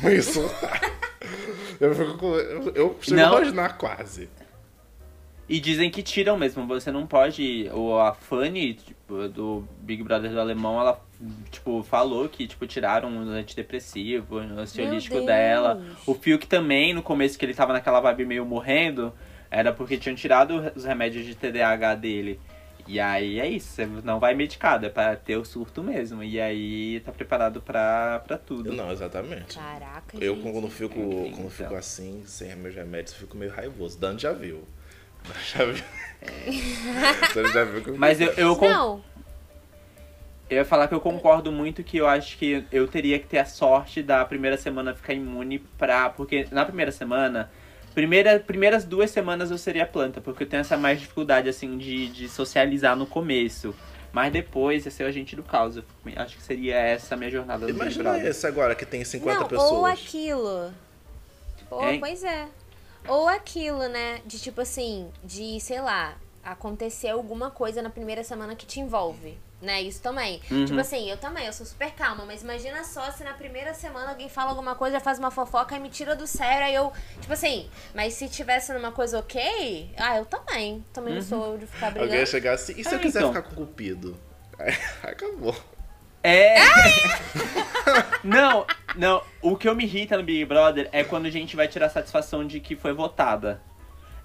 meio 0.02 0.24
eu 1.80 1.96
fico 1.96 2.26
eu, 2.36 2.74
eu 2.76 2.98
chego 3.02 3.22
a 3.22 3.40
imaginar 3.40 3.78
quase. 3.78 4.30
E 5.48 5.60
dizem 5.60 5.90
que 5.90 6.02
tiram 6.02 6.38
mesmo, 6.38 6.66
você 6.66 6.92
não 6.92 7.06
pode. 7.06 7.70
Ou 7.74 8.00
a 8.00 8.14
Fanny, 8.14 8.76
tipo, 8.76 9.28
do 9.28 9.68
Big 9.82 10.02
Brother 10.02 10.32
do 10.32 10.40
Alemão, 10.40 10.80
ela 10.80 11.04
tipo, 11.52 11.84
falou 11.84 12.28
que, 12.30 12.48
tipo, 12.48 12.66
tiraram 12.66 13.18
o 13.18 13.30
antidepressivo, 13.30 14.38
o 14.38 14.40
ansiolítico 14.40 15.22
dela. 15.22 15.84
O 16.06 16.14
Fiuk 16.14 16.48
também, 16.48 16.94
no 16.94 17.04
começo 17.04 17.38
que 17.38 17.46
ele 17.46 17.54
tava 17.54 17.74
naquela 17.74 18.00
vibe 18.00 18.26
meio 18.26 18.46
morrendo, 18.46 19.14
era 19.52 19.72
porque 19.74 19.98
tinham 19.98 20.16
tirado 20.16 20.72
os 20.76 20.86
remédios 20.86 21.26
de 21.26 21.36
TDAH 21.36 21.96
dele. 21.96 22.40
E 22.88 23.00
aí 23.00 23.40
é 23.40 23.48
isso, 23.48 23.68
você 23.70 23.86
não 23.86 24.20
vai 24.20 24.34
medicado, 24.34 24.86
é 24.86 24.90
pra 24.90 25.16
ter 25.16 25.38
o 25.38 25.46
surto 25.46 25.82
mesmo. 25.82 26.24
E 26.24 26.40
aí 26.40 27.00
tá 27.02 27.12
preparado 27.12 27.62
pra, 27.62 28.22
pra 28.26 28.38
tudo. 28.38 28.74
Não, 28.74 28.92
exatamente. 28.92 29.58
Caraca, 29.58 30.18
Eu 30.20 30.36
gente. 30.36 30.52
quando 30.52 30.70
fico, 30.70 31.00
Enfim, 31.00 31.32
quando 31.32 31.34
então. 31.34 31.50
fico 31.50 31.76
assim, 31.76 32.24
sem 32.26 32.56
meus 32.56 32.76
remédios, 32.76 33.14
eu 33.14 33.20
fico 33.22 33.38
meio 33.38 33.52
raivoso. 33.52 33.98
Dano 34.00 34.20
já 34.20 34.32
viu. 34.34 34.64
Já 35.54 35.64
viu. 35.64 35.84
É. 36.22 37.54
já 37.54 37.64
viu 37.64 37.82
que 37.82 37.90
eu 37.92 37.98
Mas 37.98 38.20
eu, 38.20 38.32
eu, 38.34 38.58
Não, 38.60 39.02
eu 40.50 40.58
ia 40.58 40.66
falar 40.66 40.88
que 40.88 40.94
eu 40.94 41.00
concordo 41.00 41.52
muito 41.52 41.84
que 41.84 41.98
eu 41.98 42.08
acho 42.08 42.38
que 42.38 42.66
eu 42.72 42.88
teria 42.88 43.18
que 43.18 43.28
ter 43.28 43.40
a 43.40 43.46
sorte 43.46 44.04
da 44.04 44.24
primeira 44.26 44.58
semana 44.58 44.94
ficar 44.94 45.14
imune 45.14 45.60
pra. 45.78 46.10
Porque 46.10 46.46
na 46.52 46.66
primeira 46.66 46.92
semana. 46.92 47.50
Primeira, 47.94 48.40
primeiras 48.40 48.86
duas 48.86 49.12
semanas 49.12 49.52
eu 49.52 49.58
seria 49.58 49.86
planta, 49.86 50.20
porque 50.20 50.44
eu 50.44 50.50
tenho 50.50 50.62
essa 50.62 50.78
mais 50.78 51.00
dificuldade, 51.00 51.48
assim, 51.48 51.78
de, 51.78 52.08
de 52.10 52.28
socializar 52.30 52.96
no 52.96 53.06
começo. 53.06 53.74
Mas 54.12 54.32
depois 54.32 54.86
ia 54.86 54.92
ser 54.92 55.04
o 55.04 55.08
agente 55.08 55.36
do 55.36 55.42
caos. 55.42 55.76
Eu 55.76 55.84
acho 56.18 56.38
que 56.38 56.44
seria 56.44 56.76
essa 56.76 57.16
a 57.16 57.18
minha 57.18 57.32
jornada 57.32 57.66
do 57.66 57.72
Imagina 57.72 58.18
esse 58.20 58.46
agora 58.46 58.76
que 58.76 58.86
tem 58.86 59.04
50 59.04 59.40
não, 59.40 59.48
pessoas. 59.48 59.72
Ou 59.72 59.86
aquilo. 59.86 60.74
Ou, 61.72 61.90
Hein? 61.90 62.00
pois 62.00 62.24
é. 62.24 62.48
Ou 63.08 63.28
aquilo, 63.28 63.88
né? 63.90 64.22
De 64.26 64.40
tipo 64.40 64.62
assim, 64.62 65.10
de, 65.24 65.60
sei 65.60 65.82
lá, 65.82 66.16
acontecer 66.44 67.10
alguma 67.10 67.50
coisa 67.50 67.82
na 67.82 67.90
primeira 67.90 68.24
semana 68.24 68.56
que 68.56 68.66
te 68.68 68.80
envolve 68.80 69.36
né? 69.64 69.82
Isso 69.82 70.02
também. 70.02 70.42
Uhum. 70.52 70.66
Tipo 70.66 70.80
assim, 70.80 71.10
eu 71.10 71.18
também, 71.18 71.46
eu 71.48 71.54
sou 71.54 71.66
super 71.66 71.92
calma, 71.92 72.26
mas 72.26 72.44
imagina 72.44 72.84
só 72.84 73.10
se 73.12 73.24
na 73.24 73.34
primeira 73.34 73.74
semana 73.74 74.10
alguém 74.10 74.30
fala 74.30 74.50
alguma 74.50 74.76
coisa, 74.76 75.00
faz 75.00 75.18
uma 75.18 75.32
fofoca 75.32 75.76
e 75.76 75.80
me 75.80 75.90
tira 75.90 76.16
do 76.16 76.28
sério, 76.28 76.66
aí 76.66 76.76
eu, 76.76 76.92
tipo 77.20 77.34
assim, 77.34 77.70
mas 77.96 78.14
se 78.14 78.28
tivesse 78.30 78.74
numa 78.74 78.92
coisa 78.92 79.18
ok, 79.18 79.90
ah, 79.98 80.18
eu 80.18 80.26
também. 80.26 80.86
Também 80.94 81.14
uhum. 81.14 81.20
não 81.20 81.26
sou 81.26 81.58
de 81.58 81.66
ficar 81.66 81.88
brigando. 81.88 82.06
Alguém 82.06 82.20
ia 82.20 82.26
chegar 82.26 82.54
assim, 82.54 82.74
e 82.78 82.84
se 82.84 82.94
é, 82.94 82.96
eu 82.96 83.00
quiser 83.00 83.20
então. 83.20 83.34
ficar 83.34 83.44
com 83.44 83.54
o 83.64 83.66
cupido? 83.66 84.20
Aí, 84.60 84.76
acabou. 85.02 85.56
É. 86.22 86.56
não, 88.24 88.66
não. 88.96 89.22
O 89.42 89.58
que 89.58 89.68
eu 89.68 89.76
me 89.76 89.84
irrita 89.84 90.18
no 90.18 90.24
Big 90.24 90.46
Brother 90.46 90.88
é 90.92 91.04
quando 91.04 91.26
a 91.26 91.30
gente 91.30 91.56
vai 91.56 91.68
tirar 91.68 91.90
satisfação 91.90 92.48
de 92.48 92.60
que 92.60 92.76
foi 92.76 92.94
votada. 92.94 93.62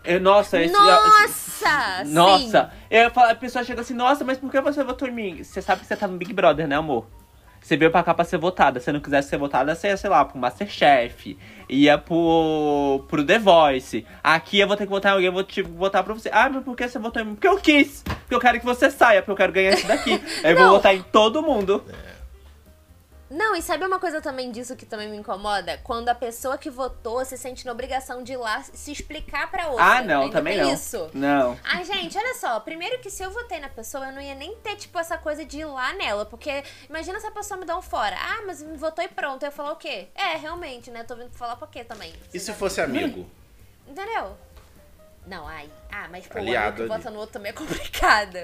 Eu, 0.05 0.21
nossa, 0.21 0.61
esse, 0.61 0.73
Nossa! 0.73 2.05
Nossa! 2.07 2.65
Sim. 2.65 2.87
Eu 2.91 3.11
falo, 3.11 3.31
a 3.31 3.35
pessoa 3.35 3.65
chega 3.65 3.81
assim, 3.81 3.95
nossa, 3.95 4.25
mas 4.25 4.39
por 4.39 4.51
que 4.51 4.61
você 4.61 4.83
votou 4.83 5.09
em 5.09 5.13
mim? 5.13 5.43
Você 5.45 5.61
sabe 5.61 5.83
que 5.83 5.87
você 5.87 5.97
tá 5.97 6.07
no 6.07 6.17
Big 6.17 6.33
Brother, 6.33 6.67
né, 6.67 6.77
amor? 6.77 7.07
Você 7.61 7.77
veio 7.77 7.91
pra 7.91 8.03
cá 8.03 8.15
pra 8.15 8.25
ser 8.25 8.39
votada. 8.39 8.81
Se 8.81 8.91
não 8.93 9.01
quisesse 9.01 9.29
ser 9.29 9.37
votada, 9.37 9.75
você 9.75 9.89
ia, 9.89 9.97
sei 9.97 10.09
lá, 10.09 10.25
pro 10.25 10.39
Masterchef. 10.39 11.37
Ia 11.69 11.99
pro, 11.99 13.05
pro 13.09 13.25
The 13.25 13.39
Voice. 13.39 14.07
Aqui 14.23 14.61
eu 14.61 14.69
vou 14.69 14.77
ter 14.77 14.85
que 14.85 14.91
votar 14.91 15.13
em 15.13 15.15
alguém, 15.15 15.27
eu 15.27 15.33
vou 15.33 15.45
te 15.45 15.61
votar 15.63 16.03
pra 16.03 16.15
você. 16.15 16.31
Ah, 16.33 16.49
mas 16.49 16.65
por 16.65 16.77
que 16.77 16.89
você 16.89 16.99
votou 16.99 17.21
em 17.21 17.27
mim? 17.27 17.35
Porque 17.35 17.49
eu 17.49 17.59
quis. 17.59 18.03
Porque 18.03 18.35
eu 18.35 18.41
quero 18.41 18.61
que 18.61 18.65
você 18.65 18.91
saia, 18.91 19.21
porque 19.21 19.33
eu 19.33 19.37
quero 19.37 19.53
ganhar 19.53 19.73
isso 19.73 19.87
daqui. 19.87 20.13
Aí 20.45 20.53
eu 20.53 20.57
vou 20.57 20.71
votar 20.71 20.95
em 20.95 21.03
todo 21.03 21.43
mundo. 21.43 21.85
É. 21.89 22.18
Não, 23.31 23.55
e 23.55 23.61
sabe 23.61 23.85
uma 23.85 23.99
coisa 23.99 24.23
também 24.23 24.51
disso 24.51 24.75
que 24.75 24.87
também 24.87 25.09
me 25.09 25.17
incomoda? 25.17 25.79
Quando 25.85 26.09
a 26.09 26.15
pessoa 26.15 26.57
que 26.57 26.71
votou 26.71 27.23
se 27.25 27.37
sente 27.37 27.67
na 27.67 27.73
obrigação 27.73 28.23
de 28.23 28.33
ir 28.33 28.37
lá 28.37 28.63
se 28.63 28.91
explicar 28.91 29.51
pra 29.51 29.69
outra. 29.69 29.85
Ah, 29.85 30.03
não, 30.03 30.31
também 30.31 30.55
tem 30.55 30.65
não. 30.65 30.73
isso. 30.73 31.11
Não. 31.13 31.59
Ai, 31.63 31.85
gente, 31.85 32.17
olha 32.17 32.35
só. 32.35 32.59
Primeiro 32.61 32.99
que 33.01 33.11
se 33.11 33.23
eu 33.23 33.31
votei 33.31 33.61
na 33.61 33.69
pessoa, 33.69 34.07
eu 34.07 34.13
não 34.13 34.23
ia 34.23 34.35
nem 34.35 34.57
ter, 34.57 34.77
tipo, 34.77 34.99
essa 34.99 35.19
coisa 35.19 35.45
de 35.45 35.59
ir 35.59 35.67
lá 35.67 35.93
nela. 35.93 36.25
Porque 36.25 36.65
imagina 36.89 37.21
se 37.21 37.27
a 37.27 37.31
pessoa 37.31 37.61
me 37.61 37.67
dá 37.67 37.77
um 37.77 37.83
fora. 37.83 38.17
Ah, 38.19 38.43
mas 38.47 38.63
me 38.63 38.77
votou 38.79 39.05
e 39.05 39.09
pronto. 39.09 39.45
Eu 39.45 39.53
falar 39.53 39.73
o 39.73 39.77
quê? 39.77 40.09
É, 40.15 40.37
realmente, 40.37 40.91
né? 40.91 41.05
Tô 41.05 41.15
vindo 41.15 41.31
falar 41.33 41.57
por 41.57 41.69
quê 41.69 41.85
também. 41.85 42.15
E 42.33 42.39
se 42.41 42.53
fosse 42.55 42.81
amigo? 42.81 43.29
Entendeu? 43.87 44.37
Não, 45.27 45.47
ai. 45.47 45.71
Ah, 45.93 46.09
mas 46.11 46.27
pô, 46.27 46.39
o 46.39 46.41
Aliado 46.41 46.83
amigo 46.83 46.95
que 46.95 46.99
vota 46.99 47.11
no 47.11 47.19
outro 47.19 47.35
também 47.35 47.51
é 47.51 47.53
complicado. 47.55 48.39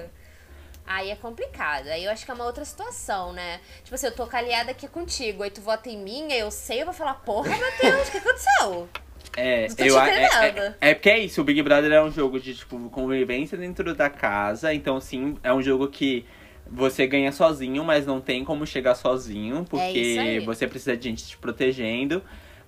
Aí 0.87 1.09
é 1.09 1.15
complicado. 1.15 1.87
Aí 1.87 2.05
eu 2.05 2.11
acho 2.11 2.23
que 2.25 2.31
é 2.31 2.33
uma 2.33 2.45
outra 2.45 2.63
situação, 2.63 3.33
né? 3.33 3.59
Tipo 3.83 3.95
assim, 3.95 4.05
eu 4.07 4.15
tô 4.15 4.27
caliada 4.27 4.71
aqui 4.71 4.87
contigo, 4.87 5.43
aí 5.43 5.49
tu 5.49 5.61
vota 5.61 5.89
em 5.89 5.97
mim, 5.97 6.31
aí 6.31 6.39
eu 6.39 6.51
sei, 6.51 6.81
eu 6.81 6.85
vou 6.85 6.93
falar, 6.93 7.15
porra, 7.15 7.49
Matheus, 7.49 8.07
o 8.07 8.11
que 8.11 8.17
aconteceu? 8.17 8.89
É, 9.37 9.67
eu, 9.79 9.99
é, 9.99 10.23
é, 10.23 10.75
é 10.79 10.93
porque 10.93 11.09
é 11.09 11.19
isso, 11.19 11.41
o 11.41 11.43
Big 11.43 11.61
Brother 11.61 11.91
é 11.91 12.01
um 12.01 12.11
jogo 12.11 12.39
de, 12.39 12.55
tipo, 12.55 12.89
convivência 12.89 13.57
dentro 13.57 13.93
da 13.93 14.09
casa, 14.09 14.73
então 14.73 15.01
sim, 15.01 15.37
é 15.43 15.53
um 15.53 15.61
jogo 15.61 15.89
que 15.89 16.25
você 16.67 17.05
ganha 17.05 17.31
sozinho, 17.31 17.83
mas 17.83 18.05
não 18.05 18.21
tem 18.21 18.45
como 18.45 18.65
chegar 18.65 18.95
sozinho, 18.95 19.57
É 19.57 19.63
porque 19.63 20.17
aí. 20.19 20.39
você 20.39 20.67
precisa 20.67 20.95
de 20.95 21.09
gente 21.09 21.27
te 21.27 21.37
protegendo, 21.37 22.23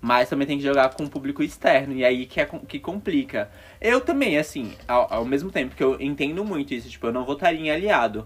mas 0.08 0.30
também 0.30 0.48
tem 0.48 0.58
que 0.58 0.64
jogar 0.64 0.88
com 0.94 1.04
o 1.04 1.10
público 1.10 1.44
externo, 1.44 1.94
e 1.94 2.06
aí 2.06 2.26
que, 2.26 2.40
é, 2.40 2.46
que 2.46 2.80
complica. 2.80 3.50
Eu 3.82 4.00
também, 4.00 4.38
assim, 4.38 4.72
ao, 4.88 5.14
ao 5.14 5.26
mesmo 5.26 5.52
tempo 5.52 5.76
que 5.76 5.84
eu 5.84 5.98
entendo 6.00 6.46
muito 6.46 6.74
isso, 6.74 6.90
tipo, 6.90 7.08
eu 7.08 7.12
não 7.12 7.26
votaria 7.26 7.60
em 7.60 7.70
aliado. 7.70 8.26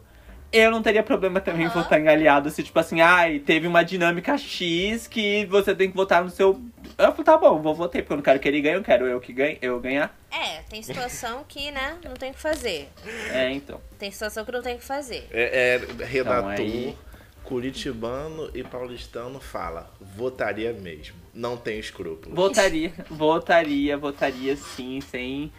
Eu 0.54 0.70
não 0.70 0.84
teria 0.84 1.02
problema 1.02 1.40
também 1.42 1.64
em 1.64 1.70
Aham. 1.70 1.82
votar 1.82 2.00
em 2.00 2.08
aliado 2.08 2.52
se, 2.52 2.62
tipo 2.62 2.78
assim, 2.78 3.02
ai, 3.02 3.40
teve 3.40 3.66
uma 3.66 3.84
dinâmica 3.84 4.38
X 4.38 5.08
que 5.08 5.44
você 5.48 5.74
tem 5.74 5.90
que 5.90 5.96
votar 5.96 6.24
no 6.24 6.30
seu. 6.30 6.62
Eu 7.00 7.12
falo, 7.14 7.24
tá 7.24 7.36
bom, 7.38 7.60
vou 7.60 7.74
votar, 7.74 8.00
porque 8.02 8.14
eu 8.14 8.18
não 8.18 8.24
quero 8.24 8.40
que 8.40 8.48
ele 8.48 8.62
ganhe, 8.62 8.76
eu 8.76 8.84
quero 8.84 9.08
eu 9.08 9.20
que 9.20 9.34
ganhe, 9.34 9.58
eu 9.60 9.80
ganhar. 9.80 10.16
É, 10.30 10.62
tem 10.70 10.84
situação 10.84 11.44
que, 11.48 11.72
né, 11.72 11.98
não 12.04 12.14
tem 12.14 12.30
o 12.30 12.34
que 12.36 12.40
fazer. 12.40 12.90
É, 13.34 13.52
então. 13.52 13.82
Tem 13.98 14.12
situação 14.12 14.46
que 14.46 14.52
não 14.52 14.62
tem 14.62 14.76
o 14.76 14.78
que 14.78 14.84
fazer. 14.86 15.28
É, 15.32 15.80
é, 16.00 16.04
redator, 16.06 16.52
Então, 16.54 16.66
aí- 16.66 16.96
curitibano 17.44 18.52
e 18.54 18.64
paulistano 18.64 19.40
fala, 19.40 19.90
votaria 20.00 20.74
mesmo. 20.74 21.21
Não 21.34 21.56
tem 21.58 21.80
escrúpulos. 21.80 22.36
Votaria, 22.36 22.92
votaria, 23.10 23.98
votaria 23.98 24.56
sim, 24.56 25.00
sem, 25.02 25.52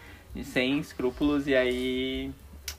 sem 0.43 0.79
escrúpulos, 0.79 1.47
e 1.47 1.55
aí. 1.55 2.31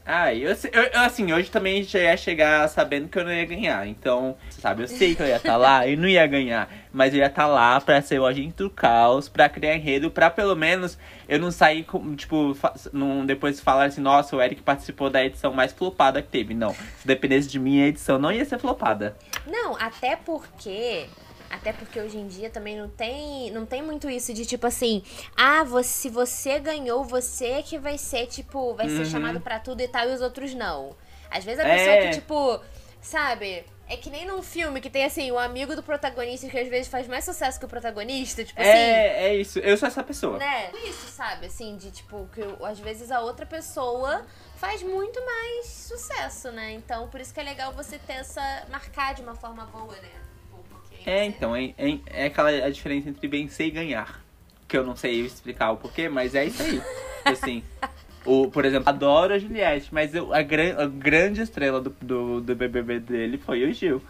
Ah, 0.07 0.35
eu, 0.35 0.51
eu- 0.51 1.01
assim, 1.01 1.33
hoje 1.33 1.51
também 1.51 1.83
já 1.83 1.99
ia 1.99 2.17
chegar 2.17 2.69
sabendo 2.69 3.09
que 3.09 3.19
eu 3.19 3.25
não 3.25 3.33
ia 3.33 3.45
ganhar. 3.47 3.87
Então, 3.87 4.37
sabe, 4.51 4.83
eu 4.83 4.89
sei 4.89 5.15
que 5.15 5.23
eu 5.23 5.27
ia 5.27 5.37
estar 5.37 5.57
lá 5.57 5.87
e 5.87 5.97
não 5.97 6.07
ia 6.07 6.27
ganhar. 6.27 6.71
Mas 6.93 7.15
eu 7.15 7.21
ia 7.21 7.27
estar 7.27 7.47
lá 7.47 7.81
pra 7.81 8.03
ser 8.03 8.19
o 8.21 8.27
agente 8.27 8.55
do 8.57 8.69
caos, 8.69 9.29
pra 9.31 9.49
criar 9.49 9.75
enredo, 9.77 10.11
pra 10.11 10.31
pelo 10.31 10.55
menos 10.55 10.99
eu 11.27 11.39
não 11.39 11.51
sair, 11.51 11.85
com, 11.85 12.15
tipo, 12.15 12.55
não, 12.93 13.25
depois 13.25 13.61
falar 13.61 13.87
assim, 13.87 14.03
nossa, 14.03 14.37
o 14.37 14.43
Eric 14.43 14.61
participou 14.63 15.09
da 15.09 15.25
edição 15.25 15.53
mais 15.55 15.73
flopada 15.73 16.21
que 16.21 16.29
teve. 16.29 16.53
Não, 16.53 16.75
se 16.75 17.07
dependesse 17.07 17.49
de 17.49 17.59
mim, 17.59 17.83
a 17.83 17.87
edição 17.87 18.19
não 18.19 18.31
ia 18.31 18.45
ser 18.45 18.59
flopada. 18.59 19.17
Não, 19.47 19.75
até 19.77 20.17
porque. 20.17 21.07
Até 21.55 21.73
porque 21.73 22.01
hoje 22.01 22.19
em 22.19 22.27
dia 22.27 22.51
também 22.51 22.77
não 22.77 22.89
tem, 22.89 23.51
não 23.53 23.65
tem 23.65 23.81
muito 23.83 24.11
isso 24.11 24.35
de 24.35 24.45
tipo 24.45 24.67
assim, 24.67 25.03
ah, 25.37 25.63
você, 25.63 25.89
se 25.89 26.09
você 26.11 26.59
ganhou, 26.59 27.05
você 27.05 27.63
que 27.63 27.79
vai 27.79 27.97
ser, 27.97 28.27
tipo, 28.27 28.75
vai 28.75 28.89
ser 28.89 28.99
Uhum. 28.99 29.05
chamado 29.05 29.41
pra 29.41 29.61
tudo 29.61 29.81
e 29.81 29.87
tal, 29.89 30.09
e 30.09 30.13
os 30.15 30.21
outros 30.21 30.53
não. 30.55 30.97
Às 31.31 31.45
vezes 31.45 31.65
a 31.65 31.69
É. 31.69 31.77
pessoa 31.77 31.97
que, 31.99 32.11
tipo, 32.21 32.61
sabe? 33.01 33.65
É 33.87 33.97
que 33.99 34.09
nem 34.09 34.27
num 34.27 34.43
filme 34.43 34.81
que 34.81 34.89
tem, 34.89 35.05
assim, 35.05 35.31
o 35.31 35.39
amigo 35.39 35.77
do 35.77 35.83
protagonista 35.83 36.49
que 36.49 36.59
às 36.59 36.69
vezes 36.69 36.89
faz 36.89 37.07
mais 37.07 37.23
sucesso 37.25 37.59
que 37.59 37.67
o 37.67 37.69
protagonista, 37.69 38.43
tipo 38.43 38.59
é, 38.59 38.63
assim. 38.65 39.25
É, 39.27 39.35
isso. 39.37 39.59
Eu 39.59 39.77
sou 39.77 39.87
essa 39.87 40.03
pessoa. 40.03 40.39
Né? 40.39 40.71
Isso, 40.87 41.07
sabe? 41.09 41.47
Assim, 41.47 41.77
de 41.77 41.91
tipo, 41.91 42.27
que 42.33 42.41
às 42.65 42.81
vezes 42.81 43.11
a 43.11 43.21
outra 43.21 43.45
pessoa 43.45 44.25
faz 44.57 44.83
muito 44.83 45.23
mais 45.25 45.67
sucesso, 45.67 46.51
né? 46.51 46.73
Então, 46.73 47.09
por 47.09 47.21
isso 47.21 47.33
que 47.35 47.41
é 47.41 47.43
legal 47.43 47.73
você 47.73 47.99
ter 47.99 48.15
essa. 48.15 48.65
marcar 48.71 49.15
de 49.15 49.21
uma 49.23 49.35
forma 49.35 49.67
boa, 49.67 49.95
né? 49.97 50.09
É, 51.07 51.25
então, 51.25 51.55
é, 51.55 51.75
é, 51.77 51.99
é 52.07 52.27
aquela 52.27 52.51
a 52.51 52.71
diferença 52.71 53.09
entre 53.09 53.27
vencer 53.29 53.67
e 53.67 53.71
ganhar. 53.71 54.25
Que 54.67 54.77
eu 54.77 54.85
não 54.85 54.97
sei 54.97 55.21
explicar 55.21 55.73
o 55.73 55.77
porquê, 55.77 56.09
mas 56.09 56.35
é 56.35 56.45
isso 56.47 56.63
aí. 56.63 56.83
assim. 57.25 57.63
O, 58.25 58.51
por 58.51 58.65
exemplo, 58.65 58.89
adoro 58.89 59.35
a 59.35 59.39
Juliette, 59.39 59.93
mas 59.93 60.15
eu, 60.15 60.33
a, 60.33 60.41
gran, 60.41 60.77
a 60.79 60.87
grande 60.87 61.43
estrela 61.43 61.81
do, 61.81 61.91
do, 62.01 62.41
do 62.41 62.55
BBB 62.55 63.01
dele 63.01 63.37
foi 63.37 63.69
o 63.69 63.73
Gil. 63.73 64.03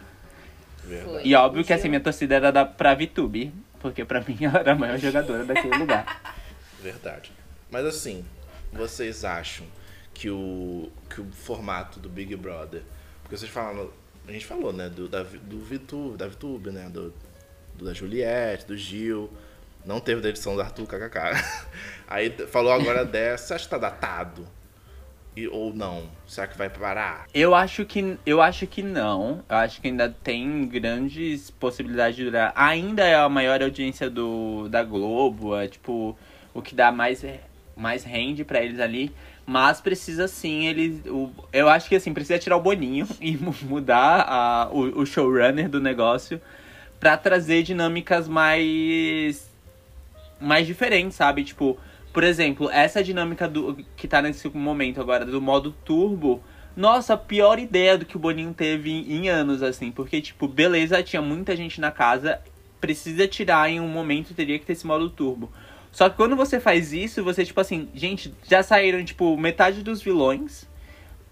Verdade. 0.85 1.27
E 1.27 1.35
óbvio 1.35 1.65
que 1.65 1.73
assim, 1.73 1.89
minha 1.89 1.99
torcida 1.99 2.35
era 2.35 2.51
da, 2.51 2.63
pra 2.63 2.93
VTube, 2.93 3.51
porque 3.79 4.05
pra 4.05 4.21
mim 4.21 4.37
ela 4.39 4.59
era 4.59 4.71
a 4.71 4.75
maior 4.75 4.97
jogadora 4.97 5.43
daquele 5.43 5.77
lugar. 5.77 6.33
Verdade. 6.81 7.31
Mas 7.69 7.85
assim, 7.85 8.23
vocês 8.71 9.25
acham 9.25 9.65
que 10.13 10.29
o, 10.29 10.89
que 11.09 11.19
o 11.19 11.25
formato 11.31 11.99
do 11.99 12.07
Big 12.07 12.35
Brother. 12.35 12.83
Porque 13.21 13.37
vocês 13.37 13.51
falam. 13.51 13.89
A 14.27 14.31
gente 14.31 14.45
falou, 14.45 14.73
né? 14.73 14.89
Do, 14.89 15.07
da, 15.07 15.23
do 15.23 15.59
VTube, 15.59 16.17
da 16.17 16.27
VTube, 16.27 16.71
né? 16.71 16.89
Do, 16.89 17.13
do, 17.75 17.85
da 17.85 17.93
Juliette, 17.93 18.65
do 18.65 18.77
Gil. 18.77 19.29
Não 19.85 19.99
teve 19.99 20.21
da 20.21 20.29
edição 20.29 20.55
do 20.55 20.61
Arthur 20.61 20.87
KKK. 20.87 21.19
Aí 22.07 22.29
falou 22.47 22.71
agora 22.71 23.03
dessa, 23.05 23.55
acha 23.55 23.65
que 23.65 23.69
tá 23.69 23.77
datado? 23.77 24.47
E, 25.35 25.47
ou 25.47 25.73
não? 25.73 26.09
Será 26.25 26.47
que 26.47 26.57
vai 26.57 26.69
parar? 26.69 27.27
Eu 27.33 27.53
acho 27.53 27.85
que 27.85 28.17
eu 28.25 28.41
acho 28.41 28.65
que 28.65 28.81
não. 28.81 29.43
Eu 29.49 29.57
acho 29.57 29.81
que 29.81 29.89
ainda 29.89 30.09
tem 30.09 30.65
grandes 30.65 31.51
possibilidades 31.51 32.15
de 32.15 32.23
durar. 32.23 32.53
Ainda 32.55 33.03
é 33.03 33.15
a 33.15 33.27
maior 33.27 33.61
audiência 33.61 34.09
do 34.09 34.69
da 34.69 34.81
Globo, 34.81 35.55
é 35.55 35.67
tipo 35.67 36.17
o 36.53 36.61
que 36.61 36.73
dá 36.73 36.91
mais 36.91 37.23
mais 37.75 38.05
rende 38.05 38.45
para 38.45 38.63
eles 38.63 38.79
ali. 38.79 39.13
Mas 39.45 39.79
precisa 39.79 40.27
sim, 40.27 40.65
ele. 40.65 41.01
O, 41.07 41.31
eu 41.53 41.69
acho 41.69 41.87
que 41.87 41.95
assim, 41.95 42.13
precisa 42.13 42.39
tirar 42.39 42.57
o 42.57 42.61
Boninho 42.61 43.07
e 43.21 43.37
mudar 43.37 44.25
a, 44.27 44.69
o, 44.71 45.01
o 45.01 45.05
showrunner 45.05 45.69
do 45.69 45.79
negócio 45.79 46.41
para 46.99 47.15
trazer 47.17 47.61
dinâmicas 47.63 48.27
mais 48.27 49.49
mais 50.39 50.65
diferentes, 50.65 51.15
sabe? 51.15 51.43
Tipo, 51.43 51.77
por 52.11 52.23
exemplo, 52.23 52.69
essa 52.71 53.03
dinâmica 53.03 53.47
do 53.47 53.77
que 53.95 54.07
tá 54.07 54.21
nesse 54.21 54.47
momento 54.49 54.99
agora 54.99 55.25
do 55.25 55.41
modo 55.41 55.71
turbo, 55.83 56.41
nossa, 56.75 57.15
pior 57.15 57.57
ideia 57.57 57.97
do 57.97 58.05
que 58.05 58.17
o 58.17 58.19
Boninho 58.19 58.53
teve 58.53 58.91
em, 58.91 59.13
em 59.13 59.29
anos, 59.29 59.63
assim. 59.63 59.91
Porque, 59.91 60.21
tipo, 60.21 60.47
beleza, 60.47 61.01
tinha 61.03 61.21
muita 61.21 61.55
gente 61.55 61.79
na 61.79 61.91
casa, 61.91 62.41
precisa 62.81 63.27
tirar 63.27 63.69
em 63.69 63.79
um 63.79 63.87
momento, 63.87 64.33
teria 64.33 64.59
que 64.59 64.65
ter 64.65 64.73
esse 64.73 64.85
modo 64.85 65.09
turbo. 65.09 65.51
Só 65.95 66.09
que 66.09 66.17
quando 66.17 66.35
você 66.35 66.59
faz 66.59 66.91
isso, 66.91 67.23
você, 67.23 67.45
tipo 67.45 67.61
assim, 67.61 67.87
gente, 67.93 68.33
já 68.43 68.61
saíram, 68.61 69.01
tipo, 69.05 69.37
metade 69.37 69.81
dos 69.81 70.01
vilões. 70.01 70.67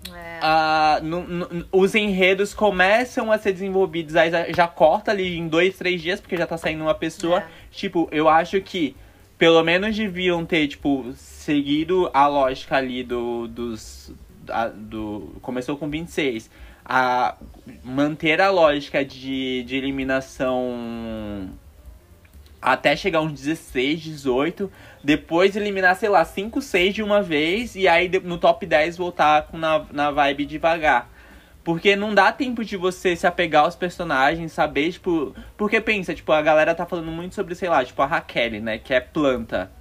É. 0.09 0.39
Uh, 0.41 1.03
no, 1.03 1.28
no, 1.28 1.66
os 1.70 1.93
enredos 1.93 2.53
começam 2.53 3.30
a 3.30 3.38
ser 3.38 3.51
desenvolvidos, 3.51 4.16
aí 4.16 4.32
já 4.55 4.66
corta 4.66 5.11
ali 5.11 5.38
em 5.38 5.49
dois, 5.49 5.78
três 5.78 6.01
dias, 6.01 6.22
porque 6.22 6.38
já 6.38 6.47
tá 6.47 6.57
saindo 6.57 6.82
uma 6.82 6.95
pessoa. 6.95 7.39
É. 7.39 7.47
Tipo, 7.72 8.07
eu 8.09 8.30
acho 8.30 8.61
que 8.61 8.95
pelo 9.38 9.61
menos 9.66 9.97
deviam 9.97 10.45
ter, 10.45 10.66
tipo, 10.70 11.11
seguido 11.14 12.09
a 12.14 12.26
lógica 12.28 12.78
ali 12.78 13.03
do. 13.03 13.49
dos. 13.49 14.14
A, 14.47 14.68
do 14.68 15.36
começou 15.41 15.76
com 15.76 15.89
26. 15.89 16.49
A 16.86 17.36
manter 17.84 18.39
a 18.39 18.49
lógica 18.49 19.03
de, 19.03 19.64
de 19.64 19.76
eliminação 19.76 21.49
até 22.64 22.95
chegar 22.95 23.22
uns 23.22 23.34
16, 23.34 23.99
18, 24.01 24.72
depois 25.03 25.55
eliminar, 25.55 25.95
sei 25.95 26.09
lá, 26.09 26.24
5, 26.24 26.61
6 26.61 26.95
de 26.95 27.03
uma 27.03 27.22
vez 27.22 27.76
e 27.76 27.88
aí 27.88 28.09
no 28.24 28.38
top 28.38 28.66
10 28.66 28.97
voltar 28.97 29.47
com 29.47 29.57
na, 29.57 29.86
na 29.91 30.11
vibe 30.11 30.45
devagar. 30.45 31.11
Porque 31.64 31.95
não 31.95 32.14
dá 32.14 32.32
tempo 32.32 32.64
de 32.64 32.76
você 32.76 33.16
se 33.16 33.26
apegar 33.26 33.64
aos 33.64 33.76
personagens, 33.76 34.51
saber, 34.51 34.91
tipo. 34.91 35.34
Porque 35.55 35.80
pensa, 35.80 36.14
tipo, 36.14 36.32
a 36.32 36.41
galera 36.41 36.76
tá 36.76 36.86
falando 36.86 37.09
muito 37.09 37.36
sobre, 37.36 37.55
sei 37.55 37.70
lá, 37.70 37.86
tipo, 37.86 38.01
a 38.01 38.05
Raquel, 38.05 38.61
né? 38.61 38.78
Que 38.78 38.93
é 38.93 38.99
planta. 38.99 39.72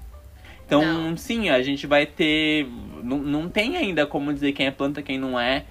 Então, 0.64 0.85
não. 0.85 1.16
sim, 1.16 1.51
a 1.51 1.61
gente 1.61 1.87
vai 1.87 2.07
ter. 2.07 2.68
Não, 3.03 3.18
não 3.18 3.49
tem 3.49 3.76
ainda 3.76 4.07
como 4.07 4.33
dizer 4.33 4.53
quem 4.53 4.66
é 4.66 4.70
planta, 4.70 5.03
quem 5.03 5.18
não 5.18 5.39
é. 5.39 5.64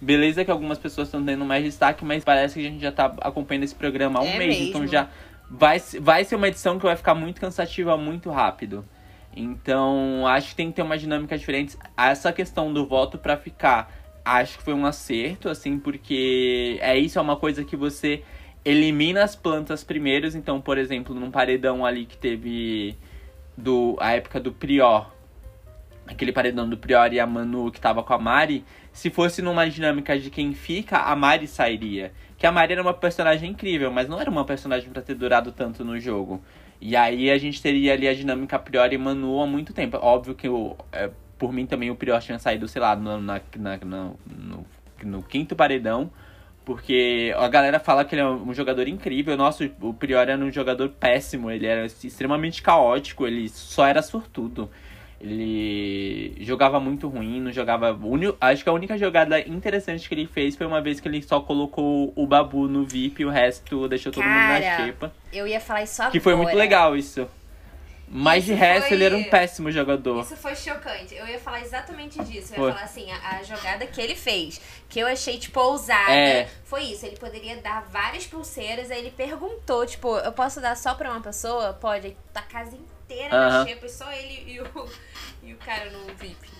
Beleza 0.00 0.44
que 0.44 0.50
algumas 0.50 0.78
pessoas 0.78 1.08
estão 1.08 1.22
tendo 1.22 1.44
mais 1.44 1.64
destaque, 1.64 2.04
mas 2.04 2.24
parece 2.24 2.54
que 2.54 2.66
a 2.66 2.70
gente 2.70 2.80
já 2.80 2.92
tá 2.92 3.14
acompanhando 3.20 3.64
esse 3.64 3.74
programa 3.74 4.20
há 4.20 4.22
um 4.22 4.26
é 4.26 4.38
mês. 4.38 4.56
Mesmo. 4.56 4.68
Então 4.68 4.86
já 4.86 5.08
vai, 5.50 5.78
vai 6.00 6.24
ser 6.24 6.36
uma 6.36 6.48
edição 6.48 6.78
que 6.78 6.84
vai 6.84 6.96
ficar 6.96 7.14
muito 7.14 7.40
cansativa 7.40 7.96
muito 7.96 8.30
rápido. 8.30 8.84
Então, 9.34 10.26
acho 10.26 10.48
que 10.50 10.56
tem 10.56 10.68
que 10.68 10.76
ter 10.76 10.82
uma 10.82 10.98
dinâmica 10.98 11.38
diferente. 11.38 11.76
Essa 11.96 12.32
questão 12.32 12.72
do 12.72 12.86
voto 12.86 13.18
para 13.18 13.36
ficar, 13.36 13.92
acho 14.24 14.58
que 14.58 14.64
foi 14.64 14.74
um 14.74 14.84
acerto, 14.84 15.48
assim, 15.48 15.78
porque 15.78 16.78
é 16.80 16.98
isso, 16.98 17.18
é 17.18 17.22
uma 17.22 17.36
coisa 17.36 17.64
que 17.64 17.76
você 17.76 18.22
elimina 18.64 19.22
as 19.22 19.36
plantas 19.36 19.84
primeiros. 19.84 20.34
Então, 20.34 20.60
por 20.60 20.76
exemplo, 20.76 21.14
num 21.14 21.30
paredão 21.30 21.86
ali 21.86 22.04
que 22.04 22.16
teve 22.16 22.96
do 23.56 23.96
a 24.00 24.12
época 24.12 24.40
do 24.40 24.52
Prior, 24.52 25.10
aquele 26.06 26.32
paredão 26.32 26.68
do 26.68 26.76
Prior 26.76 27.12
e 27.12 27.20
a 27.20 27.26
Manu 27.26 27.70
que 27.70 27.80
tava 27.80 28.02
com 28.02 28.12
a 28.12 28.18
Mari, 28.18 28.64
se 28.98 29.10
fosse 29.10 29.40
numa 29.40 29.70
dinâmica 29.70 30.18
de 30.18 30.28
quem 30.28 30.52
fica, 30.52 30.98
a 30.98 31.14
Mari 31.14 31.46
sairia. 31.46 32.12
Que 32.36 32.44
a 32.44 32.50
Mari 32.50 32.72
era 32.72 32.82
uma 32.82 32.92
personagem 32.92 33.52
incrível, 33.52 33.92
mas 33.92 34.08
não 34.08 34.20
era 34.20 34.28
uma 34.28 34.44
personagem 34.44 34.90
para 34.90 35.00
ter 35.00 35.14
durado 35.14 35.52
tanto 35.52 35.84
no 35.84 36.00
jogo. 36.00 36.42
E 36.80 36.96
aí 36.96 37.30
a 37.30 37.38
gente 37.38 37.62
teria 37.62 37.92
ali 37.92 38.08
a 38.08 38.12
dinâmica 38.14 38.58
Prior 38.58 38.92
e 38.92 38.98
Manu 38.98 39.40
há 39.40 39.46
muito 39.46 39.72
tempo. 39.72 39.96
Óbvio 39.98 40.34
que 40.34 40.48
o, 40.48 40.76
é, 40.90 41.08
por 41.38 41.52
mim 41.52 41.64
também 41.64 41.92
o 41.92 41.94
Prior 41.94 42.20
tinha 42.20 42.40
saído, 42.40 42.66
sei 42.66 42.82
lá, 42.82 42.96
no, 42.96 43.20
na, 43.20 43.40
na, 43.56 43.76
no, 43.76 44.18
no, 44.26 44.66
no 45.04 45.22
quinto 45.22 45.54
paredão. 45.54 46.10
Porque 46.64 47.32
a 47.38 47.46
galera 47.46 47.78
fala 47.78 48.04
que 48.04 48.16
ele 48.16 48.22
é 48.22 48.26
um 48.26 48.52
jogador 48.52 48.88
incrível. 48.88 49.36
Nossa, 49.36 49.70
o 49.80 49.94
Prior 49.94 50.28
era 50.28 50.44
um 50.44 50.50
jogador 50.50 50.88
péssimo. 50.88 51.52
Ele 51.52 51.66
era 51.66 51.86
extremamente 51.86 52.62
caótico. 52.62 53.28
Ele 53.28 53.48
só 53.48 53.86
era 53.86 54.02
sortudo. 54.02 54.68
Ele 55.20 56.36
jogava 56.40 56.78
muito 56.78 57.08
ruim, 57.08 57.40
não 57.40 57.50
jogava. 57.50 57.98
Acho 58.40 58.62
que 58.62 58.68
a 58.70 58.72
única 58.72 58.96
jogada 58.96 59.40
interessante 59.40 60.08
que 60.08 60.14
ele 60.14 60.26
fez 60.26 60.54
foi 60.54 60.66
uma 60.66 60.80
vez 60.80 61.00
que 61.00 61.08
ele 61.08 61.20
só 61.22 61.40
colocou 61.40 62.12
o 62.14 62.26
Babu 62.26 62.68
no 62.68 62.84
VIP 62.84 63.22
e 63.22 63.24
o 63.24 63.30
resto 63.30 63.88
deixou 63.88 64.12
todo 64.12 64.22
Cara, 64.22 64.54
mundo 64.54 64.64
na 64.64 64.76
xepa. 64.76 65.12
Eu 65.32 65.46
ia 65.46 65.60
falar 65.60 65.82
isso 65.82 66.00
agora. 66.00 66.12
Que 66.12 66.20
foi 66.20 66.36
muito 66.36 66.54
legal 66.54 66.96
isso. 66.96 67.28
Mas 68.10 68.44
isso 68.44 68.54
de 68.54 68.58
resto, 68.58 68.88
foi... 68.88 68.96
ele 68.96 69.04
era 69.04 69.16
um 69.16 69.24
péssimo 69.24 69.70
jogador. 69.70 70.22
Isso 70.22 70.36
foi 70.36 70.54
chocante. 70.54 71.14
Eu 71.14 71.26
ia 71.26 71.38
falar 71.38 71.60
exatamente 71.60 72.22
disso. 72.24 72.54
Eu 72.54 72.58
ia 72.58 72.64
foi. 72.64 72.72
falar 72.72 72.84
assim, 72.84 73.10
a, 73.10 73.36
a, 73.36 73.42
jogada 73.42 73.86
que 73.86 74.00
ele 74.00 74.14
fez, 74.14 74.60
que 74.88 75.00
eu 75.00 75.06
achei, 75.06 75.36
tipo, 75.36 75.60
ousada, 75.60 76.12
é. 76.12 76.48
foi 76.64 76.84
isso. 76.84 77.04
Ele 77.04 77.16
poderia 77.16 77.56
dar 77.56 77.82
várias 77.90 78.26
pulseiras, 78.26 78.90
aí 78.90 79.00
ele 79.00 79.10
perguntou, 79.10 79.84
tipo, 79.84 80.16
eu 80.18 80.32
posso 80.32 80.60
dar 80.60 80.76
só 80.76 80.94
pra 80.94 81.10
uma 81.10 81.20
pessoa? 81.20 81.74
Pode. 81.74 82.16
Tá 82.32 82.40
casa 82.40 82.76
inteira 82.76 82.97
uh 83.14 83.30
-huh. 83.30 83.30
na 83.30 83.66
xepa, 83.66 83.88
só 83.88 84.12
ele 84.12 84.52
e 84.52 84.60
o, 84.60 84.88
e 85.42 85.52
o 85.52 85.56
cara 85.56 85.90
no 85.90 86.14
VIP. 86.14 86.58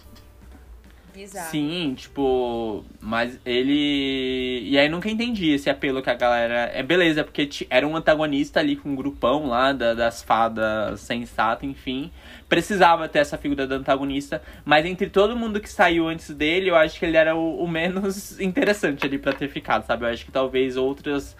Bizarro. 1.19 1.51
Sim, 1.51 1.95
tipo, 1.97 2.85
mas 3.01 3.41
ele. 3.45 4.61
E 4.63 4.79
aí 4.79 4.89
nunca 4.89 5.11
entendi 5.11 5.51
esse 5.51 5.69
apelo 5.69 6.01
que 6.01 6.11
a 6.11 6.15
galera. 6.15 6.71
É 6.73 6.81
beleza, 6.81 7.25
porque 7.25 7.49
era 7.69 7.87
um 7.87 7.97
antagonista 7.97 8.61
ali 8.61 8.77
com 8.77 8.91
um 8.91 8.95
grupão 8.95 9.49
lá 9.49 9.73
da, 9.73 9.95
das 9.95 10.23
fadas 10.23 11.01
sensata, 11.01 11.67
enfim. 11.67 12.13
Precisava 12.49 13.09
ter 13.09 13.19
essa 13.19 13.37
figura 13.37 13.67
do 13.67 13.75
antagonista, 13.75 14.41
mas 14.65 14.87
entre 14.87 15.11
todo 15.11 15.37
mundo 15.37 15.61
que 15.61 15.69
saiu 15.69 16.09
antes 16.09 16.31
dele, 16.31 16.71
eu 16.71 16.77
acho 16.77 16.99
que 16.99 17.05
ele 17.05 17.17
era 17.17 17.35
o, 17.35 17.65
o 17.65 17.67
menos 17.67 18.39
interessante 18.41 19.05
ali 19.05 19.19
para 19.19 19.33
ter 19.33 19.49
ficado, 19.49 19.85
sabe? 19.87 20.05
Eu 20.05 20.11
acho 20.11 20.25
que 20.25 20.31
talvez 20.31 20.77
outras 20.77 21.37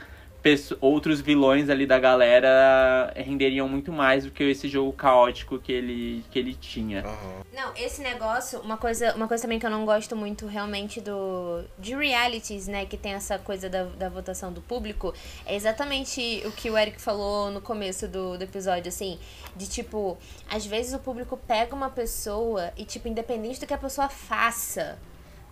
outros 0.81 1.21
vilões 1.21 1.69
ali 1.69 1.87
da 1.87 1.99
galera 1.99 3.13
renderiam 3.17 3.69
muito 3.69 3.93
mais 3.93 4.25
do 4.25 4.31
que 4.31 4.45
esse 4.45 4.69
jogo 4.69 4.93
caótico 4.93 5.59
que 5.59 5.73
ele, 5.73 6.25
que 6.31 6.39
ele 6.39 6.55
tinha. 6.55 7.05
Uhum. 7.05 7.43
Não, 7.55 7.73
esse 7.77 8.01
negócio, 8.03 8.61
uma 8.61 8.77
coisa, 8.77 9.15
uma 9.15 9.27
coisa 9.27 9.43
também 9.43 9.59
que 9.59 9.67
eu 9.67 9.71
não 9.71 9.85
gosto 9.85 10.15
muito 10.15 10.47
realmente 10.47 11.01
do 11.01 11.65
de 11.79 11.95
realities, 11.95 12.67
né, 12.67 12.87
que 12.87 12.97
tem 12.97 13.13
essa 13.13 13.39
coisa 13.39 13.69
da, 13.69 13.85
da 13.85 14.09
votação 14.09 14.53
do 14.53 14.61
público, 14.61 15.15
é 15.45 15.55
exatamente 15.55 16.43
o 16.45 16.53
que 16.53 16.71
o 16.71 16.79
Eric 16.79 17.01
falou 17.01 17.51
no 17.51 17.61
começo 17.61 18.07
do, 18.09 18.37
do 18.37 18.45
episódio, 18.45 18.89
assim, 18.89 19.19
de 19.57 19.69
tipo, 19.69 20.17
às 20.49 20.65
vezes 20.67 20.95
o 20.95 20.99
público 20.99 21.37
pega 21.37 21.75
uma 21.75 21.91
pessoa 21.91 22.73
e, 22.77 22.85
tipo, 22.85 23.09
independente 23.09 23.61
do 23.61 23.67
que 23.67 23.75
a 23.75 23.79
pessoa 23.79 24.09
faça, 24.09 24.99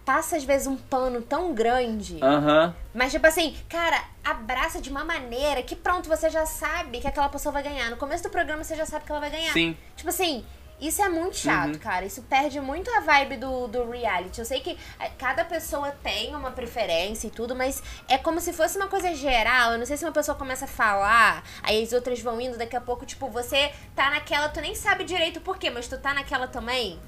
passa 0.06 0.36
às 0.36 0.44
vezes 0.44 0.68
um 0.68 0.76
pano 0.76 1.20
tão 1.20 1.52
grande. 1.52 2.18
Aham. 2.22 2.66
Uhum. 2.66 2.74
Mas, 2.94 3.12
tipo 3.12 3.26
assim, 3.26 3.56
cara, 3.68 4.02
abraça 4.24 4.80
de 4.80 4.88
uma 4.88 5.04
maneira 5.04 5.62
que 5.62 5.74
pronto, 5.76 6.08
você 6.08 6.30
já 6.30 6.46
sabe 6.46 7.00
que 7.00 7.08
aquela 7.08 7.28
pessoa 7.28 7.52
vai 7.52 7.62
ganhar. 7.62 7.90
No 7.90 7.96
começo 7.98 8.22
do 8.22 8.30
programa 8.30 8.62
você 8.64 8.76
já 8.76 8.86
sabe 8.86 9.04
que 9.04 9.10
ela 9.10 9.20
vai 9.20 9.30
ganhar. 9.30 9.52
Sim. 9.52 9.76
Tipo 9.96 10.08
assim, 10.08 10.44
Isso 10.80 11.00
é 11.00 11.08
muito 11.08 11.36
chato, 11.36 11.74
uhum. 11.74 11.78
cara. 11.78 12.04
Isso 12.04 12.22
perde 12.22 12.60
muito 12.60 12.90
a 12.90 13.00
vibe 13.00 13.38
do, 13.38 13.66
do 13.66 13.90
reality. 13.90 14.38
Eu 14.38 14.44
sei 14.44 14.60
que 14.60 14.76
é, 15.00 15.08
cada 15.18 15.44
pessoa 15.44 15.90
tem 16.02 16.34
uma 16.34 16.50
preferência 16.50 17.28
e 17.28 17.30
tudo, 17.30 17.56
mas 17.56 17.82
é 18.08 18.18
como 18.18 18.40
se 18.40 18.52
fosse 18.52 18.76
uma 18.76 18.86
coisa 18.86 19.14
geral. 19.14 19.72
Eu 19.72 19.78
não 19.78 19.86
sei 19.86 19.96
se 19.96 20.04
uma 20.04 20.12
pessoa 20.12 20.36
começa 20.36 20.66
a 20.66 20.68
falar, 20.68 21.42
aí 21.62 21.82
as 21.82 21.92
outras 21.92 22.20
vão 22.20 22.40
indo, 22.40 22.58
daqui 22.58 22.76
a 22.76 22.80
pouco, 22.80 23.06
tipo, 23.06 23.28
você 23.28 23.72
tá 23.94 24.10
naquela, 24.10 24.48
tu 24.50 24.60
nem 24.60 24.74
sabe 24.74 25.04
direito 25.04 25.40
por 25.40 25.58
quê, 25.58 25.70
mas 25.70 25.88
tu 25.88 25.96
tá 25.98 26.12
naquela 26.12 26.46
também. 26.46 27.00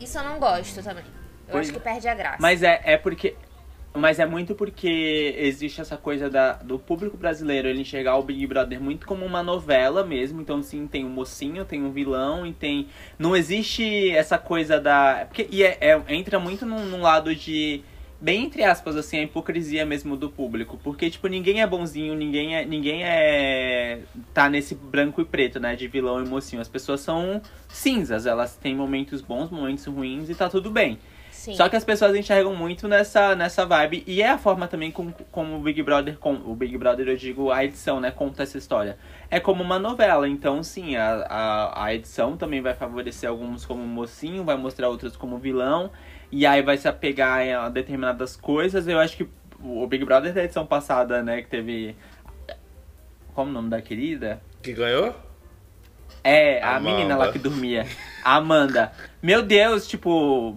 Isso 0.00 0.18
eu 0.18 0.24
não 0.24 0.40
gosto 0.40 0.82
também. 0.82 1.04
Eu 1.50 1.52
pois, 1.52 1.68
acho 1.68 1.78
que 1.78 1.84
perde 1.84 2.08
a 2.08 2.14
graça. 2.14 2.38
Mas 2.40 2.62
é, 2.62 2.80
é 2.84 2.96
porque 2.96 3.36
mas 3.92 4.20
é 4.20 4.26
muito 4.26 4.54
porque 4.54 5.34
existe 5.36 5.80
essa 5.80 5.96
coisa 5.96 6.30
da, 6.30 6.52
do 6.52 6.78
público 6.78 7.16
brasileiro 7.16 7.66
ele 7.66 7.80
enxergar 7.80 8.16
o 8.16 8.22
Big 8.22 8.46
Brother 8.46 8.80
muito 8.80 9.04
como 9.04 9.26
uma 9.26 9.42
novela 9.42 10.04
mesmo. 10.04 10.40
Então, 10.40 10.62
sim, 10.62 10.86
tem 10.86 11.04
um 11.04 11.10
mocinho, 11.10 11.64
tem 11.64 11.82
um 11.82 11.90
vilão 11.90 12.46
e 12.46 12.52
tem. 12.52 12.86
Não 13.18 13.34
existe 13.34 14.10
essa 14.10 14.38
coisa 14.38 14.78
da. 14.78 15.26
Porque, 15.26 15.48
e 15.50 15.64
é, 15.64 15.76
é, 15.80 16.02
entra 16.08 16.38
muito 16.38 16.64
num, 16.64 16.84
num, 16.84 17.00
lado 17.00 17.34
de. 17.34 17.82
Bem 18.20 18.44
entre 18.44 18.62
aspas, 18.62 18.96
assim, 18.96 19.18
a 19.18 19.22
hipocrisia 19.22 19.84
mesmo 19.84 20.16
do 20.16 20.30
público. 20.30 20.78
Porque, 20.84 21.10
tipo, 21.10 21.26
ninguém 21.26 21.60
é 21.60 21.66
bonzinho, 21.66 22.14
ninguém 22.14 22.54
é. 22.54 22.64
Ninguém 22.64 23.02
é. 23.02 24.02
tá 24.32 24.48
nesse 24.48 24.74
branco 24.74 25.20
e 25.20 25.24
preto, 25.24 25.58
né? 25.58 25.74
De 25.74 25.88
vilão 25.88 26.24
e 26.24 26.28
mocinho. 26.28 26.62
As 26.62 26.68
pessoas 26.68 27.00
são 27.00 27.42
cinzas, 27.68 28.24
elas 28.24 28.54
têm 28.56 28.76
momentos 28.76 29.20
bons, 29.20 29.50
momentos 29.50 29.84
ruins 29.86 30.30
e 30.30 30.34
tá 30.34 30.48
tudo 30.48 30.70
bem. 30.70 30.96
Sim. 31.40 31.54
Só 31.54 31.70
que 31.70 31.76
as 31.76 31.82
pessoas 31.82 32.14
enxergam 32.14 32.54
muito 32.54 32.86
nessa, 32.86 33.34
nessa 33.34 33.64
vibe. 33.64 34.04
E 34.06 34.20
é 34.20 34.28
a 34.28 34.36
forma 34.36 34.68
também 34.68 34.90
como, 34.90 35.14
como 35.32 35.56
o 35.56 35.60
Big 35.60 35.82
Brother, 35.82 36.18
com, 36.18 36.34
o 36.34 36.54
Big 36.54 36.76
Brother, 36.76 37.08
eu 37.08 37.16
digo, 37.16 37.50
a 37.50 37.64
edição, 37.64 37.98
né, 37.98 38.10
conta 38.10 38.42
essa 38.42 38.58
história. 38.58 38.98
É 39.30 39.40
como 39.40 39.62
uma 39.62 39.78
novela. 39.78 40.28
Então, 40.28 40.62
sim, 40.62 40.96
a, 40.96 41.24
a, 41.30 41.84
a 41.86 41.94
edição 41.94 42.36
também 42.36 42.60
vai 42.60 42.74
favorecer 42.74 43.26
alguns 43.26 43.64
como 43.64 43.82
mocinho, 43.82 44.44
vai 44.44 44.54
mostrar 44.54 44.90
outros 44.90 45.16
como 45.16 45.38
vilão. 45.38 45.90
E 46.30 46.44
aí 46.44 46.60
vai 46.60 46.76
se 46.76 46.86
apegar 46.86 47.40
a 47.40 47.70
determinadas 47.70 48.36
coisas. 48.36 48.86
Eu 48.86 49.00
acho 49.00 49.16
que 49.16 49.26
o 49.64 49.86
Big 49.86 50.04
Brother 50.04 50.34
da 50.34 50.44
edição 50.44 50.66
passada, 50.66 51.22
né, 51.22 51.40
que 51.40 51.48
teve. 51.48 51.96
Como 53.32 53.50
o 53.50 53.54
nome 53.54 53.70
da 53.70 53.80
querida? 53.80 54.42
Que 54.60 54.74
ganhou? 54.74 55.16
É, 56.22 56.62
a 56.62 56.76
Amanda. 56.76 56.96
menina 56.96 57.16
lá 57.16 57.32
que 57.32 57.38
dormia. 57.38 57.86
A 58.22 58.36
Amanda. 58.36 58.92
Meu 59.22 59.42
Deus, 59.42 59.88
tipo, 59.88 60.54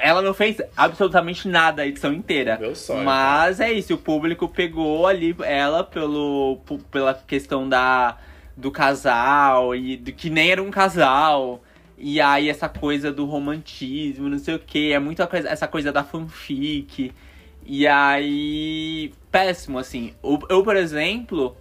ela 0.00 0.22
não 0.22 0.34
fez 0.34 0.60
absolutamente 0.76 1.48
nada 1.48 1.82
a 1.82 1.86
edição 1.86 2.12
inteira. 2.12 2.58
Meu 2.58 2.74
sonho, 2.74 3.04
mas 3.04 3.60
é 3.60 3.72
isso, 3.72 3.94
o 3.94 3.98
público 3.98 4.48
pegou 4.48 5.06
ali 5.06 5.34
ela 5.42 5.84
pelo, 5.84 6.60
pela 6.90 7.14
questão 7.14 7.68
da, 7.68 8.18
do 8.56 8.70
casal 8.70 9.74
e 9.74 9.96
do 9.96 10.12
que 10.12 10.30
nem 10.30 10.50
era 10.50 10.62
um 10.62 10.70
casal. 10.70 11.62
E 11.98 12.20
aí 12.20 12.48
essa 12.48 12.68
coisa 12.68 13.10
do 13.12 13.24
romantismo, 13.24 14.28
não 14.28 14.38
sei 14.38 14.54
o 14.54 14.58
que, 14.58 14.92
é 14.92 14.98
muito 14.98 15.26
coisa, 15.26 15.48
essa 15.48 15.66
coisa 15.66 15.92
da 15.92 16.04
fanfic. 16.04 17.12
E 17.66 17.86
aí. 17.86 19.12
Péssimo, 19.30 19.78
assim. 19.78 20.14
Eu, 20.22 20.38
eu, 20.48 20.62
por 20.62 20.76
exemplo, 20.76 21.56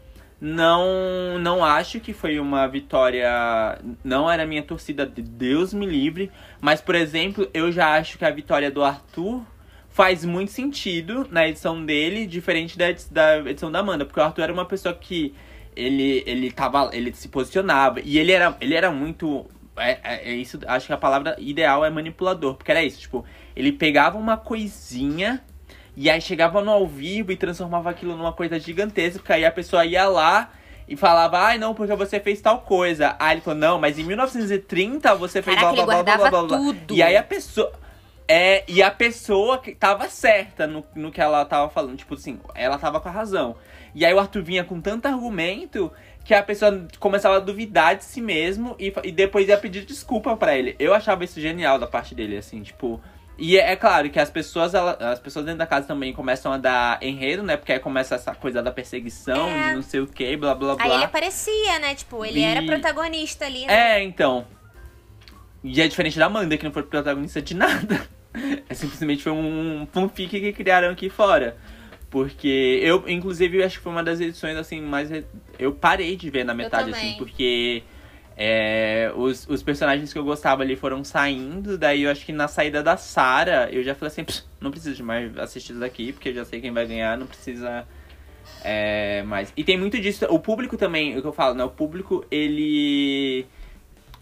não 0.45 1.39
não 1.39 1.65
acho 1.65 1.99
que 1.99 2.13
foi 2.13 2.39
uma 2.39 2.67
vitória. 2.67 3.79
Não 4.03 4.29
era 4.29 4.45
minha 4.45 4.61
torcida, 4.61 5.03
Deus 5.03 5.73
me 5.73 5.87
livre. 5.87 6.31
Mas, 6.61 6.79
por 6.79 6.93
exemplo, 6.93 7.49
eu 7.51 7.71
já 7.71 7.95
acho 7.95 8.19
que 8.19 8.25
a 8.25 8.29
vitória 8.29 8.69
do 8.69 8.83
Arthur 8.83 9.43
faz 9.89 10.23
muito 10.23 10.51
sentido 10.51 11.27
na 11.31 11.47
edição 11.47 11.83
dele, 11.83 12.27
diferente 12.27 12.77
da, 12.77 12.85
da 13.09 13.39
edição 13.49 13.71
da 13.71 13.79
Amanda. 13.79 14.05
Porque 14.05 14.19
o 14.19 14.23
Arthur 14.23 14.43
era 14.43 14.53
uma 14.53 14.65
pessoa 14.65 14.93
que 14.93 15.33
ele, 15.75 16.23
ele, 16.27 16.51
tava, 16.51 16.91
ele 16.93 17.11
se 17.11 17.27
posicionava. 17.27 17.99
E 18.01 18.19
ele 18.19 18.31
era, 18.31 18.55
ele 18.61 18.75
era 18.75 18.91
muito. 18.91 19.47
É, 19.75 19.97
é, 20.03 20.31
é 20.31 20.35
isso, 20.35 20.59
acho 20.67 20.85
que 20.85 20.93
a 20.93 20.97
palavra 20.97 21.35
ideal 21.39 21.83
é 21.83 21.89
manipulador. 21.89 22.53
Porque 22.53 22.69
era 22.69 22.83
isso, 22.83 22.99
tipo, 22.99 23.25
ele 23.55 23.71
pegava 23.71 24.15
uma 24.15 24.37
coisinha 24.37 25.43
e 25.95 26.09
aí 26.09 26.19
chegava 26.19 26.61
no 26.61 26.71
ao 26.71 26.85
vivo 26.85 27.31
e 27.31 27.37
transformava 27.37 27.89
aquilo 27.89 28.17
numa 28.17 28.33
coisa 28.33 28.59
gigantesca, 28.59 29.19
porque 29.19 29.33
aí 29.33 29.45
a 29.45 29.51
pessoa 29.51 29.85
ia 29.85 30.07
lá 30.07 30.51
e 30.87 30.95
falava, 30.95 31.39
ai 31.39 31.57
não, 31.57 31.73
porque 31.73 31.95
você 31.95 32.19
fez 32.19 32.41
tal 32.41 32.59
coisa. 32.59 33.15
Aí 33.17 33.35
ele 33.35 33.41
falou, 33.41 33.59
não, 33.59 33.79
mas 33.79 33.97
em 33.97 34.03
1930 34.03 35.15
você 35.15 35.41
fez 35.41 35.57
Caraca, 35.57 35.83
blá, 35.83 35.85
blá, 35.85 36.03
blá, 36.03 36.17
blá, 36.17 36.29
blá, 36.29 36.43
blá. 36.43 36.57
Tudo. 36.57 36.93
E 36.93 37.01
aí 37.01 37.15
a 37.15 37.23
pessoa. 37.23 37.71
É, 38.27 38.63
e 38.67 38.81
a 38.81 38.89
pessoa 38.89 39.59
que 39.59 39.75
tava 39.75 40.09
certa 40.09 40.65
no, 40.65 40.83
no 40.95 41.11
que 41.11 41.21
ela 41.21 41.45
tava 41.45 41.69
falando. 41.69 41.97
Tipo 41.97 42.15
assim, 42.15 42.39
ela 42.53 42.77
tava 42.77 42.99
com 42.99 43.07
a 43.07 43.11
razão. 43.11 43.55
E 43.93 44.03
aí 44.05 44.13
o 44.13 44.19
Arthur 44.19 44.43
vinha 44.43 44.63
com 44.63 44.81
tanto 44.81 45.07
argumento 45.07 45.91
que 46.23 46.33
a 46.33 46.43
pessoa 46.43 46.87
começava 46.99 47.37
a 47.37 47.39
duvidar 47.39 47.95
de 47.95 48.03
si 48.03 48.19
mesmo 48.19 48.75
e, 48.79 48.91
e 49.03 49.11
depois 49.11 49.47
ia 49.47 49.57
pedir 49.57 49.85
desculpa 49.85 50.35
para 50.35 50.57
ele. 50.57 50.75
Eu 50.77 50.93
achava 50.93 51.23
isso 51.23 51.39
genial 51.39 51.79
da 51.79 51.87
parte 51.87 52.13
dele, 52.13 52.37
assim, 52.37 52.61
tipo. 52.61 52.99
E 53.38 53.57
é, 53.57 53.71
é, 53.71 53.75
claro 53.75 54.09
que 54.09 54.19
as 54.19 54.29
pessoas, 54.29 54.73
ela, 54.73 54.93
as 54.93 55.19
pessoas 55.19 55.45
dentro 55.45 55.59
da 55.59 55.67
casa 55.67 55.88
também 55.88 56.13
começam 56.13 56.53
a 56.53 56.57
dar 56.57 57.03
enredo, 57.03 57.43
né? 57.43 57.57
Porque 57.57 57.73
aí 57.73 57.79
começa 57.79 58.15
essa 58.15 58.33
coisa 58.33 58.63
da 58.63 58.71
perseguição, 58.71 59.49
é. 59.49 59.69
de 59.69 59.75
não 59.75 59.81
sei 59.81 59.99
o 59.99 60.07
que, 60.07 60.38
blá 60.38 60.55
blá 60.55 60.75
blá. 60.75 60.86
Aí 60.86 60.91
ele 60.91 61.03
aparecia, 61.03 61.79
né? 61.79 61.95
Tipo, 61.95 62.23
ele 62.23 62.39
e... 62.39 62.43
era 62.43 62.63
protagonista 62.63 63.45
ali, 63.45 63.65
né? 63.65 63.97
É, 63.97 64.03
então. 64.03 64.47
E 65.63 65.81
é 65.81 65.88
diferente 65.88 66.17
da 66.17 66.27
Amanda, 66.27 66.55
que 66.57 66.63
não 66.63 66.71
foi 66.71 66.83
protagonista 66.83 67.41
de 67.41 67.53
nada. 67.55 68.07
É 68.69 68.73
simplesmente 68.73 69.23
foi 69.23 69.31
um 69.31 69.88
fanfic 69.91 70.29
que 70.29 70.53
criaram 70.53 70.89
aqui 70.89 71.09
fora. 71.09 71.57
Porque 72.09 72.79
eu, 72.81 73.03
inclusive, 73.07 73.61
acho 73.63 73.77
que 73.77 73.83
foi 73.83 73.91
uma 73.91 74.03
das 74.03 74.21
edições, 74.21 74.55
assim, 74.55 74.79
mais. 74.79 75.09
Eu 75.59 75.73
parei 75.73 76.15
de 76.15 76.29
ver 76.29 76.45
na 76.45 76.53
metade, 76.53 76.91
assim, 76.91 77.15
porque 77.17 77.83
é, 78.38 79.11
os, 79.15 79.47
os 79.47 79.63
personagens 79.63 80.11
que 80.11 80.19
eu 80.19 80.23
gostava 80.23 80.63
ali 80.63 80.75
foram 80.75 81.03
saindo, 81.03 81.77
daí 81.77 82.03
eu 82.03 82.11
acho 82.11 82.25
que 82.25 82.33
na 82.33 82.47
saída 82.47 82.83
da 82.83 82.97
Sara 82.97 83.69
eu 83.71 83.83
já 83.83 83.95
falei 83.95 84.07
assim, 84.07 84.25
não 84.59 84.71
preciso 84.71 85.03
mais 85.03 85.38
assistir 85.38 85.71
isso 85.71 85.79
daqui, 85.79 86.11
porque 86.11 86.29
eu 86.29 86.33
já 86.33 86.45
sei 86.45 86.59
quem 86.59 86.71
vai 86.71 86.86
ganhar, 86.86 87.17
não 87.17 87.27
precisa 87.27 87.86
é, 88.63 89.23
mais. 89.23 89.53
E 89.55 89.63
tem 89.63 89.77
muito 89.77 89.99
disso, 89.99 90.25
o 90.29 90.39
público 90.39 90.77
também, 90.77 91.17
o 91.17 91.21
que 91.21 91.27
eu 91.27 91.33
falo, 91.33 91.53
né? 91.53 91.63
O 91.63 91.69
público, 91.69 92.25
ele. 92.31 93.45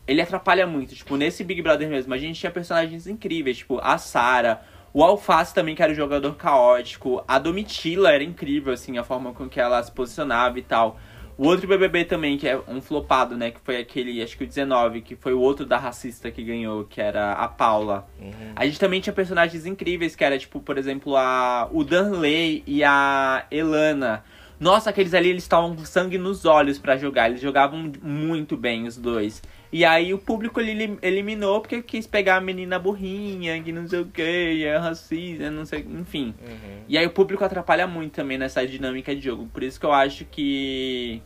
Ele 0.06 0.22
atrapalha 0.22 0.68
muito. 0.68 0.94
Tipo, 0.94 1.16
nesse 1.16 1.46
Big 1.46 1.62
Brother 1.62 1.88
mesmo, 1.88 2.14
a 2.14 2.18
gente 2.18 2.38
tinha 2.38 2.52
personagens 2.52 3.08
incríveis, 3.08 3.60
tipo, 3.60 3.80
a 3.82 3.98
Sara, 3.98 4.62
o 4.94 5.02
Alface 5.02 5.54
também, 5.54 5.76
que 5.76 5.82
era 5.82 5.94
o 5.94 5.96
jogador 5.96 6.36
caótico, 6.36 7.24
a 7.26 7.40
Domitila 7.40 8.12
era 8.12 8.24
incrível, 8.24 8.74
assim, 8.74 8.98
a 8.98 9.04
forma 9.04 9.34
com 9.34 9.48
que 9.48 9.62
ela 9.62 9.82
se 9.82 9.92
posicionava 9.92 10.60
e 10.60 10.62
tal. 10.62 11.00
O 11.38 11.48
outro 11.48 11.68
BBB 11.68 12.06
também, 12.06 12.38
que 12.38 12.48
é 12.48 12.60
um 12.68 12.80
flopado, 12.80 13.36
né? 13.36 13.52
Que 13.52 13.60
foi 13.60 13.78
aquele, 13.78 14.22
acho 14.22 14.38
que 14.38 14.44
o 14.44 14.48
19, 14.48 15.02
que 15.02 15.16
foi 15.16 15.34
o 15.34 15.40
outro 15.40 15.66
da 15.66 15.78
racista 15.78 16.30
que 16.30 16.44
ganhou, 16.44 16.86
que 16.86 17.02
era 17.02 17.34
a 17.34 17.48
Paula. 17.48 18.08
Uhum. 18.22 18.54
A 18.56 18.66
gente 18.66 18.80
também 18.80 19.02
tinha 19.02 19.14
personagens 19.14 19.66
incríveis, 19.66 20.16
que 20.16 20.24
era, 20.24 20.38
tipo, 20.38 20.60
por 20.60 20.78
exemplo, 20.78 21.16
a, 21.18 21.68
o 21.72 21.84
Danley 21.84 22.64
e 22.68 22.84
a 22.84 23.46
Elana. 23.50 24.24
Nossa, 24.60 24.92
aqueles 24.92 25.14
ali, 25.14 25.30
eles 25.30 25.44
estavam 25.44 25.76
com 25.76 25.84
sangue 25.84 26.18
nos 26.18 26.46
olhos 26.46 26.78
para 26.78 26.96
jogar. 26.98 27.30
Eles 27.30 27.42
jogavam 27.42 27.92
muito 28.02 28.56
bem, 28.56 28.88
os 28.88 28.98
dois. 28.98 29.42
E 29.74 29.84
aí 29.84 30.14
o 30.14 30.20
público 30.20 30.62
ele 30.62 31.00
eliminou 31.02 31.60
porque 31.60 31.82
quis 31.82 32.06
pegar 32.06 32.36
a 32.36 32.40
menina 32.40 32.78
burrinha, 32.78 33.60
que 33.64 33.72
não 33.72 33.88
sei 33.88 34.02
o 34.02 34.06
que, 34.06 34.64
é 34.64 34.78
racista, 34.78 35.50
não 35.50 35.66
sei, 35.66 35.80
enfim. 35.80 36.36
Uhum. 36.48 36.84
E 36.88 36.96
aí 36.96 37.04
o 37.08 37.10
público 37.10 37.44
atrapalha 37.44 37.88
muito 37.88 38.14
também 38.14 38.38
nessa 38.38 38.68
dinâmica 38.68 39.16
de 39.16 39.22
jogo. 39.22 39.50
Por 39.52 39.64
isso 39.64 39.80
que 39.80 39.86
eu 39.88 39.92
acho 39.92 40.26
que. 40.26 41.24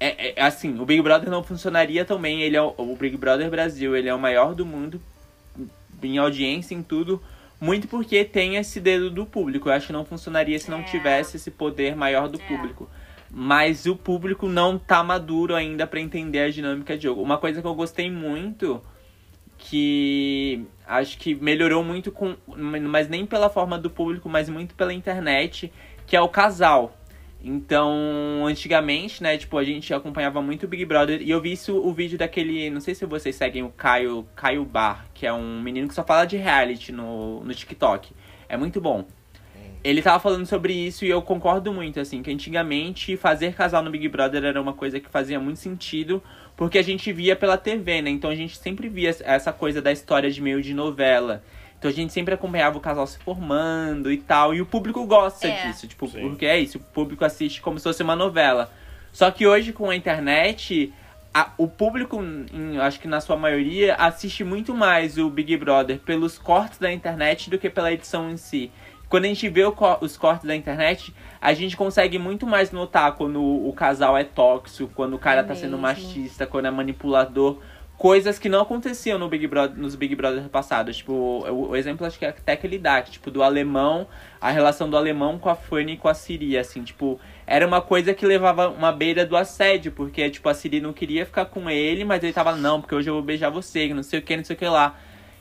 É, 0.00 0.40
é 0.40 0.42
assim, 0.42 0.76
o 0.80 0.84
Big 0.84 1.00
Brother 1.00 1.30
não 1.30 1.40
funcionaria 1.40 2.04
também. 2.04 2.42
Ele 2.42 2.56
é 2.56 2.62
o, 2.62 2.74
o 2.76 2.96
Big 2.96 3.16
Brother 3.16 3.48
Brasil, 3.48 3.94
ele 3.94 4.08
é 4.08 4.14
o 4.14 4.18
maior 4.18 4.52
do 4.52 4.66
mundo 4.66 5.00
em 6.02 6.18
audiência, 6.18 6.74
em 6.74 6.82
tudo. 6.82 7.22
Muito 7.60 7.86
porque 7.86 8.24
tem 8.24 8.56
esse 8.56 8.80
dedo 8.80 9.08
do 9.08 9.24
público. 9.24 9.68
Eu 9.68 9.74
acho 9.74 9.86
que 9.86 9.92
não 9.92 10.04
funcionaria 10.04 10.58
se 10.58 10.68
não 10.68 10.80
é. 10.80 10.82
tivesse 10.82 11.36
esse 11.36 11.52
poder 11.52 11.94
maior 11.94 12.28
do 12.28 12.40
é. 12.40 12.44
público 12.44 12.90
mas 13.30 13.86
o 13.86 13.96
público 13.96 14.48
não 14.48 14.78
tá 14.78 15.02
maduro 15.02 15.54
ainda 15.54 15.86
para 15.86 16.00
entender 16.00 16.40
a 16.40 16.50
dinâmica 16.50 16.96
de 16.96 17.04
jogo. 17.04 17.22
Uma 17.22 17.38
coisa 17.38 17.60
que 17.60 17.66
eu 17.66 17.74
gostei 17.74 18.10
muito 18.10 18.82
que 19.58 20.66
acho 20.86 21.18
que 21.18 21.34
melhorou 21.34 21.82
muito 21.82 22.12
com 22.12 22.36
mas 22.46 23.08
nem 23.08 23.24
pela 23.24 23.48
forma 23.48 23.78
do 23.78 23.90
público, 23.90 24.28
mas 24.28 24.48
muito 24.48 24.74
pela 24.74 24.92
internet, 24.92 25.72
que 26.06 26.16
é 26.16 26.20
o 26.20 26.28
casal. 26.28 26.96
Então, 27.42 28.44
antigamente, 28.46 29.22
né, 29.22 29.36
tipo, 29.38 29.56
a 29.56 29.62
gente 29.62 29.92
acompanhava 29.94 30.42
muito 30.42 30.64
o 30.64 30.68
Big 30.68 30.84
Brother 30.84 31.22
e 31.22 31.30
eu 31.30 31.40
vi 31.40 31.52
isso, 31.52 31.76
o 31.76 31.92
vídeo 31.92 32.18
daquele, 32.18 32.70
não 32.70 32.80
sei 32.80 32.94
se 32.94 33.06
vocês 33.06 33.36
seguem 33.36 33.62
o 33.62 33.68
Caio, 33.70 34.26
Caio 34.34 34.64
Bar, 34.64 35.06
que 35.14 35.26
é 35.26 35.32
um 35.32 35.60
menino 35.62 35.86
que 35.86 35.94
só 35.94 36.02
fala 36.02 36.24
de 36.24 36.36
reality 36.36 36.92
no, 36.92 37.44
no 37.44 37.54
TikTok. 37.54 38.12
É 38.48 38.56
muito 38.56 38.80
bom 38.80 39.04
ele 39.86 40.02
tava 40.02 40.18
falando 40.18 40.44
sobre 40.46 40.72
isso 40.72 41.04
e 41.04 41.10
eu 41.10 41.22
concordo 41.22 41.72
muito, 41.72 42.00
assim, 42.00 42.20
que 42.20 42.30
antigamente 42.30 43.16
fazer 43.16 43.54
casal 43.54 43.82
no 43.84 43.90
Big 43.90 44.08
Brother 44.08 44.44
era 44.44 44.60
uma 44.60 44.72
coisa 44.72 44.98
que 44.98 45.08
fazia 45.08 45.38
muito 45.38 45.60
sentido, 45.60 46.20
porque 46.56 46.76
a 46.76 46.82
gente 46.82 47.12
via 47.12 47.36
pela 47.36 47.56
TV, 47.56 48.02
né? 48.02 48.10
Então 48.10 48.28
a 48.28 48.34
gente 48.34 48.58
sempre 48.58 48.88
via 48.88 49.14
essa 49.20 49.52
coisa 49.52 49.80
da 49.80 49.92
história 49.92 50.28
de 50.28 50.42
meio 50.42 50.60
de 50.60 50.74
novela. 50.74 51.40
Então 51.78 51.88
a 51.88 51.94
gente 51.94 52.12
sempre 52.12 52.34
acompanhava 52.34 52.76
o 52.76 52.80
casal 52.80 53.06
se 53.06 53.16
formando 53.18 54.10
e 54.10 54.16
tal, 54.16 54.52
e 54.52 54.60
o 54.60 54.66
público 54.66 55.06
gosta 55.06 55.46
é. 55.46 55.66
disso, 55.66 55.86
tipo, 55.86 56.08
Sim. 56.08 56.20
porque 56.20 56.46
é 56.46 56.58
isso, 56.58 56.78
o 56.78 56.80
público 56.80 57.24
assiste 57.24 57.60
como 57.60 57.78
se 57.78 57.84
fosse 57.84 58.02
uma 58.02 58.16
novela. 58.16 58.72
Só 59.12 59.30
que 59.30 59.46
hoje 59.46 59.72
com 59.72 59.88
a 59.88 59.94
internet, 59.94 60.92
a, 61.32 61.52
o 61.56 61.68
público, 61.68 62.20
em, 62.20 62.78
acho 62.78 62.98
que 62.98 63.06
na 63.06 63.20
sua 63.20 63.36
maioria, 63.36 63.94
assiste 63.94 64.42
muito 64.42 64.74
mais 64.74 65.16
o 65.16 65.30
Big 65.30 65.56
Brother 65.56 65.98
pelos 65.98 66.38
cortes 66.38 66.78
da 66.78 66.92
internet 66.92 67.50
do 67.50 67.58
que 67.58 67.70
pela 67.70 67.92
edição 67.92 68.30
em 68.30 68.36
si. 68.36 68.72
Quando 69.08 69.24
a 69.24 69.28
gente 69.28 69.48
vê 69.48 69.64
o, 69.64 69.74
os 70.00 70.16
cortes 70.16 70.46
da 70.46 70.56
internet, 70.56 71.14
a 71.40 71.52
gente 71.54 71.76
consegue 71.76 72.18
muito 72.18 72.46
mais 72.46 72.72
notar 72.72 73.12
quando 73.12 73.42
o, 73.42 73.72
casal 73.72 74.16
é 74.16 74.24
tóxico, 74.24 74.90
quando 74.94 75.14
o 75.14 75.18
cara 75.18 75.40
é 75.40 75.42
tá 75.42 75.50
mesmo. 75.50 75.62
sendo 75.62 75.78
machista, 75.78 76.46
quando 76.46 76.66
é 76.66 76.70
manipulador 76.70 77.58
coisas 77.96 78.38
que 78.38 78.48
não 78.48 78.60
aconteciam 78.60 79.18
no 79.18 79.28
Big 79.28 79.46
Brother, 79.46 79.76
nos 79.76 79.94
Big 79.94 80.14
Brother 80.14 80.42
passados. 80.48 80.98
Tipo, 80.98 81.12
o, 81.12 81.70
o, 81.70 81.76
exemplo 81.76 82.06
acho 82.06 82.18
que 82.18 82.24
é 82.24 82.28
até 82.28 82.56
que 82.56 82.66
ele 82.66 82.78
dá, 82.78 83.00
tipo, 83.02 83.30
do 83.30 83.42
alemão, 83.42 84.06
a 84.40 84.50
relação 84.50 84.88
do 84.88 84.96
alemão 84.96 85.38
com 85.38 85.48
a 85.48 85.54
Fanny 85.54 85.92
e 85.92 85.96
com 85.96 86.08
a 86.08 86.14
Siri, 86.14 86.58
assim, 86.58 86.82
tipo, 86.82 87.18
era 87.46 87.66
uma 87.66 87.80
coisa 87.80 88.12
que 88.12 88.26
levava 88.26 88.68
uma 88.68 88.92
beira 88.92 89.24
do 89.24 89.36
assédio, 89.36 89.92
porque, 89.92 90.28
tipo, 90.30 90.48
a 90.48 90.54
Siri 90.54 90.80
não 90.80 90.92
queria 90.92 91.24
ficar 91.24 91.46
com 91.46 91.70
ele, 91.70 92.04
mas 92.04 92.22
ele 92.22 92.32
tava, 92.32 92.54
não, 92.54 92.80
porque 92.80 92.94
hoje 92.94 93.08
eu 93.08 93.14
vou 93.14 93.22
beijar 93.22 93.50
você, 93.50 93.92
não 93.92 94.02
sei 94.02 94.20
o 94.20 94.22
que, 94.22 94.36
não 94.36 94.44
sei 94.44 94.56
o 94.56 94.58
que 94.58 94.66
lá. 94.66 94.96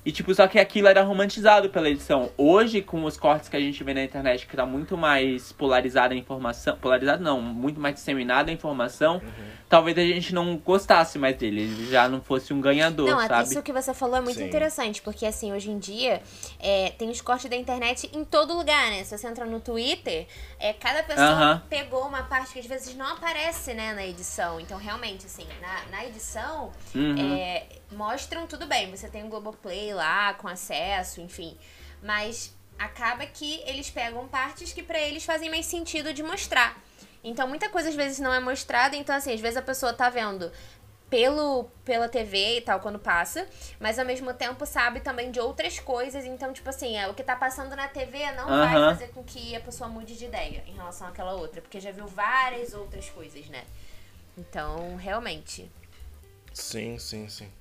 E, 0.06 0.12
tipo, 0.12 0.34
só 0.36 0.48
que 0.48 0.60
aquilo 0.60 0.88
era 0.88 1.02
romantizado 1.02 1.70
pela 1.70 1.90
edição. 1.90 2.30
Hoje, 2.38 2.80
com 2.80 3.04
os 3.06 3.18
cortes 3.18 3.50
que 3.50 3.58
a 3.58 3.60
gente 3.60 3.84
vê 3.84 3.92
na 3.92 4.04
internet, 4.04 4.46
que 4.46 4.56
tá 4.56 4.64
muito 4.64 4.96
mais 4.96 5.52
polarizada 5.52 6.14
a 6.14 6.18
informação. 6.18 6.78
Polarizada 6.78 7.24
não, 7.24 7.42
muito 7.42 7.80
mais 7.80 7.96
disseminada 7.96 8.52
a 8.52 8.54
informação. 8.54 9.16
Uhum. 9.16 9.44
Talvez 9.68 9.98
a 9.98 10.02
gente 10.02 10.34
não 10.34 10.58
gostasse 10.58 11.18
mais 11.18 11.36
dele. 11.38 11.62
Ele 11.62 11.90
já 11.90 12.08
não 12.08 12.22
fosse 12.22 12.54
um 12.54 12.62
ganhador, 12.62 13.10
não, 13.10 13.28
sabe? 13.28 13.50
Isso 13.50 13.64
que 13.64 13.74
você 13.74 13.94
falou 13.94 14.18
é 14.18 14.22
muito 14.22 14.38
Sim. 14.38 14.46
interessante. 14.46 15.02
Porque, 15.02 15.26
assim, 15.26 15.52
hoje 15.52 15.72
em 15.72 15.80
dia, 15.80 16.22
é, 16.60 16.92
tem 16.92 17.10
os 17.10 17.20
cortes 17.20 17.50
da 17.50 17.56
internet 17.56 18.10
em 18.14 18.24
todo 18.24 18.54
lugar, 18.54 18.92
né? 18.92 19.04
Se 19.04 19.18
você 19.18 19.28
entra 19.28 19.46
no 19.46 19.60
Twitter, 19.60 20.28
é, 20.60 20.72
cada 20.74 21.02
pessoa 21.02 21.56
uhum. 21.56 21.62
pegou 21.68 22.06
uma 22.06 22.24
parte 22.24 22.54
que 22.54 22.60
às 22.60 22.66
vezes 22.68 22.96
não 22.96 23.08
aparece, 23.08 23.74
né, 23.74 23.94
na 23.94 24.06
edição. 24.06 24.60
Então, 24.60 24.78
realmente, 24.78 25.26
assim, 25.26 25.48
na, 25.60 25.98
na 25.98 26.06
edição, 26.06 26.72
uhum. 26.94 27.16
é, 27.18 27.66
mostram 27.92 28.46
tudo 28.46 28.68
bem. 28.68 28.90
Você 28.92 29.10
tem 29.10 29.24
o 29.24 29.30
Globoplay 29.30 29.94
lá 29.94 30.36
com 30.36 30.48
acesso, 30.48 31.22
enfim. 31.22 31.58
Mas 32.04 32.56
acaba 32.78 33.26
que 33.26 33.62
eles 33.66 33.90
pegam 33.90 34.28
partes 34.28 34.74
que 34.74 34.84
para 34.84 35.00
eles 35.00 35.26
fazem 35.26 35.50
mais 35.50 35.66
sentido 35.66 36.14
de 36.14 36.22
mostrar. 36.22 36.78
Então 37.26 37.48
muita 37.48 37.68
coisa 37.70 37.90
às 37.90 37.96
vezes 37.96 38.20
não 38.20 38.32
é 38.32 38.40
mostrada, 38.40 38.96
então 38.96 39.16
assim, 39.16 39.34
às 39.34 39.42
vezes 39.42 39.58
a 39.58 39.62
pessoa 39.62 39.92
tá 39.92 40.10
vendo 40.10 40.52
pelo 41.10 41.66
pela 41.84 42.08
TV 42.08 42.58
e 42.58 42.62
tal 42.62 42.80
quando 42.80 43.00
passa, 43.00 43.48
mas 43.80 43.98
ao 43.98 44.06
mesmo 44.06 44.32
tempo 44.32 44.64
sabe 44.66 45.00
também 45.00 45.32
de 45.32 45.40
outras 45.40 45.80
coisas, 45.80 46.24
então 46.24 46.54
tipo 46.54 46.70
assim, 46.70 46.98
é 46.98 47.08
o 47.08 47.16
que 47.16 47.24
tá 47.24 47.36
passando 47.36 47.76
na 47.76 47.88
TV 47.88 48.32
não 48.34 48.48
vai 48.48 48.74
fazer 48.74 49.08
com 49.08 49.24
que 49.24 49.56
a 49.56 49.60
pessoa 49.60 49.90
mude 49.90 50.16
de 50.16 50.26
ideia 50.26 50.64
em 50.68 50.74
relação 50.74 51.08
àquela 51.08 51.34
outra, 51.34 51.62
porque 51.62 51.80
já 51.80 51.92
viu 51.92 52.06
várias 52.06 52.76
outras 52.76 53.10
coisas, 53.10 53.48
né? 53.48 53.64
Então, 54.38 54.96
realmente. 54.96 55.72
Sim, 56.54 57.00
sim, 57.00 57.28
sim. 57.28 57.52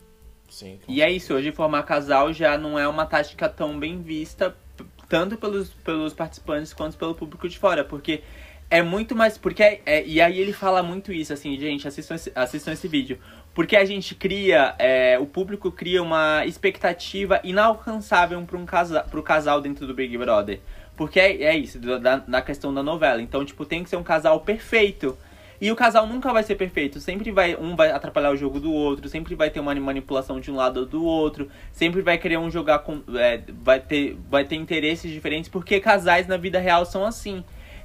Sim, 0.51 0.79
e 0.87 1.03
é 1.03 1.11
isso, 1.11 1.35
hoje 1.35 1.51
formar 1.51 1.83
casal 1.83 2.33
já 2.33 2.57
não 2.57 2.79
é 2.79 2.87
uma 2.87 3.07
tática 3.07 3.49
tão 3.49 3.79
bem 3.79 4.01
vista, 4.03 4.55
tanto 5.09 5.37
pelos, 5.37 5.71
pelos 5.71 6.12
participantes 6.12 6.73
quanto 6.73 6.97
pelo 6.97 7.15
público 7.15 7.49
de 7.49 7.59
fora, 7.59 7.85
porque 7.85 8.23
é 8.75 8.83
muito 8.83 9.14
mais. 9.14 9.39
Porque 9.39 9.62
é, 9.62 9.81
é, 9.87 10.05
e 10.05 10.20
aí 10.20 10.39
ele 10.39 10.53
fala 10.53 10.83
muito 10.83 11.12
isso, 11.12 11.33
assim, 11.33 11.59
gente, 11.59 11.87
assistam 11.87 12.14
esse, 12.14 12.33
assistam 12.35 12.72
esse 12.72 12.89
vídeo. 12.89 13.18
Porque 13.55 13.77
a 13.77 13.85
gente 13.85 14.14
cria, 14.14 14.75
é, 14.79 15.16
o 15.18 15.27
público 15.27 15.70
cria 15.70 16.03
uma 16.03 16.45
expectativa 16.45 17.41
inalcançável 17.45 18.43
para 18.43 18.59
um 18.59 18.66
casal, 18.66 19.05
pro 19.05 19.22
casal 19.22 19.61
dentro 19.61 19.87
do 19.87 19.95
Big 19.95 20.18
Brother. 20.18 20.59
Porque 20.97 21.20
é, 21.20 21.43
é 21.43 21.57
isso, 21.57 21.79
da 21.79 22.43
questão 22.43 22.75
da 22.75 22.83
novela. 22.83 23.22
Então, 23.22 23.45
tipo, 23.45 23.64
tem 23.64 23.85
que 23.85 23.91
ser 23.91 23.97
um 23.97 24.03
casal 24.03 24.41
perfeito. 24.41 25.16
E 25.61 25.70
o 25.70 25.77
casal 25.77 26.07
nunca 26.07 26.33
vai 26.33 26.43
ser 26.43 26.57
perfeito. 26.57 27.01
Sempre 27.01 27.31
vai. 27.31 27.57
Um 27.57 27.77
vai 27.77 27.91
atrapalhar 27.91 28.31
o 28.31 28.37
jogo 28.37 28.59
do 28.61 28.72
outro. 28.72 29.09
Sempre 29.09 29.35
vai 29.35 29.51
ter 29.51 29.61
uma 29.61 29.75
manipulação 29.75 30.41
de 30.41 30.51
um 30.51 30.57
lado 30.57 30.81
ou 30.81 30.87
do 30.87 31.05
outro. 31.05 31.49
Sempre 31.72 32.03
vai 32.03 32.18
querer 32.18 32.39
um 32.39 32.51
jogar 32.51 32.81
com. 32.81 33.03
É, 33.16 33.41
vai, 33.62 33.81
ter, 33.81 34.16
vai 34.29 34.45
ter 34.45 34.57
interesses 34.57 35.11
diferentes. 35.11 35.49
Porque 35.49 35.81
casais 35.81 36.27
na 36.27 36.37
vida 36.37 36.59
real 36.59 36.85
são 36.85 37.05
assim. 37.05 37.45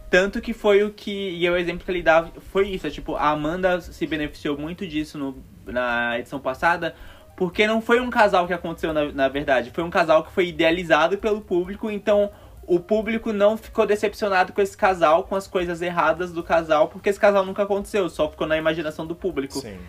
Tanto 0.09 0.41
que 0.41 0.53
foi 0.53 0.83
o 0.83 0.91
que. 0.91 1.11
E 1.11 1.49
o 1.49 1.55
exemplo 1.55 1.85
que 1.85 1.91
ele 1.91 2.01
dava 2.01 2.31
foi 2.51 2.69
isso. 2.69 2.87
É, 2.87 2.89
tipo, 2.89 3.15
a 3.15 3.29
Amanda 3.29 3.79
se 3.79 4.07
beneficiou 4.07 4.57
muito 4.57 4.87
disso 4.87 5.17
no, 5.17 5.37
na 5.65 6.17
edição 6.17 6.39
passada. 6.39 6.95
Porque 7.37 7.65
não 7.65 7.81
foi 7.81 8.01
um 8.01 8.09
casal 8.09 8.45
que 8.47 8.53
aconteceu 8.53 8.91
na, 8.93 9.11
na 9.11 9.27
verdade. 9.29 9.71
Foi 9.71 9.83
um 9.83 9.89
casal 9.89 10.23
que 10.23 10.31
foi 10.31 10.47
idealizado 10.47 11.17
pelo 11.17 11.39
público. 11.39 11.89
Então 11.89 12.29
o 12.69 12.79
público 12.79 13.33
não 13.33 13.57
ficou 13.57 13.85
decepcionado 13.87 14.53
com 14.53 14.61
esse 14.61 14.77
casal, 14.77 15.23
com 15.23 15.35
as 15.35 15.47
coisas 15.47 15.81
erradas 15.81 16.31
do 16.31 16.43
casal, 16.43 16.87
porque 16.87 17.09
esse 17.09 17.19
casal 17.19 17.43
nunca 17.43 17.63
aconteceu, 17.63 18.07
só 18.09 18.29
ficou 18.29 18.45
na 18.45 18.57
imaginação 18.57 19.07
do 19.07 19.15
público. 19.15 19.59
Sim. 19.59 19.79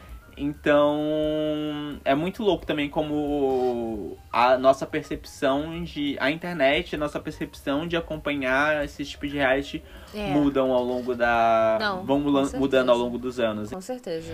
Então, 0.43 2.01
é 2.03 2.14
muito 2.14 2.43
louco 2.43 2.64
também 2.64 2.88
como 2.88 4.16
a 4.32 4.57
nossa 4.57 4.86
percepção 4.86 5.84
de. 5.84 6.16
A 6.18 6.30
internet, 6.30 6.95
a 6.95 6.99
nossa 6.99 7.20
percepção 7.20 7.86
de 7.86 7.95
acompanhar 7.95 8.82
esse 8.82 9.05
tipo 9.05 9.28
de 9.28 9.36
reality 9.36 9.82
é. 10.14 10.28
mudam 10.28 10.72
ao 10.72 10.82
longo 10.82 11.14
da. 11.14 11.76
Não, 11.78 12.07
vão 12.07 12.20
mudando 12.55 12.91
ao 12.91 12.97
longo 12.97 13.18
dos 13.18 13.38
anos. 13.38 13.70
Com 13.70 13.82
certeza. 13.82 14.32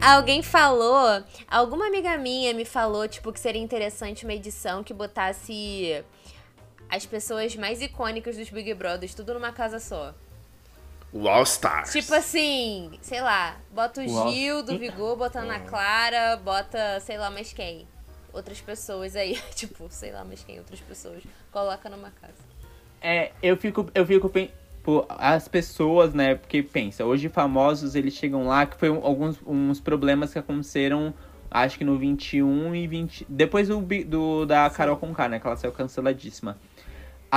Alguém 0.00 0.42
falou, 0.42 1.22
alguma 1.46 1.86
amiga 1.86 2.16
minha 2.16 2.54
me 2.54 2.64
falou, 2.64 3.06
tipo, 3.06 3.32
que 3.32 3.40
seria 3.40 3.60
interessante 3.60 4.24
uma 4.24 4.32
edição 4.32 4.82
que 4.82 4.94
botasse 4.94 6.02
as 6.88 7.04
pessoas 7.04 7.54
mais 7.56 7.82
icônicas 7.82 8.36
dos 8.36 8.48
Big 8.48 8.72
Brothers 8.72 9.14
tudo 9.14 9.34
numa 9.34 9.52
casa 9.52 9.78
só. 9.78 10.14
O 11.14 11.28
All 11.28 11.44
Stars. 11.44 11.92
Tipo 11.92 12.12
assim, 12.12 12.90
sei 13.00 13.20
lá, 13.20 13.56
bota 13.72 14.02
o, 14.02 14.04
o 14.04 14.32
Gil 14.32 14.62
do 14.64 14.76
Vigor, 14.76 15.16
botando 15.16 15.50
a 15.50 15.60
Clara, 15.60 16.36
bota, 16.36 16.98
sei 17.00 17.16
lá, 17.16 17.30
mais 17.30 17.52
quem. 17.52 17.86
Outras 18.32 18.60
pessoas 18.60 19.14
aí, 19.14 19.40
tipo, 19.54 19.86
sei 19.88 20.10
lá, 20.10 20.24
mais 20.24 20.42
quem, 20.42 20.58
outras 20.58 20.80
pessoas. 20.80 21.22
Coloca 21.52 21.88
numa 21.88 22.10
casa. 22.10 22.34
É, 23.00 23.30
eu 23.40 23.56
fico, 23.56 23.88
eu 23.94 24.04
fico 24.04 24.28
Tipo, 24.84 25.06
as 25.08 25.48
pessoas, 25.48 26.12
né? 26.12 26.34
Porque 26.34 26.62
pensa, 26.62 27.06
hoje 27.06 27.30
famosos 27.30 27.94
eles 27.94 28.12
chegam 28.12 28.46
lá, 28.46 28.66
que 28.66 28.76
foi 28.76 28.90
um, 28.90 29.02
alguns 29.02 29.38
uns 29.46 29.80
problemas 29.80 30.30
que 30.30 30.38
aconteceram, 30.38 31.14
acho 31.50 31.78
que 31.78 31.84
no 31.84 31.96
21 31.96 32.74
e 32.74 32.86
20. 32.86 33.26
Depois 33.26 33.68
do, 33.68 33.80
do 33.80 34.44
da 34.44 34.68
Carol 34.68 34.98
Conká, 34.98 35.26
né? 35.26 35.40
Que 35.40 35.46
ela 35.46 35.56
saiu 35.56 35.72
canceladíssima. 35.72 36.58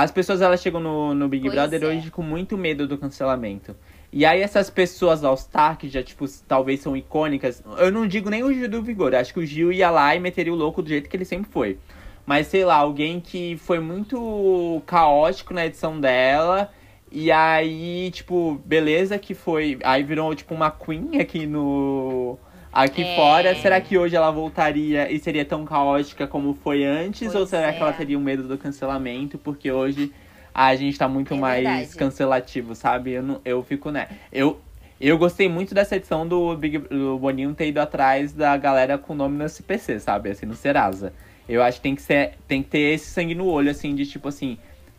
As 0.02 0.12
pessoas 0.12 0.40
elas 0.40 0.60
chegam 0.60 0.80
no, 0.80 1.12
no 1.12 1.28
Big 1.28 1.42
pois 1.42 1.54
Brother 1.54 1.82
é. 1.82 1.86
hoje 1.86 2.10
com 2.10 2.22
muito 2.22 2.56
medo 2.56 2.86
do 2.86 2.96
cancelamento. 2.96 3.74
E 4.12 4.24
aí 4.24 4.40
essas 4.40 4.70
pessoas 4.70 5.24
All-Star, 5.24 5.76
que 5.76 5.88
já, 5.88 6.02
tipo, 6.02 6.24
talvez 6.46 6.80
são 6.80 6.96
icônicas. 6.96 7.62
Eu 7.76 7.90
não 7.90 8.06
digo 8.06 8.30
nem 8.30 8.44
o 8.44 8.52
Gil 8.52 8.68
do 8.68 8.82
Vigor. 8.82 9.14
Acho 9.14 9.34
que 9.34 9.40
o 9.40 9.44
Gil 9.44 9.72
ia 9.72 9.90
lá 9.90 10.14
e 10.14 10.20
meteria 10.20 10.52
o 10.52 10.56
louco 10.56 10.82
do 10.82 10.88
jeito 10.88 11.10
que 11.10 11.16
ele 11.16 11.24
sempre 11.24 11.50
foi. 11.50 11.78
Mas, 12.24 12.46
sei 12.46 12.64
lá, 12.64 12.76
alguém 12.76 13.20
que 13.20 13.56
foi 13.56 13.80
muito 13.80 14.80
caótico 14.86 15.52
na 15.52 15.66
edição 15.66 16.00
dela 16.00 16.70
e 17.10 17.32
aí, 17.32 18.10
tipo, 18.12 18.60
beleza 18.64 19.18
que 19.18 19.34
foi. 19.34 19.78
Aí 19.82 20.02
virou, 20.02 20.34
tipo, 20.34 20.54
uma 20.54 20.70
Queen 20.70 21.20
aqui 21.20 21.46
no. 21.46 22.38
Aqui 22.72 23.02
é. 23.02 23.16
fora. 23.16 23.54
Será 23.54 23.80
que 23.80 23.96
hoje 23.96 24.14
ela 24.14 24.30
voltaria 24.30 25.10
e 25.10 25.18
seria 25.18 25.44
tão 25.44 25.64
caótica 25.64 26.26
como 26.26 26.54
foi 26.54 26.84
antes? 26.84 27.28
Pois 27.28 27.34
ou 27.34 27.46
será 27.46 27.68
é. 27.68 27.72
que 27.72 27.80
ela 27.80 27.92
teria 27.92 28.18
um 28.18 28.22
medo 28.22 28.44
do 28.44 28.58
cancelamento? 28.58 29.38
Porque 29.38 29.70
hoje 29.70 30.12
a 30.54 30.74
gente 30.74 30.98
tá 30.98 31.08
muito 31.08 31.34
é 31.34 31.36
mais 31.36 31.64
verdade. 31.64 31.96
cancelativo, 31.96 32.74
sabe? 32.74 33.12
Eu, 33.12 33.22
não, 33.22 33.40
eu 33.44 33.62
fico, 33.62 33.90
né? 33.90 34.08
Eu, 34.32 34.60
eu 35.00 35.16
gostei 35.16 35.48
muito 35.48 35.74
dessa 35.74 35.96
edição 35.96 36.26
do, 36.26 36.56
Big, 36.56 36.78
do 36.78 37.18
Boninho 37.18 37.54
ter 37.54 37.68
ido 37.68 37.80
atrás 37.80 38.32
da 38.32 38.56
galera 38.56 38.98
com 38.98 39.14
nome 39.14 39.36
no 39.36 39.44
SPC, 39.44 40.00
sabe? 40.00 40.30
Assim, 40.30 40.46
no 40.46 40.54
Serasa. 40.54 41.12
Eu 41.48 41.62
acho 41.62 41.78
que 41.78 41.82
tem 41.82 41.94
que, 41.94 42.02
ser, 42.02 42.32
tem 42.46 42.62
que 42.62 42.68
ter 42.68 42.94
esse 42.94 43.06
sangue 43.06 43.34
no 43.34 43.46
olho, 43.46 43.70
assim, 43.70 43.94
de 43.94 44.04
tipo 44.04 44.28
assim 44.28 44.58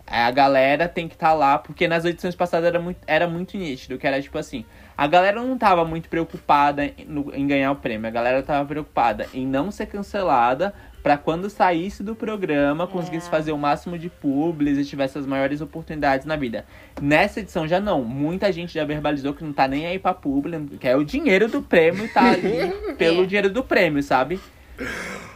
a 0.09 0.31
galera 0.31 0.87
tem 0.87 1.07
que 1.07 1.13
estar 1.13 1.29
tá 1.29 1.33
lá, 1.33 1.57
porque 1.59 1.87
nas 1.87 2.03
edições 2.03 2.35
passadas 2.35 2.67
era 2.67 2.79
muito, 2.79 2.99
era 3.05 3.27
muito 3.27 3.55
nítido, 3.55 3.97
que 3.97 4.07
era 4.07 4.19
tipo 4.19 4.37
assim, 4.37 4.65
a 4.99 5.07
galera 5.07 5.41
não 5.41 5.57
tava 5.57 5.85
muito 5.85 6.09
preocupada 6.09 6.83
em, 6.83 6.93
no, 7.07 7.33
em 7.33 7.47
ganhar 7.47 7.71
o 7.71 7.75
prêmio, 7.77 8.05
a 8.05 8.11
galera 8.11 8.43
tava 8.43 8.67
preocupada 8.67 9.27
em 9.33 9.47
não 9.47 9.71
ser 9.71 9.85
cancelada 9.85 10.73
para 11.01 11.17
quando 11.17 11.49
saísse 11.49 12.03
do 12.03 12.13
programa, 12.13 12.85
conseguisse 12.85 13.29
é. 13.29 13.31
fazer 13.31 13.53
o 13.53 13.57
máximo 13.57 13.97
de 13.97 14.09
publis 14.09 14.77
e 14.77 14.83
tivesse 14.83 15.17
as 15.17 15.25
maiores 15.25 15.61
oportunidades 15.61 16.25
na 16.25 16.35
vida. 16.35 16.65
Nessa 17.01 17.39
edição 17.39 17.65
já 17.65 17.79
não, 17.79 18.03
muita 18.03 18.51
gente 18.51 18.73
já 18.73 18.83
verbalizou 18.83 19.33
que 19.33 19.41
não 19.41 19.53
tá 19.53 19.69
nem 19.69 19.87
aí 19.87 19.97
pra 19.97 20.13
publi, 20.13 20.67
que 20.77 20.85
é 20.85 20.97
o 20.97 21.05
dinheiro 21.05 21.47
do 21.47 21.61
prêmio 21.61 22.03
e 22.03 22.09
tá 22.09 22.31
ali 22.35 22.95
pelo 22.97 23.25
dinheiro 23.25 23.49
do 23.49 23.63
prêmio, 23.63 24.03
sabe? 24.03 24.37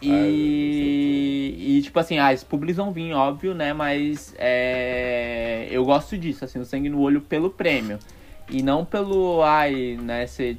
E, 0.02 1.54
e 1.78 1.80
tipo 1.80 1.98
assim, 1.98 2.18
ah, 2.18 2.28
as 2.28 2.44
publis 2.44 2.76
vão 2.76 2.92
vir, 2.92 3.14
óbvio, 3.14 3.54
né? 3.54 3.72
Mas 3.72 4.34
é, 4.36 5.68
eu 5.70 5.86
gosto 5.86 6.18
disso, 6.18 6.44
assim, 6.44 6.58
o 6.58 6.66
sangue 6.66 6.90
no 6.90 7.00
olho 7.00 7.22
pelo 7.22 7.48
prêmio. 7.48 7.98
E 8.48 8.62
não 8.62 8.84
pelo, 8.84 9.42
ai, 9.42 9.96
né, 10.00 10.26
se 10.26 10.58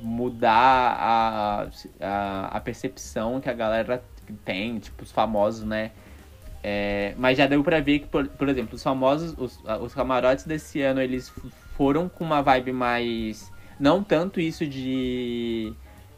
mudar 0.00 0.96
a, 0.98 1.68
a, 2.00 2.46
a 2.56 2.60
percepção 2.60 3.40
que 3.40 3.50
a 3.50 3.52
galera 3.52 4.02
tem, 4.44 4.78
tipo, 4.78 5.02
os 5.02 5.10
famosos, 5.10 5.64
né? 5.64 5.90
É, 6.62 7.14
mas 7.18 7.36
já 7.36 7.46
deu 7.46 7.62
pra 7.62 7.80
ver 7.80 8.00
que, 8.00 8.06
por, 8.06 8.26
por 8.26 8.48
exemplo, 8.48 8.76
os 8.76 8.82
famosos, 8.82 9.34
os, 9.36 9.60
os 9.82 9.92
camarotes 9.92 10.46
desse 10.46 10.80
ano, 10.80 11.00
eles 11.00 11.32
foram 11.76 12.08
com 12.08 12.24
uma 12.24 12.40
vibe 12.40 12.72
mais 12.72 13.52
Não 13.78 14.02
tanto 14.02 14.40
isso 14.40 14.66
de 14.66 15.74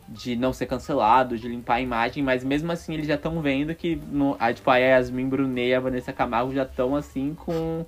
de 0.09 0.37
não 0.37 0.53
ser 0.53 0.67
cancelado, 0.67 1.37
de 1.37 1.49
limpar 1.49 1.75
a 1.75 1.81
imagem, 1.81 2.23
mas 2.23 2.45
mesmo 2.45 2.71
assim 2.71 2.95
eles 2.95 3.07
já 3.07 3.17
estão 3.17 3.41
vendo 3.41 3.75
que 3.75 3.97
no, 3.97 4.37
a, 4.39 4.53
tipo, 4.53 4.71
a 4.71 4.77
Yasmin 4.77 5.29
Brunet 5.29 5.69
e 5.71 5.75
a 5.75 5.81
Vanessa 5.81 6.13
Camargo 6.13 6.55
já 6.55 6.63
estão 6.63 6.95
assim 6.95 7.35
com. 7.35 7.85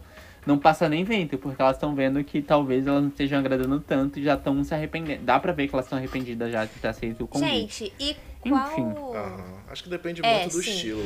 Não 0.47 0.59
passa 0.59 0.89
nem 0.89 1.05
vento, 1.05 1.37
porque 1.37 1.61
elas 1.61 1.77
estão 1.77 1.95
vendo 1.95 2.23
que 2.25 2.41
talvez 2.41 2.87
elas 2.87 3.03
não 3.03 3.09
estejam 3.09 3.39
agradando 3.39 3.81
tanto 3.81 4.19
e 4.19 4.25
já 4.25 4.35
estão 4.35 4.63
se 4.65 4.75
arrependendo. 4.75 5.25
Dá 5.25 5.39
pra 5.39 5.53
ver 5.53 5.69
que 5.69 5.75
elas 5.75 5.87
estão 5.87 5.99
arrependidas 5.99 6.51
já 6.51 6.65
de 6.65 6.73
ter 6.73 6.89
aceito 6.89 7.25
o 7.25 7.29
convite. 7.29 7.85
Gente, 7.85 7.93
e 7.99 8.17
qual... 8.49 8.73
Enfim. 8.73 8.95
acho 9.69 9.83
que 9.83 9.91
depende 9.91 10.23
é, 10.25 10.41
muito 10.41 10.53
do 10.53 10.63
sim. 10.63 10.71
estilo. 10.71 11.03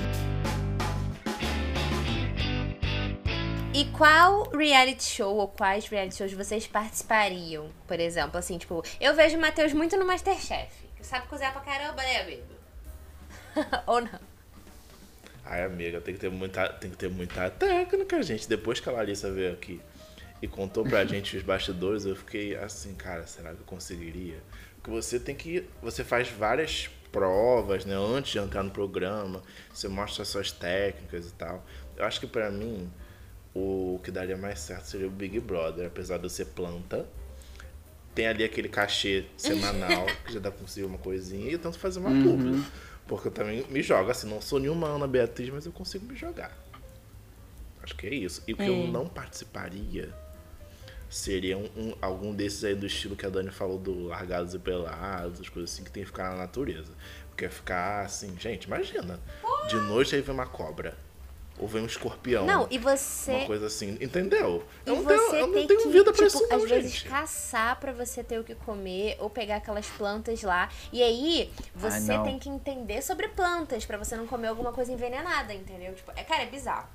E 3.74 3.86
qual 3.86 4.50
reality 4.50 5.02
show 5.02 5.34
ou 5.34 5.48
quais 5.48 5.88
reality 5.88 6.14
shows 6.14 6.32
vocês 6.34 6.66
participariam? 6.66 7.70
Por 7.86 7.98
exemplo, 7.98 8.38
assim, 8.38 8.58
tipo, 8.58 8.84
eu 9.00 9.14
vejo 9.14 9.38
o 9.38 9.40
Matheus 9.40 9.72
muito 9.72 9.96
no 9.96 10.06
Masterchef. 10.06 10.70
Sabe 11.00 11.26
cozinhar 11.26 11.52
pra 11.52 11.62
caramba, 11.62 12.02
né, 12.02 12.20
amigo? 12.20 12.42
ou 13.86 14.02
não? 14.02 14.31
Ai, 15.52 15.64
amiga, 15.64 16.00
tem 16.00 16.14
que 16.14 16.20
ter 16.20 16.30
muita, 16.30 16.66
tem 16.66 16.90
que 16.90 16.96
ter 16.96 17.10
muita 17.10 17.50
técnica, 17.50 18.22
gente. 18.22 18.48
Depois 18.48 18.80
que 18.80 18.88
a 18.88 18.92
Larissa 18.92 19.30
veio 19.30 19.52
aqui 19.52 19.82
e 20.40 20.48
contou 20.48 20.82
pra 20.82 21.04
gente 21.04 21.36
os 21.36 21.42
bastidores, 21.42 22.06
eu 22.06 22.16
fiquei 22.16 22.56
assim, 22.56 22.94
cara, 22.94 23.26
será 23.26 23.52
que 23.52 23.60
eu 23.60 23.66
conseguiria? 23.66 24.42
Porque 24.76 24.90
você 24.90 25.20
tem 25.20 25.34
que. 25.34 25.68
Você 25.82 26.02
faz 26.02 26.30
várias 26.30 26.88
provas, 27.12 27.84
né? 27.84 27.94
Antes 27.94 28.32
de 28.32 28.38
entrar 28.38 28.62
no 28.62 28.70
programa, 28.70 29.42
você 29.70 29.88
mostra 29.88 30.24
suas 30.24 30.50
técnicas 30.50 31.28
e 31.28 31.34
tal. 31.34 31.62
Eu 31.98 32.06
acho 32.06 32.18
que 32.18 32.26
pra 32.26 32.50
mim 32.50 32.90
o 33.54 34.00
que 34.02 34.10
daria 34.10 34.38
mais 34.38 34.58
certo 34.58 34.86
seria 34.86 35.06
o 35.06 35.10
Big 35.10 35.38
Brother, 35.38 35.86
apesar 35.86 36.16
de 36.16 36.24
eu 36.24 36.30
ser 36.30 36.46
planta. 36.46 37.06
Tem 38.14 38.26
ali 38.26 38.42
aquele 38.42 38.70
cachê 38.70 39.26
semanal, 39.36 40.06
que 40.24 40.32
já 40.32 40.40
dá 40.40 40.50
pra 40.50 40.60
conseguir 40.60 40.86
uma 40.86 40.98
coisinha, 40.98 41.50
e 41.50 41.52
eu 41.52 41.58
tento 41.58 41.78
fazer 41.78 41.98
uma 41.98 42.08
uhum. 42.08 42.22
publi. 42.22 42.64
Porque 43.06 43.28
eu 43.28 43.32
também 43.32 43.66
me 43.68 43.82
jogo, 43.82 44.10
assim, 44.10 44.28
não 44.28 44.40
sou 44.40 44.58
nenhuma 44.58 44.88
Ana 44.88 45.06
Beatriz, 45.06 45.50
mas 45.50 45.66
eu 45.66 45.72
consigo 45.72 46.06
me 46.06 46.16
jogar. 46.16 46.56
Acho 47.82 47.96
que 47.96 48.06
é 48.06 48.14
isso. 48.14 48.42
E 48.46 48.52
o 48.52 48.56
que 48.56 48.62
é. 48.62 48.68
eu 48.68 48.86
não 48.86 49.06
participaria 49.06 50.14
seria 51.10 51.58
um, 51.58 51.68
um, 51.76 51.94
algum 52.00 52.34
desses 52.34 52.64
aí 52.64 52.74
do 52.74 52.86
estilo 52.86 53.14
que 53.14 53.26
a 53.26 53.28
Dani 53.28 53.50
falou 53.50 53.78
do 53.78 54.06
largados 54.06 54.54
e 54.54 54.58
pelados, 54.58 55.40
as 55.40 55.48
coisas 55.48 55.70
assim 55.70 55.84
que 55.84 55.90
tem 55.90 56.02
que 56.02 56.06
ficar 56.06 56.30
na 56.30 56.36
natureza. 56.36 56.92
Porque 57.28 57.48
ficar 57.48 58.06
assim, 58.06 58.34
gente, 58.38 58.64
imagina. 58.64 59.20
De 59.68 59.76
noite 59.76 60.14
aí 60.14 60.22
vem 60.22 60.34
uma 60.34 60.46
cobra 60.46 60.96
ou 61.58 61.68
vem 61.68 61.82
um 61.82 61.86
escorpião. 61.86 62.44
Não, 62.44 62.66
e 62.70 62.78
você. 62.78 63.32
Uma 63.32 63.46
coisa 63.46 63.66
assim, 63.66 63.96
entendeu? 64.00 64.64
E 64.84 64.90
eu 64.90 64.96
não 64.96 65.04
tenho, 65.04 65.34
eu 65.34 65.46
não 65.46 65.66
tenho 65.66 65.82
que, 65.82 65.88
vida 65.88 66.12
pra 66.12 66.26
tipo, 66.26 66.26
isso, 66.26 66.48
não, 66.48 66.56
às 66.56 66.62
gente. 66.62 66.82
vezes 66.82 67.02
caçar 67.02 67.78
para 67.78 67.92
você 67.92 68.24
ter 68.24 68.38
o 68.38 68.44
que 68.44 68.54
comer, 68.54 69.16
ou 69.18 69.30
pegar 69.30 69.56
aquelas 69.56 69.86
plantas 69.86 70.42
lá. 70.42 70.68
E 70.92 71.02
aí, 71.02 71.52
você 71.74 72.12
ah, 72.12 72.22
tem 72.22 72.38
que 72.38 72.48
entender 72.48 73.02
sobre 73.02 73.28
plantas, 73.28 73.84
para 73.84 73.98
você 73.98 74.16
não 74.16 74.26
comer 74.26 74.48
alguma 74.48 74.72
coisa 74.72 74.92
envenenada, 74.92 75.52
entendeu? 75.52 75.94
Tipo, 75.94 76.12
é, 76.16 76.24
cara, 76.24 76.42
é 76.42 76.46
bizarro. 76.46 76.88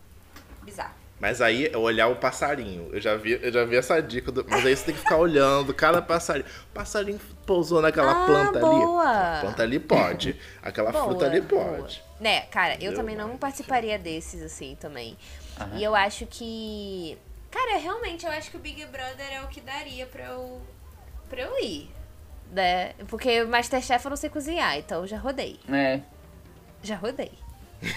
Bizarro. 0.64 1.07
Mas 1.20 1.42
aí 1.42 1.68
é 1.68 1.78
olhar 1.78 2.08
o 2.08 2.16
passarinho. 2.16 2.90
Eu 2.94 3.02
já 3.02 3.16
vi, 3.16 3.40
eu 3.42 3.52
já 3.52 3.66
vi 3.66 3.76
essa 3.76 4.00
dica. 4.00 4.32
Do, 4.32 4.46
mas 4.48 4.66
aí 4.66 4.76
você 4.76 4.86
tem 4.86 4.94
que 4.94 5.02
ficar 5.02 5.18
olhando 5.18 5.74
cada 5.74 6.00
passarinho. 6.00 6.46
O 6.70 6.74
passarinho 6.74 7.20
pousou 7.46 7.82
naquela 7.82 8.24
ah, 8.24 8.26
planta 8.26 8.60
boa. 8.60 9.02
ali. 9.02 9.38
A 9.38 9.42
planta 9.42 9.64
ali 9.64 9.80
pode. 9.80 10.40
Aquela 10.62 10.92
boa, 10.92 11.06
fruta 11.06 11.26
ali 11.26 11.42
pode. 11.42 12.02
Boa. 12.02 12.08
Né, 12.20 12.42
cara, 12.42 12.78
eu 12.80 12.94
também 12.94 13.16
não 13.16 13.36
participaria 13.38 13.98
desses, 13.98 14.44
assim, 14.44 14.78
também. 14.80 15.18
Aham. 15.60 15.78
E 15.78 15.84
eu 15.84 15.96
acho 15.96 16.28
que. 16.28 17.18
Cara, 17.50 17.78
realmente, 17.78 18.26
eu 18.26 18.32
acho 18.32 18.52
que 18.52 18.58
o 18.58 18.60
Big 18.60 18.86
Brother 18.86 19.34
é 19.34 19.42
o 19.42 19.48
que 19.48 19.62
daria 19.62 20.06
pra 20.06 20.26
eu. 20.26 20.62
pra 21.30 21.42
eu 21.42 21.58
ir. 21.64 21.90
Né? 22.52 22.94
Porque 23.08 23.42
o 23.42 23.48
Masterchef 23.48 24.06
eu 24.06 24.10
não 24.10 24.18
sei 24.18 24.30
cozinhar, 24.30 24.78
então 24.78 25.02
eu 25.02 25.08
já 25.08 25.18
rodei. 25.18 25.60
É. 25.68 26.00
Já 26.84 26.96
rodei. 26.96 27.32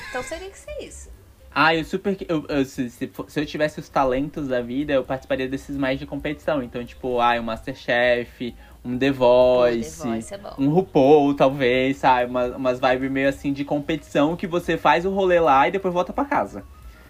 Então 0.09 0.23
seria 0.23 0.51
que 0.51 0.59
ser 0.59 0.79
isso. 0.83 1.20
Ah, 1.53 1.75
eu 1.75 1.85
super. 1.85 2.17
Eu, 2.29 2.45
eu, 2.49 2.65
se, 2.65 2.89
se, 2.91 3.11
se, 3.29 3.41
eu 3.41 3.47
tivesse 3.47 3.81
os 3.81 3.89
talentos 3.89 4.49
da 4.49 4.61
vida, 4.61 4.93
eu 4.93 5.05
participaria 5.05 5.49
desses 5.49 5.77
mais 5.77 5.99
de 5.99 6.07
competição. 6.07 6.63
Então, 6.63 6.85
tipo, 6.85 7.21
ah, 7.21 7.39
o 7.41 7.43
Masterchef, 7.43 8.55
um 8.85 8.97
The 8.97 9.11
Voice, 9.11 9.99
Pô, 9.99 10.03
The 10.05 10.11
Voice 10.11 10.35
é 10.35 10.41
um 10.59 10.69
RuPaul, 10.69 11.35
talvez, 11.35 11.97
sabe? 11.97 12.31
Uma, 12.31 12.57
umas 12.57 12.79
vibes 12.81 13.11
meio 13.11 13.29
assim 13.29 13.53
de 13.53 13.65
competição 13.65 14.37
que 14.37 14.47
você 14.47 14.77
faz 14.77 15.05
o 15.05 15.11
rolê 15.11 15.41
lá 15.41 15.67
e 15.67 15.73
depois 15.73 15.93
volta 15.93 16.13
para 16.13 16.25
casa. 16.25 16.65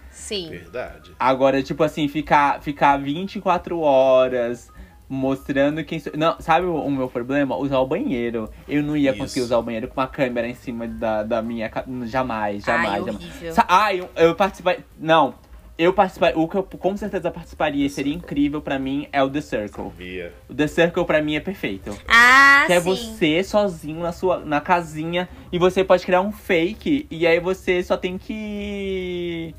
Sim. 0.09 0.49
Verdade. 0.49 1.11
Agora, 1.19 1.61
tipo 1.61 1.83
assim, 1.83 2.07
ficar, 2.07 2.61
ficar 2.61 2.97
24 2.97 3.79
horas 3.79 4.71
mostrando 5.11 5.83
quem 5.83 5.99
sou. 5.99 6.13
Não, 6.15 6.39
sabe 6.39 6.65
o, 6.65 6.73
o, 6.73 6.89
meu 6.89 7.09
problema? 7.09 7.57
Usar 7.57 7.79
o 7.79 7.85
banheiro. 7.85 8.49
Eu 8.65 8.81
não 8.81 8.95
ia 8.95 9.11
Isso. 9.11 9.19
conseguir 9.19 9.41
usar 9.41 9.57
o 9.57 9.61
banheiro 9.61 9.89
com 9.89 9.99
uma 9.99 10.07
câmera 10.07 10.47
em 10.47 10.55
cima 10.55 10.87
da, 10.87 11.21
da 11.21 11.41
minha. 11.41 11.69
Jamais, 12.05 12.63
jamais, 12.63 12.93
Ai, 12.93 13.05
jamais. 13.05 13.65
Ai, 13.67 13.99
eu, 13.99 14.09
eu 14.15 14.35
participei. 14.35 14.79
Não. 14.97 15.35
Eu 15.77 15.93
participaria. 15.93 16.37
O 16.37 16.47
que 16.47 16.55
eu 16.55 16.63
com 16.63 16.95
certeza 16.95 17.29
participaria 17.29 17.89
seria 17.89 18.13
incrível 18.13 18.61
para 18.61 18.79
mim 18.79 19.07
é 19.11 19.21
o 19.21 19.29
The 19.29 19.41
Circle. 19.41 19.85
Sabia. 19.85 20.33
O 20.47 20.53
The 20.53 20.67
Circle 20.67 21.05
para 21.05 21.21
mim 21.21 21.35
é 21.35 21.39
perfeito. 21.39 21.97
Ah, 22.07 22.63
que 22.67 22.73
sim. 22.73 22.77
é 22.77 22.79
você 22.79 23.43
sozinho 23.43 23.99
na 23.99 24.11
sua 24.11 24.39
na 24.39 24.61
casinha 24.61 25.27
e 25.51 25.57
você 25.57 25.83
pode 25.83 26.05
criar 26.05 26.21
um 26.21 26.31
fake 26.31 27.07
e 27.09 27.25
aí 27.25 27.39
você 27.39 27.83
só 27.83 27.97
tem 27.97 28.17
que 28.17 29.55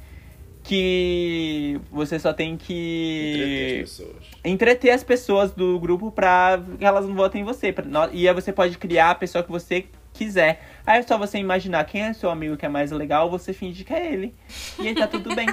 que 0.63 1.81
você 1.91 2.19
só 2.19 2.33
tem 2.33 2.57
que 2.57 3.35
entreter 3.35 3.65
as 3.65 3.91
pessoas, 3.91 4.17
entreter 4.45 4.91
as 4.91 5.05
pessoas 5.05 5.51
do 5.51 5.79
grupo 5.81 6.11
pra 6.11 6.63
que 6.79 6.85
elas 6.85 7.07
não 7.07 7.15
votem 7.15 7.43
em 7.43 7.45
você. 7.45 7.73
Pra, 7.73 7.85
e 8.13 8.29
aí 8.29 8.35
você 8.35 8.53
pode 8.53 8.79
criar 8.79 9.11
a 9.11 9.15
pessoa 9.15 9.43
que 9.43 9.51
você 9.51 9.87
quiser. 10.13 10.63
Aí 10.87 11.01
é 11.01 11.03
só 11.03 11.19
você 11.19 11.39
imaginar 11.39 11.85
quem 11.85 12.03
é 12.03 12.13
seu 12.13 12.31
amigo 12.31 12.57
que 12.57 12.67
é 12.67 12.69
mais 12.69 12.91
legal, 12.91 13.31
você 13.31 13.53
finge 13.53 13.85
que 13.85 13.93
é 13.93 14.13
ele. 14.13 14.35
E 14.79 14.89
aí 14.89 14.95
tá 14.95 15.07
tudo 15.07 15.35
bem. 15.35 15.47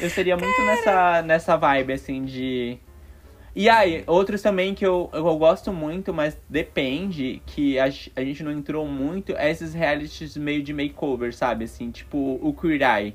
Eu 0.00 0.08
seria 0.08 0.36
muito 0.36 0.60
nessa, 0.62 1.22
nessa 1.22 1.56
vibe, 1.56 1.92
assim, 1.92 2.24
de. 2.24 2.78
E 3.54 3.68
aí, 3.68 4.02
outros 4.06 4.40
também 4.40 4.74
que 4.74 4.84
eu, 4.84 5.10
eu 5.12 5.36
gosto 5.36 5.70
muito, 5.72 6.12
mas 6.14 6.38
depende, 6.48 7.42
que 7.44 7.78
a, 7.78 7.84
a 7.84 8.24
gente 8.24 8.42
não 8.42 8.50
entrou 8.50 8.86
muito, 8.88 9.36
é 9.36 9.50
esses 9.50 9.74
realities 9.74 10.38
meio 10.38 10.62
de 10.62 10.72
makeover, 10.72 11.34
sabe? 11.34 11.66
Assim, 11.66 11.90
tipo 11.90 12.40
o 12.42 12.54
Queer 12.54 12.80
Eye. 12.80 13.14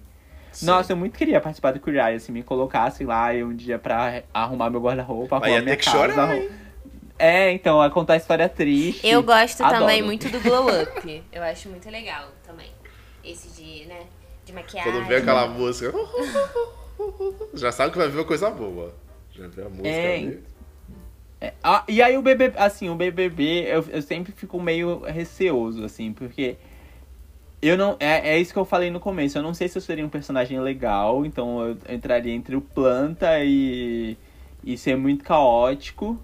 Sim. 0.58 0.66
Nossa, 0.66 0.92
eu 0.92 0.98
muito 0.98 1.16
queria 1.16 1.40
participar 1.40 1.72
do 1.72 1.90
Eye, 1.92 2.16
assim, 2.16 2.32
me 2.32 2.42
colocasse 2.42 3.06
lá 3.06 3.30
um 3.34 3.56
dia 3.56 3.78
pra 3.78 4.24
arrumar 4.34 4.72
meu 4.72 4.82
guarda-roupa, 4.82 5.36
arrumar 5.36 5.62
minha 5.62 5.78
casa. 5.78 5.92
Chorar, 5.92 6.20
arrum... 6.32 6.50
É, 7.20 7.52
então, 7.52 7.80
a 7.80 7.92
contar 7.92 8.18
história 8.18 8.50
triste. 8.50 9.06
Eu 9.06 9.22
gosto 9.22 9.64
Adoro. 9.64 9.82
também 9.82 10.02
muito 10.02 10.28
do 10.30 10.40
Glow 10.40 10.66
Up. 10.82 11.24
eu 11.32 11.44
acho 11.44 11.70
muito 11.70 11.88
legal 11.92 12.30
também. 12.44 12.72
Esse 13.24 13.50
de, 13.50 13.86
né, 13.86 14.00
de 14.46 14.52
maquiagem. 14.52 14.92
Quando 14.92 15.06
vê 15.06 15.18
aquela 15.18 15.48
música, 15.48 15.94
já 17.54 17.72
sabe 17.72 17.92
que 17.92 18.00
vai 18.00 18.08
ver 18.08 18.18
uma 18.18 18.26
coisa 18.26 18.50
boa. 18.50 18.96
Já 19.30 19.48
vê 19.48 19.62
a 19.62 19.70
música 19.70 19.88
é... 19.90 20.16
ali. 20.16 20.44
É, 21.40 21.54
ah, 21.64 21.84
e 21.88 22.02
aí 22.02 22.18
o 22.18 22.24
BBB, 22.24 22.58
assim, 22.58 22.90
o 22.90 22.96
BBB, 22.96 23.66
eu, 23.68 23.86
eu 23.90 24.02
sempre 24.02 24.32
fico 24.32 24.60
meio 24.60 25.02
receoso, 25.02 25.86
assim, 25.86 26.12
porque 26.12 26.58
eu 27.62 27.78
não. 27.78 27.98
É, 28.00 28.36
é 28.36 28.40
isso 28.40 28.54
que 28.54 28.60
eu 28.60 28.66
falei 28.66 28.92
no 28.92 29.00
começo. 29.00 29.38
Eu 29.38 29.42
não 29.42 29.54
sei 29.54 29.68
se 29.68 29.78
eu 29.78 29.82
seria 29.82 30.06
um 30.06 30.10
personagem 30.10 30.60
legal, 30.60 31.26
então 31.26 31.62
eu 31.66 31.78
entraria 31.90 32.34
entre 32.34 32.56
o 32.56 32.62
planta 32.62 33.40
e. 33.44 34.18
e 34.64 34.78
ser 34.78 34.96
muito 34.96 35.24
caótico. 35.24 36.20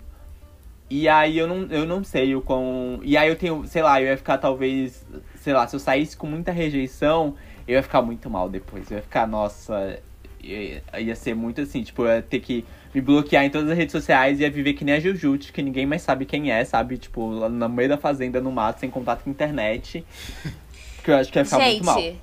E 0.90 1.10
aí 1.10 1.38
eu 1.40 1.48
não, 1.48 1.64
eu 1.72 1.86
não 1.86 2.04
sei 2.04 2.36
o 2.36 2.42
quão. 2.42 3.00
E 3.04 3.18
aí 3.18 3.28
eu 3.30 3.36
tenho, 3.36 3.66
sei 3.66 3.82
lá, 3.82 4.00
eu 4.00 4.08
ia 4.08 4.18
ficar 4.18 4.38
talvez. 4.38 5.06
Sei 5.38 5.54
lá, 5.54 5.68
se 5.68 5.76
eu 5.76 5.80
saísse 5.80 6.16
com 6.16 6.28
muita 6.28 6.52
rejeição, 6.52 7.36
eu 7.68 7.76
ia 7.76 7.84
ficar 7.84 8.02
muito 8.02 8.30
mal 8.30 8.48
depois. 8.48 8.92
Eu 8.92 8.98
ia 8.98 9.04
ficar, 9.04 9.28
nossa. 9.28 10.00
Ia, 10.44 10.84
ia 11.00 11.16
ser 11.16 11.34
muito 11.34 11.62
assim, 11.62 11.84
tipo, 11.84 12.04
eu 12.04 12.16
ia 12.18 12.22
ter 12.22 12.42
que 12.42 12.66
me 12.94 13.02
bloquear 13.02 13.46
em 13.46 13.50
todas 13.50 13.70
as 13.72 13.78
redes 13.78 13.94
sociais 13.94 14.40
e 14.40 14.44
ia 14.44 14.52
viver 14.52 14.74
que 14.74 14.84
nem 14.84 14.96
a 14.96 15.00
Jujutsu, 15.00 15.54
que 15.54 15.62
ninguém 15.64 15.86
mais 15.86 16.02
sabe 16.02 16.26
quem 16.26 16.52
é, 16.52 16.64
sabe? 16.66 16.98
Tipo, 16.98 17.30
lá 17.30 17.50
no 17.50 17.70
meio 17.70 17.90
da 17.90 17.98
fazenda, 17.98 18.42
no 18.42 18.52
mato, 18.52 18.82
sem 18.82 18.90
contato 18.90 19.24
com 19.24 19.30
internet. 19.30 20.06
que 21.04 21.12
eu 21.12 21.16
acho 21.16 21.32
que 21.32 21.40
ia 21.40 21.46
ficar 21.46 21.60
Gente. 21.60 21.84
muito 21.84 21.86
mal. 21.86 22.16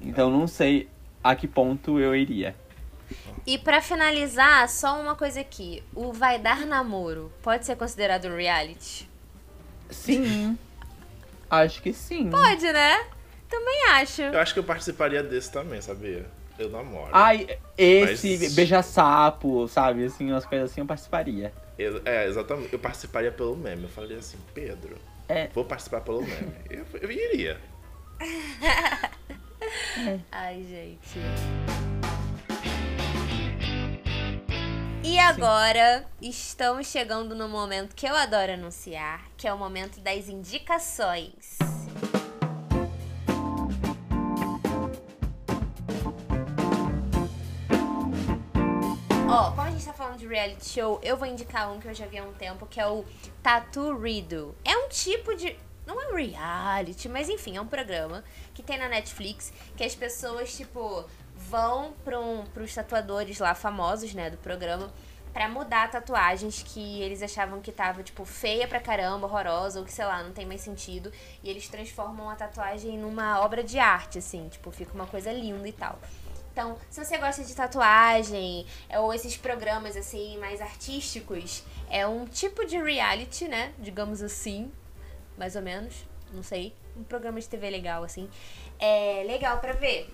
Então 0.00 0.30
não 0.30 0.46
sei 0.46 0.88
a 1.22 1.34
que 1.34 1.46
ponto 1.46 1.98
eu 1.98 2.14
iria. 2.14 2.54
E 3.46 3.56
para 3.58 3.80
finalizar, 3.80 4.68
só 4.68 5.00
uma 5.00 5.14
coisa 5.14 5.40
aqui. 5.40 5.82
O 5.94 6.12
Vai 6.12 6.38
Dar 6.38 6.66
Namoro 6.66 7.32
pode 7.42 7.64
ser 7.64 7.76
considerado 7.76 8.26
um 8.26 8.36
reality? 8.36 9.08
Sim. 9.88 10.58
acho 11.48 11.80
que 11.80 11.92
sim. 11.92 12.28
Pode, 12.28 12.72
né? 12.72 13.06
Também 13.48 13.84
acho. 13.90 14.22
Eu 14.22 14.40
acho 14.40 14.52
que 14.52 14.58
eu 14.58 14.64
participaria 14.64 15.22
desse 15.22 15.52
também, 15.52 15.80
sabia? 15.80 16.26
Eu 16.58 16.70
namoro. 16.70 17.10
Ai, 17.12 17.46
esse 17.76 18.38
Mas... 18.38 18.54
beija-sapo, 18.54 19.68
sabe? 19.68 20.04
Assim, 20.04 20.30
umas 20.30 20.44
coisas 20.44 20.70
assim 20.70 20.80
eu 20.80 20.86
participaria. 20.86 21.52
Eu, 21.78 22.00
é, 22.04 22.26
exatamente. 22.26 22.72
Eu 22.72 22.78
participaria 22.78 23.30
pelo 23.30 23.54
meme. 23.54 23.84
Eu 23.84 23.88
falei 23.90 24.16
assim, 24.16 24.38
Pedro, 24.54 24.96
é. 25.28 25.48
vou 25.54 25.64
participar 25.64 26.00
pelo 26.00 26.22
meme. 26.22 26.54
eu, 26.70 26.84
eu 27.00 27.12
iria. 27.12 27.60
Ai, 30.32 30.64
gente. 30.64 31.18
E 35.02 35.18
agora 35.18 36.06
estamos 36.20 36.88
chegando 36.88 37.34
no 37.34 37.48
momento 37.48 37.94
que 37.94 38.06
eu 38.06 38.14
adoro 38.14 38.52
anunciar, 38.52 39.24
que 39.36 39.46
é 39.46 39.52
o 39.52 39.58
momento 39.58 40.00
das 40.00 40.28
indicações. 40.28 41.58
Ó, 49.28 49.50
como 49.50 49.62
a 49.62 49.70
gente 49.70 49.84
tá 49.84 49.92
falando 49.92 50.18
de 50.18 50.26
reality 50.26 50.68
show, 50.68 51.00
eu 51.02 51.16
vou 51.16 51.26
indicar 51.26 51.70
um 51.70 51.78
que 51.78 51.88
eu 51.88 51.94
já 51.94 52.06
vi 52.06 52.16
há 52.16 52.22
um 52.22 52.32
tempo, 52.32 52.66
que 52.66 52.80
é 52.80 52.86
o 52.86 53.04
Tattoo 53.42 53.98
Riddle. 53.98 54.54
É 54.64 54.76
um 54.76 54.88
tipo 54.88 55.34
de. 55.34 55.56
Não 55.86 56.00
é 56.02 56.08
um 56.08 56.16
reality, 56.16 57.08
mas 57.08 57.28
enfim, 57.28 57.56
é 57.56 57.60
um 57.60 57.66
programa 57.66 58.24
que 58.52 58.62
tem 58.62 58.76
na 58.76 58.88
Netflix 58.88 59.52
que 59.76 59.84
as 59.84 59.94
pessoas, 59.94 60.54
tipo, 60.56 61.04
vão 61.36 61.94
para 62.04 62.18
um, 62.18 62.44
os 62.60 62.74
tatuadores 62.74 63.38
lá 63.38 63.54
famosos, 63.54 64.12
né, 64.12 64.28
do 64.28 64.36
programa, 64.38 64.92
para 65.32 65.48
mudar 65.48 65.90
tatuagens 65.90 66.62
que 66.62 67.02
eles 67.02 67.22
achavam 67.22 67.60
que 67.60 67.70
tava, 67.70 68.02
tipo, 68.02 68.24
feia 68.24 68.66
pra 68.66 68.80
caramba, 68.80 69.26
horrorosa, 69.26 69.78
ou 69.78 69.84
que, 69.84 69.92
sei 69.92 70.06
lá, 70.06 70.22
não 70.22 70.32
tem 70.32 70.46
mais 70.46 70.62
sentido. 70.62 71.12
E 71.44 71.50
eles 71.50 71.68
transformam 71.68 72.30
a 72.30 72.34
tatuagem 72.34 72.98
numa 72.98 73.40
obra 73.40 73.62
de 73.62 73.78
arte, 73.78 74.18
assim, 74.18 74.48
tipo, 74.48 74.70
fica 74.70 74.94
uma 74.94 75.06
coisa 75.06 75.30
linda 75.30 75.68
e 75.68 75.72
tal. 75.72 75.98
Então, 76.52 76.78
se 76.88 77.04
você 77.04 77.18
gosta 77.18 77.44
de 77.44 77.54
tatuagem, 77.54 78.66
é, 78.88 78.98
ou 78.98 79.12
esses 79.12 79.36
programas, 79.36 79.94
assim, 79.94 80.38
mais 80.38 80.62
artísticos, 80.62 81.62
é 81.90 82.06
um 82.06 82.24
tipo 82.24 82.64
de 82.64 82.82
reality, 82.82 83.46
né, 83.46 83.74
digamos 83.78 84.22
assim, 84.22 84.72
mais 85.36 85.56
ou 85.56 85.62
menos, 85.62 86.04
não 86.32 86.42
sei, 86.42 86.74
um 86.96 87.02
programa 87.02 87.40
de 87.40 87.48
TV 87.48 87.70
legal, 87.70 88.02
assim. 88.04 88.28
É 88.78 89.24
legal 89.26 89.58
para 89.58 89.72
ver 89.72 90.10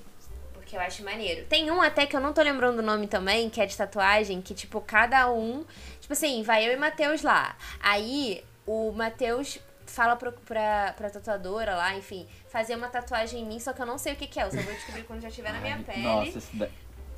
que 0.72 0.76
eu 0.76 0.80
acho 0.80 1.04
maneiro. 1.04 1.44
Tem 1.46 1.70
um 1.70 1.82
até 1.82 2.06
que 2.06 2.16
eu 2.16 2.20
não 2.20 2.32
tô 2.32 2.40
lembrando 2.40 2.78
o 2.78 2.82
nome 2.82 3.06
também, 3.06 3.50
que 3.50 3.60
é 3.60 3.66
de 3.66 3.76
tatuagem, 3.76 4.40
que, 4.40 4.54
tipo, 4.54 4.80
cada 4.80 5.30
um. 5.30 5.66
Tipo 6.00 6.14
assim, 6.14 6.42
vai 6.42 6.66
eu 6.66 6.72
e 6.72 6.76
Matheus 6.76 7.22
lá. 7.22 7.54
Aí 7.78 8.42
o 8.66 8.90
Matheus 8.90 9.58
fala 9.86 10.16
pro, 10.16 10.32
pra, 10.32 10.94
pra 10.96 11.10
tatuadora 11.10 11.74
lá, 11.74 11.94
enfim, 11.94 12.26
fazer 12.48 12.74
uma 12.74 12.88
tatuagem 12.88 13.42
em 13.42 13.44
mim, 13.44 13.60
só 13.60 13.74
que 13.74 13.82
eu 13.82 13.86
não 13.86 13.98
sei 13.98 14.14
o 14.14 14.16
que, 14.16 14.26
que 14.26 14.40
é. 14.40 14.44
Eu 14.44 14.50
só 14.50 14.62
vou 14.62 14.72
descobrir 14.72 15.02
quando 15.02 15.20
já 15.20 15.28
estiver 15.28 15.52
na 15.52 15.60
minha 15.60 15.78
pele. 15.78 16.02
Nossa, 16.02 16.38
isso 16.38 16.56
da... 16.56 16.66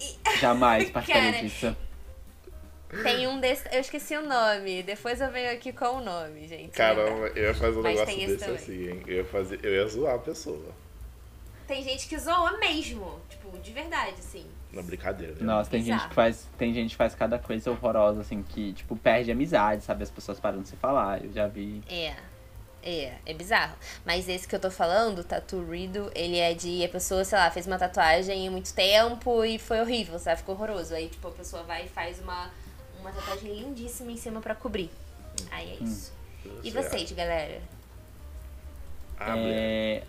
e... 0.00 0.38
jamais 0.38 0.90
participaria 0.90 1.40
disso. 1.40 1.76
Tem 3.02 3.26
um 3.26 3.40
desse. 3.40 3.64
Eu 3.72 3.80
esqueci 3.80 4.16
o 4.16 4.26
nome. 4.26 4.82
Depois 4.82 5.20
eu 5.20 5.30
venho 5.30 5.52
aqui 5.52 5.72
com 5.72 5.98
o 5.98 6.00
nome, 6.00 6.46
gente. 6.46 6.70
Caramba, 6.70 7.28
eu 7.28 7.44
ia 7.44 7.54
fazer 7.54 7.78
um 7.78 7.82
Mas 7.82 7.98
negócio 7.98 8.26
desse 8.26 8.44
assim, 8.44 8.88
hein? 8.88 9.02
Eu 9.06 9.16
ia, 9.16 9.24
fazer, 9.24 9.60
eu 9.62 9.72
ia 9.72 9.86
zoar 9.86 10.14
a 10.14 10.18
pessoa. 10.18 10.72
Tem 11.66 11.82
gente 11.82 12.08
que 12.08 12.18
zoa 12.18 12.58
mesmo. 12.58 13.18
Tipo, 13.28 13.58
de 13.58 13.72
verdade, 13.72 14.16
assim. 14.18 14.46
Na 14.72 14.82
brincadeira. 14.82 15.34
Né? 15.34 15.42
Nossa, 15.42 15.70
tem 15.70 15.82
gente 15.82 16.08
que 16.08 16.14
faz. 16.14 16.48
Tem 16.58 16.74
gente 16.74 16.90
que 16.90 16.96
faz 16.96 17.14
cada 17.14 17.38
coisa 17.38 17.70
horrorosa, 17.70 18.20
assim, 18.20 18.42
que, 18.42 18.72
tipo, 18.74 18.96
perde 18.96 19.30
amizade, 19.30 19.82
sabe? 19.82 20.02
As 20.02 20.10
pessoas 20.10 20.38
param 20.38 20.60
de 20.60 20.68
se 20.68 20.76
falar. 20.76 21.24
Eu 21.24 21.32
já 21.32 21.46
vi. 21.46 21.82
É. 21.88 22.14
É, 22.86 23.14
é 23.24 23.32
bizarro. 23.32 23.74
Mas 24.04 24.28
esse 24.28 24.46
que 24.46 24.54
eu 24.54 24.60
tô 24.60 24.70
falando, 24.70 25.24
Tattoo 25.24 25.64
Riddle, 25.64 26.10
ele 26.14 26.36
é 26.36 26.52
de 26.52 26.84
a 26.84 26.88
pessoa, 26.90 27.24
sei 27.24 27.38
lá, 27.38 27.50
fez 27.50 27.66
uma 27.66 27.78
tatuagem 27.78 28.46
há 28.46 28.50
muito 28.50 28.74
tempo 28.74 29.42
e 29.42 29.58
foi 29.58 29.80
horrível, 29.80 30.18
sabe? 30.18 30.40
Ficou 30.40 30.54
horroroso. 30.54 30.94
Aí, 30.94 31.08
tipo, 31.08 31.26
a 31.26 31.30
pessoa 31.30 31.62
vai 31.62 31.86
e 31.86 31.88
faz 31.88 32.20
uma, 32.20 32.50
uma 33.04 33.12
tatuagem 33.12 33.54
lindíssima 33.54 34.10
em 34.10 34.16
cima 34.16 34.40
pra 34.40 34.54
cobrir. 34.54 34.90
Aí 35.50 35.76
é 35.78 35.84
isso. 35.84 36.12
Hum. 36.46 36.50
E 36.64 36.70
vocês, 36.70 37.12
galera? 37.12 37.60
Ah, 39.20 39.34
é, 39.36 40.02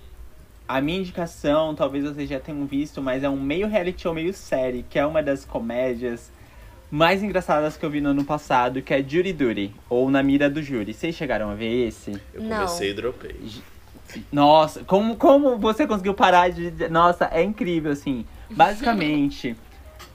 a 0.67 0.79
minha 0.81 0.99
indicação, 0.99 1.75
talvez 1.75 2.05
vocês 2.05 2.29
já 2.29 2.39
tenham 2.39 2.65
visto, 2.65 3.01
mas 3.01 3.23
é 3.23 3.29
um 3.29 3.39
meio 3.39 3.67
reality 3.67 4.03
show, 4.03 4.13
meio 4.13 4.33
série, 4.33 4.83
que 4.89 4.97
é 4.97 5.05
uma 5.05 5.21
das 5.21 5.43
comédias 5.43 6.31
mais 6.89 7.21
engraçadas 7.21 7.75
que 7.75 7.85
eu 7.85 7.89
vi 7.89 7.99
no 7.99 8.09
ano 8.09 8.23
passado, 8.23 8.81
que 8.81 8.93
é 8.93 9.03
Jury 9.03 9.33
Duty, 9.33 9.73
ou 9.89 10.09
Na 10.09 10.23
Mira 10.23 10.49
do 10.49 10.61
Júri. 10.61 10.93
Vocês 10.93 11.15
chegaram 11.15 11.49
a 11.49 11.55
ver 11.55 11.87
esse? 11.87 12.11
Eu 12.33 12.43
comecei 12.43 12.87
Não. 12.87 12.93
e 12.93 12.93
dropei. 12.93 13.35
Nossa, 14.31 14.83
como, 14.85 15.15
como 15.17 15.57
você 15.57 15.85
conseguiu 15.85 16.13
parar 16.13 16.49
de. 16.49 16.87
Nossa, 16.89 17.29
é 17.31 17.43
incrível, 17.43 17.91
assim. 17.91 18.25
Basicamente, 18.49 19.55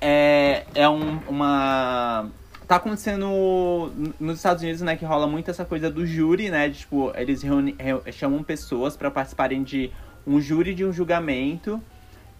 é, 0.00 0.64
é 0.74 0.88
um, 0.88 1.18
uma. 1.28 2.30
Tá 2.70 2.76
acontecendo 2.76 3.90
nos 4.20 4.36
Estados 4.36 4.62
Unidos, 4.62 4.80
né, 4.80 4.94
que 4.94 5.04
rola 5.04 5.26
muito 5.26 5.50
essa 5.50 5.64
coisa 5.64 5.90
do 5.90 6.06
júri, 6.06 6.50
né? 6.50 6.68
De, 6.68 6.78
tipo, 6.78 7.10
eles 7.16 7.42
reúne, 7.42 7.74
chamam 8.12 8.44
pessoas 8.44 8.96
para 8.96 9.10
participarem 9.10 9.64
de 9.64 9.90
um 10.24 10.40
júri 10.40 10.72
de 10.72 10.84
um 10.84 10.92
julgamento. 10.92 11.82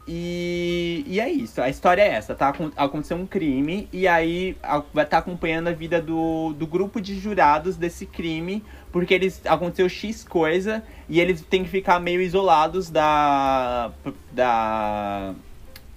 E, 0.07 1.03
e 1.05 1.19
é 1.19 1.29
isso, 1.29 1.61
a 1.61 1.69
história 1.69 2.03
é 2.03 2.13
essa, 2.13 2.33
tá? 2.33 2.55
Aconteceu 2.77 3.17
um 3.17 3.27
crime 3.27 3.89
e 3.93 4.07
aí 4.07 4.57
vai 4.95 5.05
tá 5.05 5.19
acompanhando 5.19 5.67
a 5.67 5.73
vida 5.73 6.01
do, 6.01 6.53
do 6.53 6.65
grupo 6.65 7.01
de 7.01 7.19
jurados 7.19 7.77
desse 7.77 8.07
crime, 8.07 8.63
porque 8.93 9.13
eles 9.13 9.43
aconteceu 9.45 9.89
X 9.89 10.23
coisa 10.23 10.81
e 11.09 11.19
eles 11.19 11.41
têm 11.41 11.65
que 11.65 11.71
ficar 11.71 11.99
meio 11.99 12.21
isolados 12.21 12.89
da. 12.89 13.91
da 14.31 15.35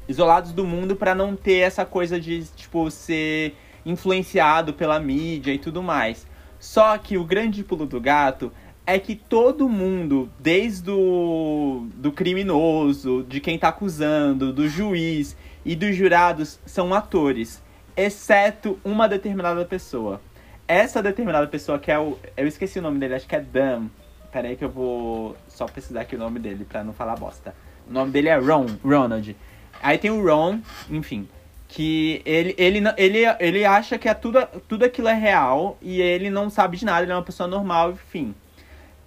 isolados 0.10 0.54
do 0.54 0.66
mundo 0.66 0.96
para 0.96 1.14
não 1.14 1.36
ter 1.36 1.60
essa 1.60 1.86
coisa 1.86 2.20
de, 2.20 2.44
tipo, 2.56 2.90
ser 2.90 3.56
influenciado 3.86 4.74
pela 4.74 5.00
mídia 5.00 5.54
e 5.54 5.60
tudo 5.60 5.82
mais. 5.82 6.28
Só 6.60 6.98
que 6.98 7.18
o 7.18 7.24
grande 7.24 7.64
pulo 7.64 7.86
do 7.86 8.00
gato 8.00 8.52
é 8.86 9.00
que 9.00 9.16
todo 9.16 9.70
mundo, 9.70 10.30
desde 10.40 10.92
o 10.92 11.88
do 11.96 12.12
criminoso, 12.12 13.26
de 13.28 13.40
quem 13.40 13.58
tá 13.58 13.70
acusando, 13.70 14.52
do 14.52 14.68
juiz 14.68 15.36
e 15.66 15.76
dos 15.76 15.96
jurados, 15.96 16.60
são 16.66 16.94
atores, 16.94 17.62
exceto 17.96 18.78
uma 18.84 19.08
determinada 19.08 19.64
pessoa. 19.66 20.22
Essa 20.68 21.02
determinada 21.02 21.48
pessoa 21.48 21.80
que 21.80 21.92
é 21.92 22.00
o. 22.00 22.18
Eu 22.36 22.48
esqueci 22.48 22.80
o 22.80 22.82
nome 22.82 23.00
dele, 23.00 23.16
acho 23.16 23.28
que 23.28 23.36
é 23.36 23.42
Dan. 23.42 23.88
Pera 24.32 24.48
aí 24.48 24.56
que 24.56 24.66
eu 24.66 24.70
vou 24.70 25.36
só 25.48 25.66
pesquisar 25.66 26.02
aqui 26.02 26.16
o 26.16 26.20
nome 26.20 26.40
dele 26.40 26.66
pra 26.66 26.84
não 26.84 26.94
falar 26.94 27.16
bosta. 27.16 27.54
O 27.88 27.94
nome 27.94 28.12
dele 28.12 28.30
é 28.30 28.38
Ron, 28.38 28.66
Ronald. 28.84 29.36
Aí 29.82 29.98
tem 29.98 30.10
o 30.10 30.24
Ron, 30.24 30.60
enfim, 30.90 31.28
que 31.74 32.21
ele, 32.24 32.53
ele, 32.55 32.84
ele, 32.97 33.24
ele 33.39 33.65
acha 33.65 33.97
que 33.97 34.07
é 34.07 34.13
tudo, 34.13 34.45
tudo 34.67 34.86
aquilo 34.86 35.07
é 35.07 35.13
real 35.15 35.76
e 35.82 35.99
ele 35.99 36.30
não 36.30 36.47
sabe 36.47 36.78
de 36.78 36.86
nada, 36.86 37.01
ele 37.01 37.11
é 37.11 37.15
uma 37.15 37.24
pessoa 37.24 37.47
normal, 37.47 37.93
enfim. 37.93 38.36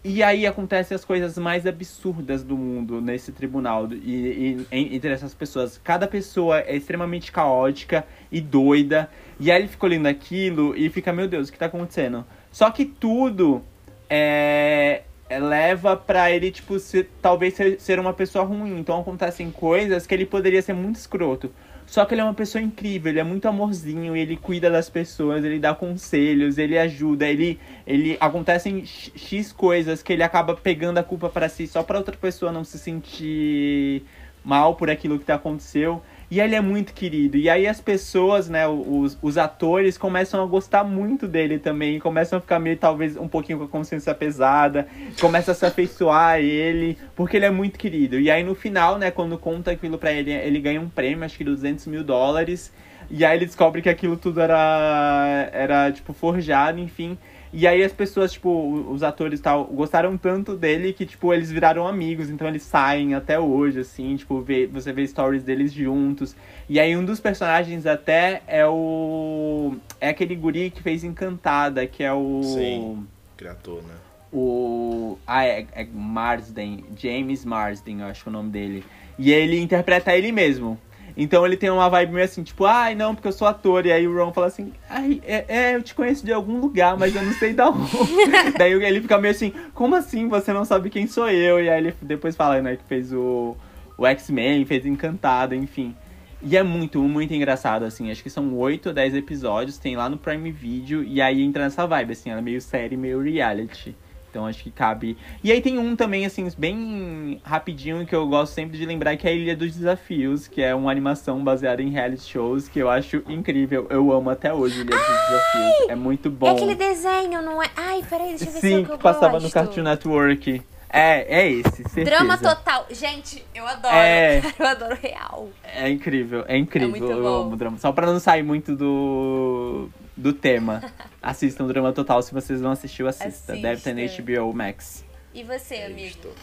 E 0.03 0.21
aí 0.21 0.45
acontecem 0.45 0.93
as 0.93 1.05
coisas 1.05 1.39
mais 1.39 1.65
absurdas 1.65 2.43
do 2.43 2.57
mundo 2.57 3.01
nesse 3.01 3.31
tribunal 3.31 3.89
e, 3.93 4.67
e, 4.73 4.97
entre 4.97 5.13
essas 5.13 5.33
pessoas. 5.33 5.81
Cada 5.83 6.09
pessoa 6.09 6.59
é 6.59 6.75
extremamente 6.75 7.31
caótica 7.31 8.05
e 8.33 8.41
doida. 8.41 9.09
E 9.39 9.49
aí 9.49 9.63
ele 9.63 9.69
fica 9.69 9.87
olhando 9.87 10.07
aquilo 10.07 10.77
e 10.77 10.91
fica, 10.91 11.13
meu 11.13 11.29
Deus, 11.29 11.49
o 11.49 11.53
que 11.53 11.59
tá 11.59 11.67
acontecendo? 11.67 12.27
Só 12.51 12.69
que 12.73 12.85
tudo 12.85 13.63
é, 14.11 15.03
leva 15.31 15.97
pra 15.97 16.33
ele, 16.33 16.51
tipo, 16.51 16.81
ser, 16.81 17.11
talvez 17.23 17.55
ser, 17.55 17.81
ser 17.81 18.01
uma 18.01 18.13
pessoa 18.13 18.45
ruim. 18.45 18.77
Então 18.77 19.01
acontecem 19.01 19.53
coisas 19.53 20.05
que 20.05 20.13
ele 20.13 20.27
poderia 20.27 20.63
ser 20.63 20.73
muito 20.73 20.97
escroto. 20.97 21.53
Só 21.87 22.05
que 22.05 22.15
ele 22.15 22.21
é 22.21 22.25
uma 22.25 22.35
pessoa 22.35 22.61
incrível, 22.61 23.13
ele 23.13 23.21
é 23.21 23.25
muito 23.25 23.47
amorzinho, 23.47 24.17
ele 24.17 24.37
cuida 24.37 24.69
das 24.69 24.91
pessoas, 24.91 25.45
ele 25.45 25.59
dá 25.59 25.73
conselhos, 25.73 26.59
ele 26.59 26.77
ajuda, 26.77 27.27
ele 27.27 27.61
ele 27.87 28.17
acontecem 28.19 28.85
x 28.85 29.53
coisas 29.53 30.03
que 30.03 30.13
ele 30.13 30.25
acaba 30.25 30.55
pegando 30.55 30.99
a 30.99 31.03
culpa 31.05 31.29
para 31.29 31.49
si 31.49 31.67
só 31.67 31.85
para 31.85 31.99
outra 31.99 32.17
pessoa 32.17 32.51
não 32.51 32.65
se 32.65 32.79
sentir 32.79 34.03
mal 34.45 34.75
por 34.75 34.91
aquilo 34.91 35.19
que 35.19 35.31
aconteceu. 35.31 36.03
E 36.29 36.41
ele 36.41 36.57
é 36.57 36.61
muito 36.61 36.93
querido. 36.93 37.37
E 37.37 37.49
aí 37.49 37.69
as 37.69 37.81
pessoas, 37.81 38.49
né, 38.49 38.67
os, 38.67 39.17
os 39.23 39.39
atores 39.39 39.97
começam 39.97 40.43
a 40.43 40.47
gostar 40.47 40.83
muito 40.83 41.29
dele 41.29 41.59
também. 41.59 42.01
Começam 42.01 42.39
a 42.39 42.41
ficar 42.41 42.59
meio, 42.59 42.77
talvez, 42.77 43.17
um 43.17 43.29
pouquinho 43.29 43.59
com 43.59 43.65
a 43.65 43.69
consciência 43.69 44.13
pesada. 44.13 44.89
Começa 45.21 45.53
a 45.53 45.55
se 45.55 45.65
afeiçoar 45.65 46.33
a 46.33 46.41
ele, 46.41 46.99
porque 47.15 47.37
ele 47.37 47.47
é 47.47 47.51
muito 47.51 47.79
querido. 47.79 48.19
E 48.19 48.29
aí 48.29 48.43
no 48.43 48.55
final, 48.57 48.99
né, 48.99 49.11
quando 49.11 49.39
conta 49.39 49.71
aquilo 49.71 49.99
pra 49.99 50.13
ele, 50.13 50.33
ele 50.33 50.61
ganha 50.61 50.81
um 50.81 50.89
prêmio, 50.89 51.25
acho 51.25 51.37
que 51.39 51.45
200 51.45 51.87
mil 51.87 52.03
dólares. 52.03 52.73
E 53.09 53.25
aí 53.25 53.37
ele 53.37 53.47
descobre 53.47 53.81
que 53.81 53.89
aquilo 53.89 54.17
tudo 54.17 54.41
era, 54.41 55.49
era 55.53 55.93
tipo, 55.93 56.13
forjado, 56.13 56.81
enfim. 56.81 57.17
E 57.59 57.67
aí 57.67 57.83
as 57.83 57.91
pessoas, 57.91 58.33
tipo, 58.33 58.85
os 58.91 59.03
atores 59.03 59.41
tal, 59.41 59.65
gostaram 59.65 60.19
tanto 60.19 60.55
dele 60.55 60.93
que, 60.93 61.07
tipo, 61.07 61.33
eles 61.33 61.51
viraram 61.51 61.89
amigos, 61.89 62.29
então 62.29 62.47
eles 62.47 62.63
saem 62.63 63.15
até 63.15 63.41
hoje, 63.41 63.81
assim, 63.81 64.15
tipo, 64.15 64.43
vê, 64.43 64.67
você 64.67 64.93
vê 64.93 65.07
stories 65.07 65.43
deles 65.43 65.73
juntos. 65.73 66.37
E 66.69 66.79
aí 66.79 66.95
um 66.95 67.03
dos 67.03 67.19
personagens 67.19 67.87
até 67.87 68.43
é 68.47 68.67
o. 68.67 69.75
É 69.99 70.11
aquele 70.11 70.37
guri 70.37 70.71
que 70.71 70.83
fez 70.83 71.03
Encantada, 71.03 71.87
que 71.87 72.05
é 72.05 72.13
o. 72.13 72.43
Sim, 72.43 73.07
criador, 73.39 73.83
né? 73.85 73.95
O. 74.31 75.17
Ah, 75.27 75.47
é, 75.47 75.67
é 75.73 75.87
Marsden, 75.91 76.85
James 76.95 77.43
Marsden, 77.47 78.01
eu 78.01 78.07
acho 78.07 78.23
que 78.23 78.29
é 78.29 78.31
o 78.31 78.35
nome 78.35 78.51
dele. 78.51 78.85
E 79.19 79.33
ele 79.33 79.59
interpreta 79.59 80.15
ele 80.15 80.31
mesmo. 80.31 80.79
Então 81.17 81.47
ele 81.47 81.57
tem 81.57 81.71
uma 81.71 81.89
vibe 81.89 82.13
meio 82.13 82.25
assim, 82.25 82.43
tipo, 82.43 82.67
ai, 82.67 82.95
não, 82.95 83.15
porque 83.15 83.29
eu 83.29 83.33
sou 83.33 83.49
ator. 83.49 83.87
E 83.87 83.93
aí 83.93 84.07
o 84.07 84.15
Ron 84.15 84.33
fala 84.33 84.49
assim, 84.49 84.73
ai, 84.89 85.23
é, 85.25 85.45
é 85.49 85.75
eu 85.75 85.83
te 85.83 85.95
conheço 85.95 86.27
de 86.27 86.33
algum 86.33 86.61
lugar, 86.61 86.97
mas 86.99 87.17
eu 87.17 87.23
não 87.23 87.33
sei 87.33 87.55
da 87.55 87.71
onde. 87.71 87.91
Daí 88.59 88.73
ele 88.73 89.01
fica 89.01 89.17
meio 89.17 89.33
assim, 89.33 89.53
como 89.73 89.95
assim 89.95 90.29
você 90.29 90.53
não 90.53 90.65
sabe 90.65 90.91
quem 90.91 91.07
sou 91.07 91.31
eu? 91.31 91.63
E 91.63 91.71
aí 91.71 91.79
ele 91.79 91.95
depois 92.03 92.37
fala, 92.37 92.61
né, 92.61 92.77
que 92.77 92.85
fez 92.85 93.13
o, 93.13 93.57
o 93.97 94.07
X-Men, 94.07 94.67
fez 94.67 94.85
Encantado, 94.85 95.55
enfim. 95.55 95.95
E 96.43 96.57
é 96.57 96.63
muito, 96.63 97.01
muito 97.03 97.33
engraçado, 97.33 97.85
assim. 97.85 98.11
Acho 98.11 98.23
que 98.23 98.31
são 98.31 98.55
oito 98.55 98.91
ou 98.91 98.95
dez 98.95 99.15
episódios, 99.15 99.79
tem 99.79 99.97
lá 99.97 100.09
no 100.09 100.19
Prime 100.19 100.53
Video. 100.53 101.03
E 101.03 101.21
aí 101.21 101.43
entra 101.43 101.65
nessa 101.65 101.87
vibe, 101.87 102.13
assim. 102.13 102.31
Ela 102.31 102.41
é 102.41 102.43
meio 102.43 102.61
série, 102.61 102.97
meio 102.97 103.21
reality. 103.21 103.97
Então 104.31 104.47
acho 104.47 104.63
que 104.63 104.71
cabe. 104.71 105.17
E 105.43 105.51
aí 105.51 105.61
tem 105.61 105.79
um 105.79 105.97
também, 105.97 106.27
assim, 106.27 106.47
bem 106.59 107.41
rapidinho, 107.43 108.05
que 108.07 108.15
eu 108.15 108.27
gosto 108.27 108.53
sempre 108.53 108.77
de 108.77 108.85
lembrar, 108.85 109.17
que 109.17 109.27
é 109.27 109.31
a 109.31 109.35
Ilha 109.35 109.57
dos 109.57 109.75
Desafios, 109.75 110.47
que 110.47 110.63
é 110.63 110.75
uma 110.75 110.91
animação 110.91 111.43
baseada 111.43 111.83
em 111.83 111.89
reality 111.89 112.31
shows, 112.31 112.69
que 112.69 112.79
eu 112.79 112.91
acho 112.91 113.23
incrível. 113.29 113.87
Eu 113.89 114.13
amo 114.13 114.29
até 114.31 114.53
hoje 114.53 114.81
Ilha 114.81 114.97
dos 114.97 115.07
Desafios. 115.07 115.89
É 115.89 115.95
muito 115.95 116.31
bom. 116.31 116.49
É 116.49 116.51
aquele 116.51 116.75
desenho, 116.75 117.41
não 117.43 117.63
é? 117.63 117.71
Ai, 117.77 118.03
peraí, 118.09 118.31
deixa 118.31 118.45
eu 118.45 118.53
ver 118.53 118.61
Sim, 118.61 118.69
se 118.69 118.75
é 118.75 118.85
que, 118.85 118.91
que 118.93 119.03
passava 119.03 119.33
gosto. 119.33 119.45
no 119.45 119.51
Cartoon 119.51 119.83
Network. 119.83 120.63
É, 120.89 121.41
é 121.41 121.51
esse, 121.51 121.83
certeza. 121.83 122.05
Drama 122.05 122.39
total. 122.39 122.87
Gente, 122.91 123.45
eu 123.55 123.67
adoro. 123.67 123.95
É... 123.95 124.41
eu 124.59 124.67
adoro 124.67 124.97
real. 125.03 125.49
É 125.65 125.89
incrível, 125.91 126.45
é 126.47 126.57
incrível. 126.57 127.11
É 127.11 127.13
eu 127.13 127.23
bom. 127.23 127.43
amo 127.43 127.57
drama. 127.57 127.79
Só 127.79 127.93
pra 127.93 128.07
não 128.07 128.21
sair 128.21 128.43
muito 128.43 128.77
do 128.77 129.89
do 130.17 130.33
tema. 130.33 130.83
Assistam 131.21 131.67
Drama 131.67 131.93
Total. 131.93 132.23
Se 132.23 132.33
vocês 132.33 132.61
não 132.61 132.71
assistiu, 132.71 133.07
assista. 133.07 133.29
assista. 133.29 133.57
Deve 133.57 133.83
ter 133.83 133.95
na 133.95 134.03
HBO 134.41 134.53
Max. 134.55 135.05
E 135.35 135.45
você, 135.45 135.77
amigo? 135.83 136.35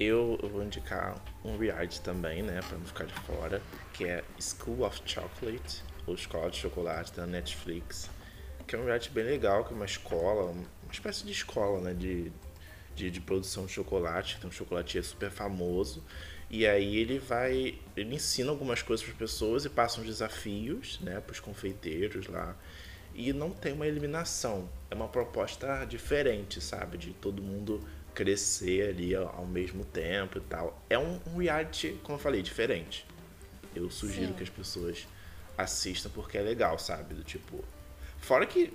Eu, 0.00 0.38
vou 0.42 0.62
indicar 0.62 1.16
um 1.44 1.56
reality 1.56 2.00
também, 2.00 2.42
né? 2.42 2.60
Pra 2.66 2.78
não 2.78 2.86
ficar 2.86 3.04
de 3.04 3.14
fora. 3.14 3.60
Que 3.92 4.04
é 4.04 4.24
School 4.40 4.82
of 4.82 5.00
Chocolate. 5.04 5.82
Ou 6.06 6.14
Escola 6.14 6.50
de 6.50 6.56
Chocolate, 6.56 7.12
da 7.12 7.26
Netflix. 7.26 8.08
Que 8.66 8.74
é 8.74 8.78
um 8.78 8.84
reality 8.84 9.10
bem 9.10 9.24
legal, 9.24 9.64
que 9.64 9.72
é 9.72 9.76
uma 9.76 9.84
escola, 9.84 10.50
uma 10.50 10.92
espécie 10.92 11.24
de 11.24 11.32
escola, 11.32 11.80
né? 11.80 11.94
De, 11.94 12.32
de, 12.94 13.10
de 13.10 13.20
produção 13.20 13.66
de 13.66 13.72
chocolate. 13.72 14.38
Tem 14.40 14.48
um 14.48 14.52
chocolatier 14.52 15.04
super 15.04 15.30
famoso. 15.30 16.02
E 16.48 16.66
aí 16.66 16.96
ele 16.96 17.18
vai, 17.18 17.76
ele 17.96 18.14
ensina 18.14 18.50
algumas 18.50 18.80
coisas 18.80 19.04
para 19.04 19.12
as 19.12 19.18
pessoas 19.18 19.64
e 19.64 19.68
passa 19.68 20.00
uns 20.00 20.06
desafios, 20.06 21.00
né, 21.00 21.20
para 21.20 21.32
os 21.32 21.40
confeiteiros 21.40 22.28
lá 22.28 22.56
e 23.16 23.32
não 23.32 23.50
tem 23.50 23.72
uma 23.72 23.86
eliminação. 23.86 24.68
É 24.90 24.94
uma 24.94 25.08
proposta 25.08 25.84
diferente, 25.86 26.60
sabe? 26.60 26.98
De 26.98 27.12
todo 27.14 27.42
mundo 27.42 27.82
crescer 28.14 28.90
ali 28.90 29.14
ao 29.14 29.46
mesmo 29.46 29.84
tempo 29.84 30.38
e 30.38 30.40
tal. 30.42 30.80
É 30.88 30.98
um, 30.98 31.20
um 31.26 31.38
reality, 31.38 31.98
como 32.02 32.18
eu 32.18 32.22
falei, 32.22 32.42
diferente. 32.42 33.06
Eu 33.74 33.90
sugiro 33.90 34.28
Sim. 34.28 34.32
que 34.34 34.42
as 34.42 34.50
pessoas 34.50 35.08
assistam 35.56 36.10
porque 36.10 36.36
é 36.36 36.42
legal, 36.42 36.78
sabe? 36.78 37.14
Do 37.14 37.24
tipo. 37.24 37.64
Fora 38.18 38.46
que, 38.46 38.72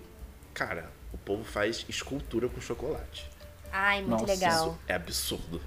cara, 0.53 0.91
o 1.13 1.17
povo 1.17 1.43
faz 1.43 1.85
escultura 1.87 2.49
com 2.49 2.59
chocolate. 2.59 3.29
Ai, 3.71 3.99
muito 4.01 4.21
Nossa, 4.21 4.25
legal. 4.25 4.67
Isso 4.67 4.79
é 4.87 4.93
absurdo. 4.93 5.61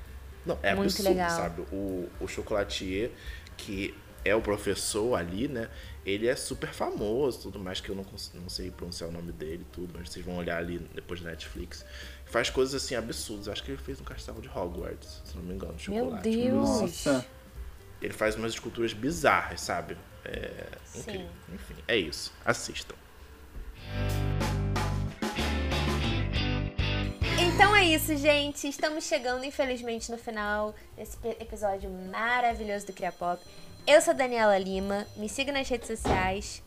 Não, 0.45 0.59
é 0.63 0.75
muito 0.75 0.91
absurdo, 0.91 1.09
legal. 1.11 1.31
sabe? 1.31 1.63
O, 1.73 2.09
o 2.21 2.29
chocolatier 2.29 3.11
que 3.57 3.95
é 4.25 4.35
o 4.35 4.41
professor 4.41 5.15
ali, 5.15 5.49
né? 5.49 5.69
Ele 6.05 6.29
é 6.29 6.37
super 6.37 6.71
famoso, 6.71 7.41
tudo 7.41 7.59
mais 7.59 7.81
que 7.81 7.89
eu 7.89 7.95
não, 7.95 8.05
não 8.35 8.49
sei 8.49 8.71
pronunciar 8.71 9.09
o 9.09 9.13
nome 9.13 9.33
dele, 9.33 9.65
tudo, 9.73 9.95
mas 9.97 10.11
vocês 10.11 10.25
vão 10.25 10.37
olhar 10.37 10.59
ali 10.59 10.79
depois 10.95 11.21
da 11.23 11.31
Netflix. 11.31 11.85
Faz 12.27 12.51
coisas 12.51 12.75
assim 12.75 12.95
absurdas. 12.95 13.49
Acho 13.49 13.65
que 13.65 13.71
ele 13.71 13.81
fez 13.81 14.01
um 14.01 14.05
castelo 14.05 14.43
de 14.43 14.49
Hogwarts, 14.49 15.23
se 15.25 15.35
não 15.35 15.43
me 15.43 15.55
engano, 15.55 15.75
de 15.75 15.85
chocolate. 15.85 16.29
Meu 16.29 16.51
Deus! 16.51 16.81
Nossa. 16.81 17.27
Ele 18.03 18.13
faz 18.13 18.35
umas 18.37 18.53
esculturas 18.53 18.93
bizarras, 18.93 19.63
sabe? 19.63 19.97
É 20.27 20.67
incrível. 20.95 21.29
Enfim, 21.55 21.75
é 21.89 21.97
isso. 21.97 22.35
Assistam. 22.45 22.95
Então 27.39 27.75
é 27.75 27.85
isso, 27.87 28.15
gente. 28.17 28.69
Estamos 28.69 29.05
chegando, 29.05 29.45
infelizmente, 29.45 30.11
no 30.11 30.19
final 30.19 30.75
desse 30.97 31.17
episódio 31.41 31.89
maravilhoso 31.89 32.87
do 32.87 32.93
Criapop. 32.93 33.41
Eu 33.87 34.01
sou 34.01 34.15
Daniela 34.15 34.57
Lima, 34.59 35.07
me 35.15 35.29
siga 35.29 35.53
nas 35.53 35.69
redes 35.69 35.89
sociais, 35.89 36.63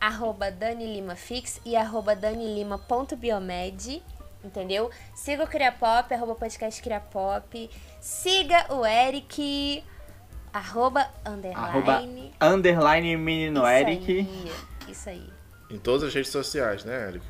arroba 0.00 0.50
DaniLimaFix 0.50 1.60
e 1.64 1.76
arroba 1.76 2.16
DaniLima.biomed, 2.16 4.02
entendeu? 4.42 4.90
Siga 5.14 5.44
o 5.44 5.46
Criapop, 5.46 6.12
arroba 6.12 6.34
podcast 6.34 6.82
Criapop, 6.82 7.70
siga 8.00 8.74
o 8.74 8.84
Eric, 8.84 9.84
arroba 10.52 11.08
underline. 11.24 12.34
Arroba 12.40 12.54
underline 12.54 13.16
menino 13.16 13.60
isso 13.60 13.68
Eric. 13.68 14.12
Aí, 14.12 14.52
isso 14.88 15.08
aí. 15.10 15.30
Em 15.70 15.78
todas 15.78 16.02
as 16.08 16.12
redes 16.12 16.32
sociais, 16.32 16.84
né, 16.84 17.06
Eric? 17.08 17.24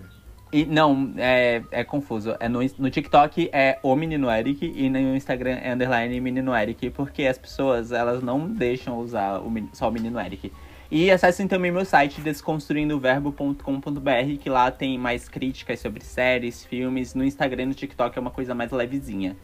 E, 0.52 0.66
não, 0.66 1.14
é, 1.16 1.62
é 1.70 1.82
confuso. 1.82 2.36
É 2.38 2.46
no, 2.46 2.58
no 2.78 2.90
TikTok 2.90 3.48
é 3.52 3.78
o 3.82 3.96
menino 3.96 4.30
Eric 4.30 4.70
e 4.76 4.90
no 4.90 5.16
Instagram 5.16 5.58
é 5.62 5.72
underline 5.72 6.20
menino 6.20 6.54
Eric, 6.54 6.90
porque 6.90 7.24
as 7.24 7.38
pessoas 7.38 7.90
elas 7.90 8.22
não 8.22 8.46
deixam 8.46 8.98
usar 8.98 9.38
o, 9.38 9.50
só 9.72 9.88
o 9.88 9.92
menino 9.92 10.20
Eric. 10.20 10.52
E 10.90 11.10
acessem 11.10 11.48
também 11.48 11.72
meu 11.72 11.86
site 11.86 12.20
desconstruindoverbo.com.br, 12.20 14.36
que 14.38 14.50
lá 14.50 14.70
tem 14.70 14.98
mais 14.98 15.26
críticas 15.26 15.80
sobre 15.80 16.04
séries, 16.04 16.66
filmes. 16.66 17.14
No 17.14 17.24
Instagram 17.24 17.62
e 17.62 17.66
no 17.66 17.74
TikTok 17.74 18.18
é 18.18 18.20
uma 18.20 18.30
coisa 18.30 18.54
mais 18.54 18.70
levezinha. 18.70 19.34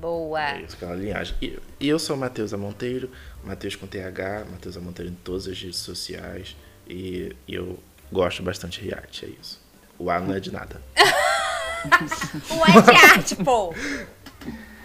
Boa! 0.00 0.52
É 0.52 0.62
isso, 0.62 0.76
aquela 0.76 0.94
linhagem. 0.94 1.34
E, 1.42 1.58
e 1.80 1.88
eu 1.88 1.98
sou 1.98 2.14
o 2.14 2.18
Matheus 2.20 2.52
Monteiro, 2.52 3.10
Matheus 3.44 3.74
com 3.74 3.88
TH, 3.88 4.46
Matheus 4.48 4.76
Monteiro 4.76 5.10
em 5.10 5.16
todas 5.16 5.48
as 5.48 5.60
redes 5.60 5.78
sociais. 5.78 6.56
E, 6.88 7.34
e 7.48 7.54
eu 7.56 7.80
gosto 8.12 8.44
bastante 8.44 8.80
de 8.80 8.94
arte, 8.94 9.24
é 9.24 9.28
isso. 9.40 9.65
O 9.98 10.10
A 10.10 10.20
não 10.20 10.34
é 10.34 10.40
de 10.40 10.52
nada. 10.52 10.80
o 12.50 12.64
A 12.64 12.78
é 12.78 12.82
de 12.82 13.12
arte, 13.12 13.36
pô. 13.36 13.74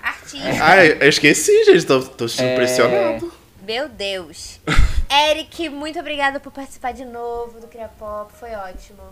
Artista. 0.01 0.63
Ah, 0.63 0.85
eu 0.85 1.09
esqueci, 1.09 1.65
gente. 1.65 1.85
Tô, 1.85 2.01
tô 2.01 2.25
é... 2.25 2.53
impressionado. 2.53 3.31
Meu 3.65 3.87
Deus. 3.87 4.59
Eric, 5.29 5.69
muito 5.69 5.99
obrigada 5.99 6.39
por 6.39 6.51
participar 6.51 6.93
de 6.93 7.05
novo 7.05 7.59
do 7.59 7.67
Cria 7.67 7.87
Pop. 7.87 8.31
Foi 8.33 8.51
ótimo. 8.51 9.03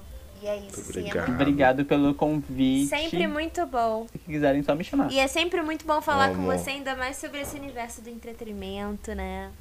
E 0.42 0.48
é 0.48 0.58
isso, 0.58 0.90
Obrigado. 0.90 1.30
Obrigado 1.30 1.86
pelo 1.86 2.14
convite. 2.14 2.88
Sempre 2.88 3.28
muito 3.28 3.66
bom. 3.66 4.08
Se 4.10 4.18
quiserem, 4.20 4.64
só 4.64 4.74
me 4.74 4.86
chamar. 4.86 5.12
E 5.12 5.20
é 5.20 5.28
sempre 5.28 5.62
muito 5.62 5.86
bom 5.86 6.02
falar 6.02 6.34
com 6.34 6.44
você, 6.44 6.70
ainda 6.72 6.96
mais 6.96 7.18
sobre 7.18 7.42
esse 7.42 7.58
universo 7.58 8.02
do 8.02 8.10
entretenimento, 8.10 9.14
né? 9.14 9.52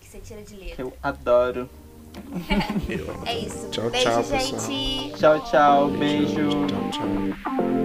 Que 0.00 0.08
você 0.08 0.18
tira 0.18 0.42
de 0.42 0.56
letra. 0.56 0.82
Eu 0.82 0.92
adoro. 1.00 1.70
é 3.26 3.38
isso. 3.38 3.68
Tchau, 3.70 3.90
beijo, 3.90 4.10
tchau, 4.10 4.22
gente. 4.22 5.12
Pessoal. 5.12 5.40
Tchau, 5.40 5.50
tchau. 5.50 5.88
Beijo. 5.90 6.34
beijo. 6.34 6.66
Tchau, 6.66 6.90
tchau. 6.90 7.83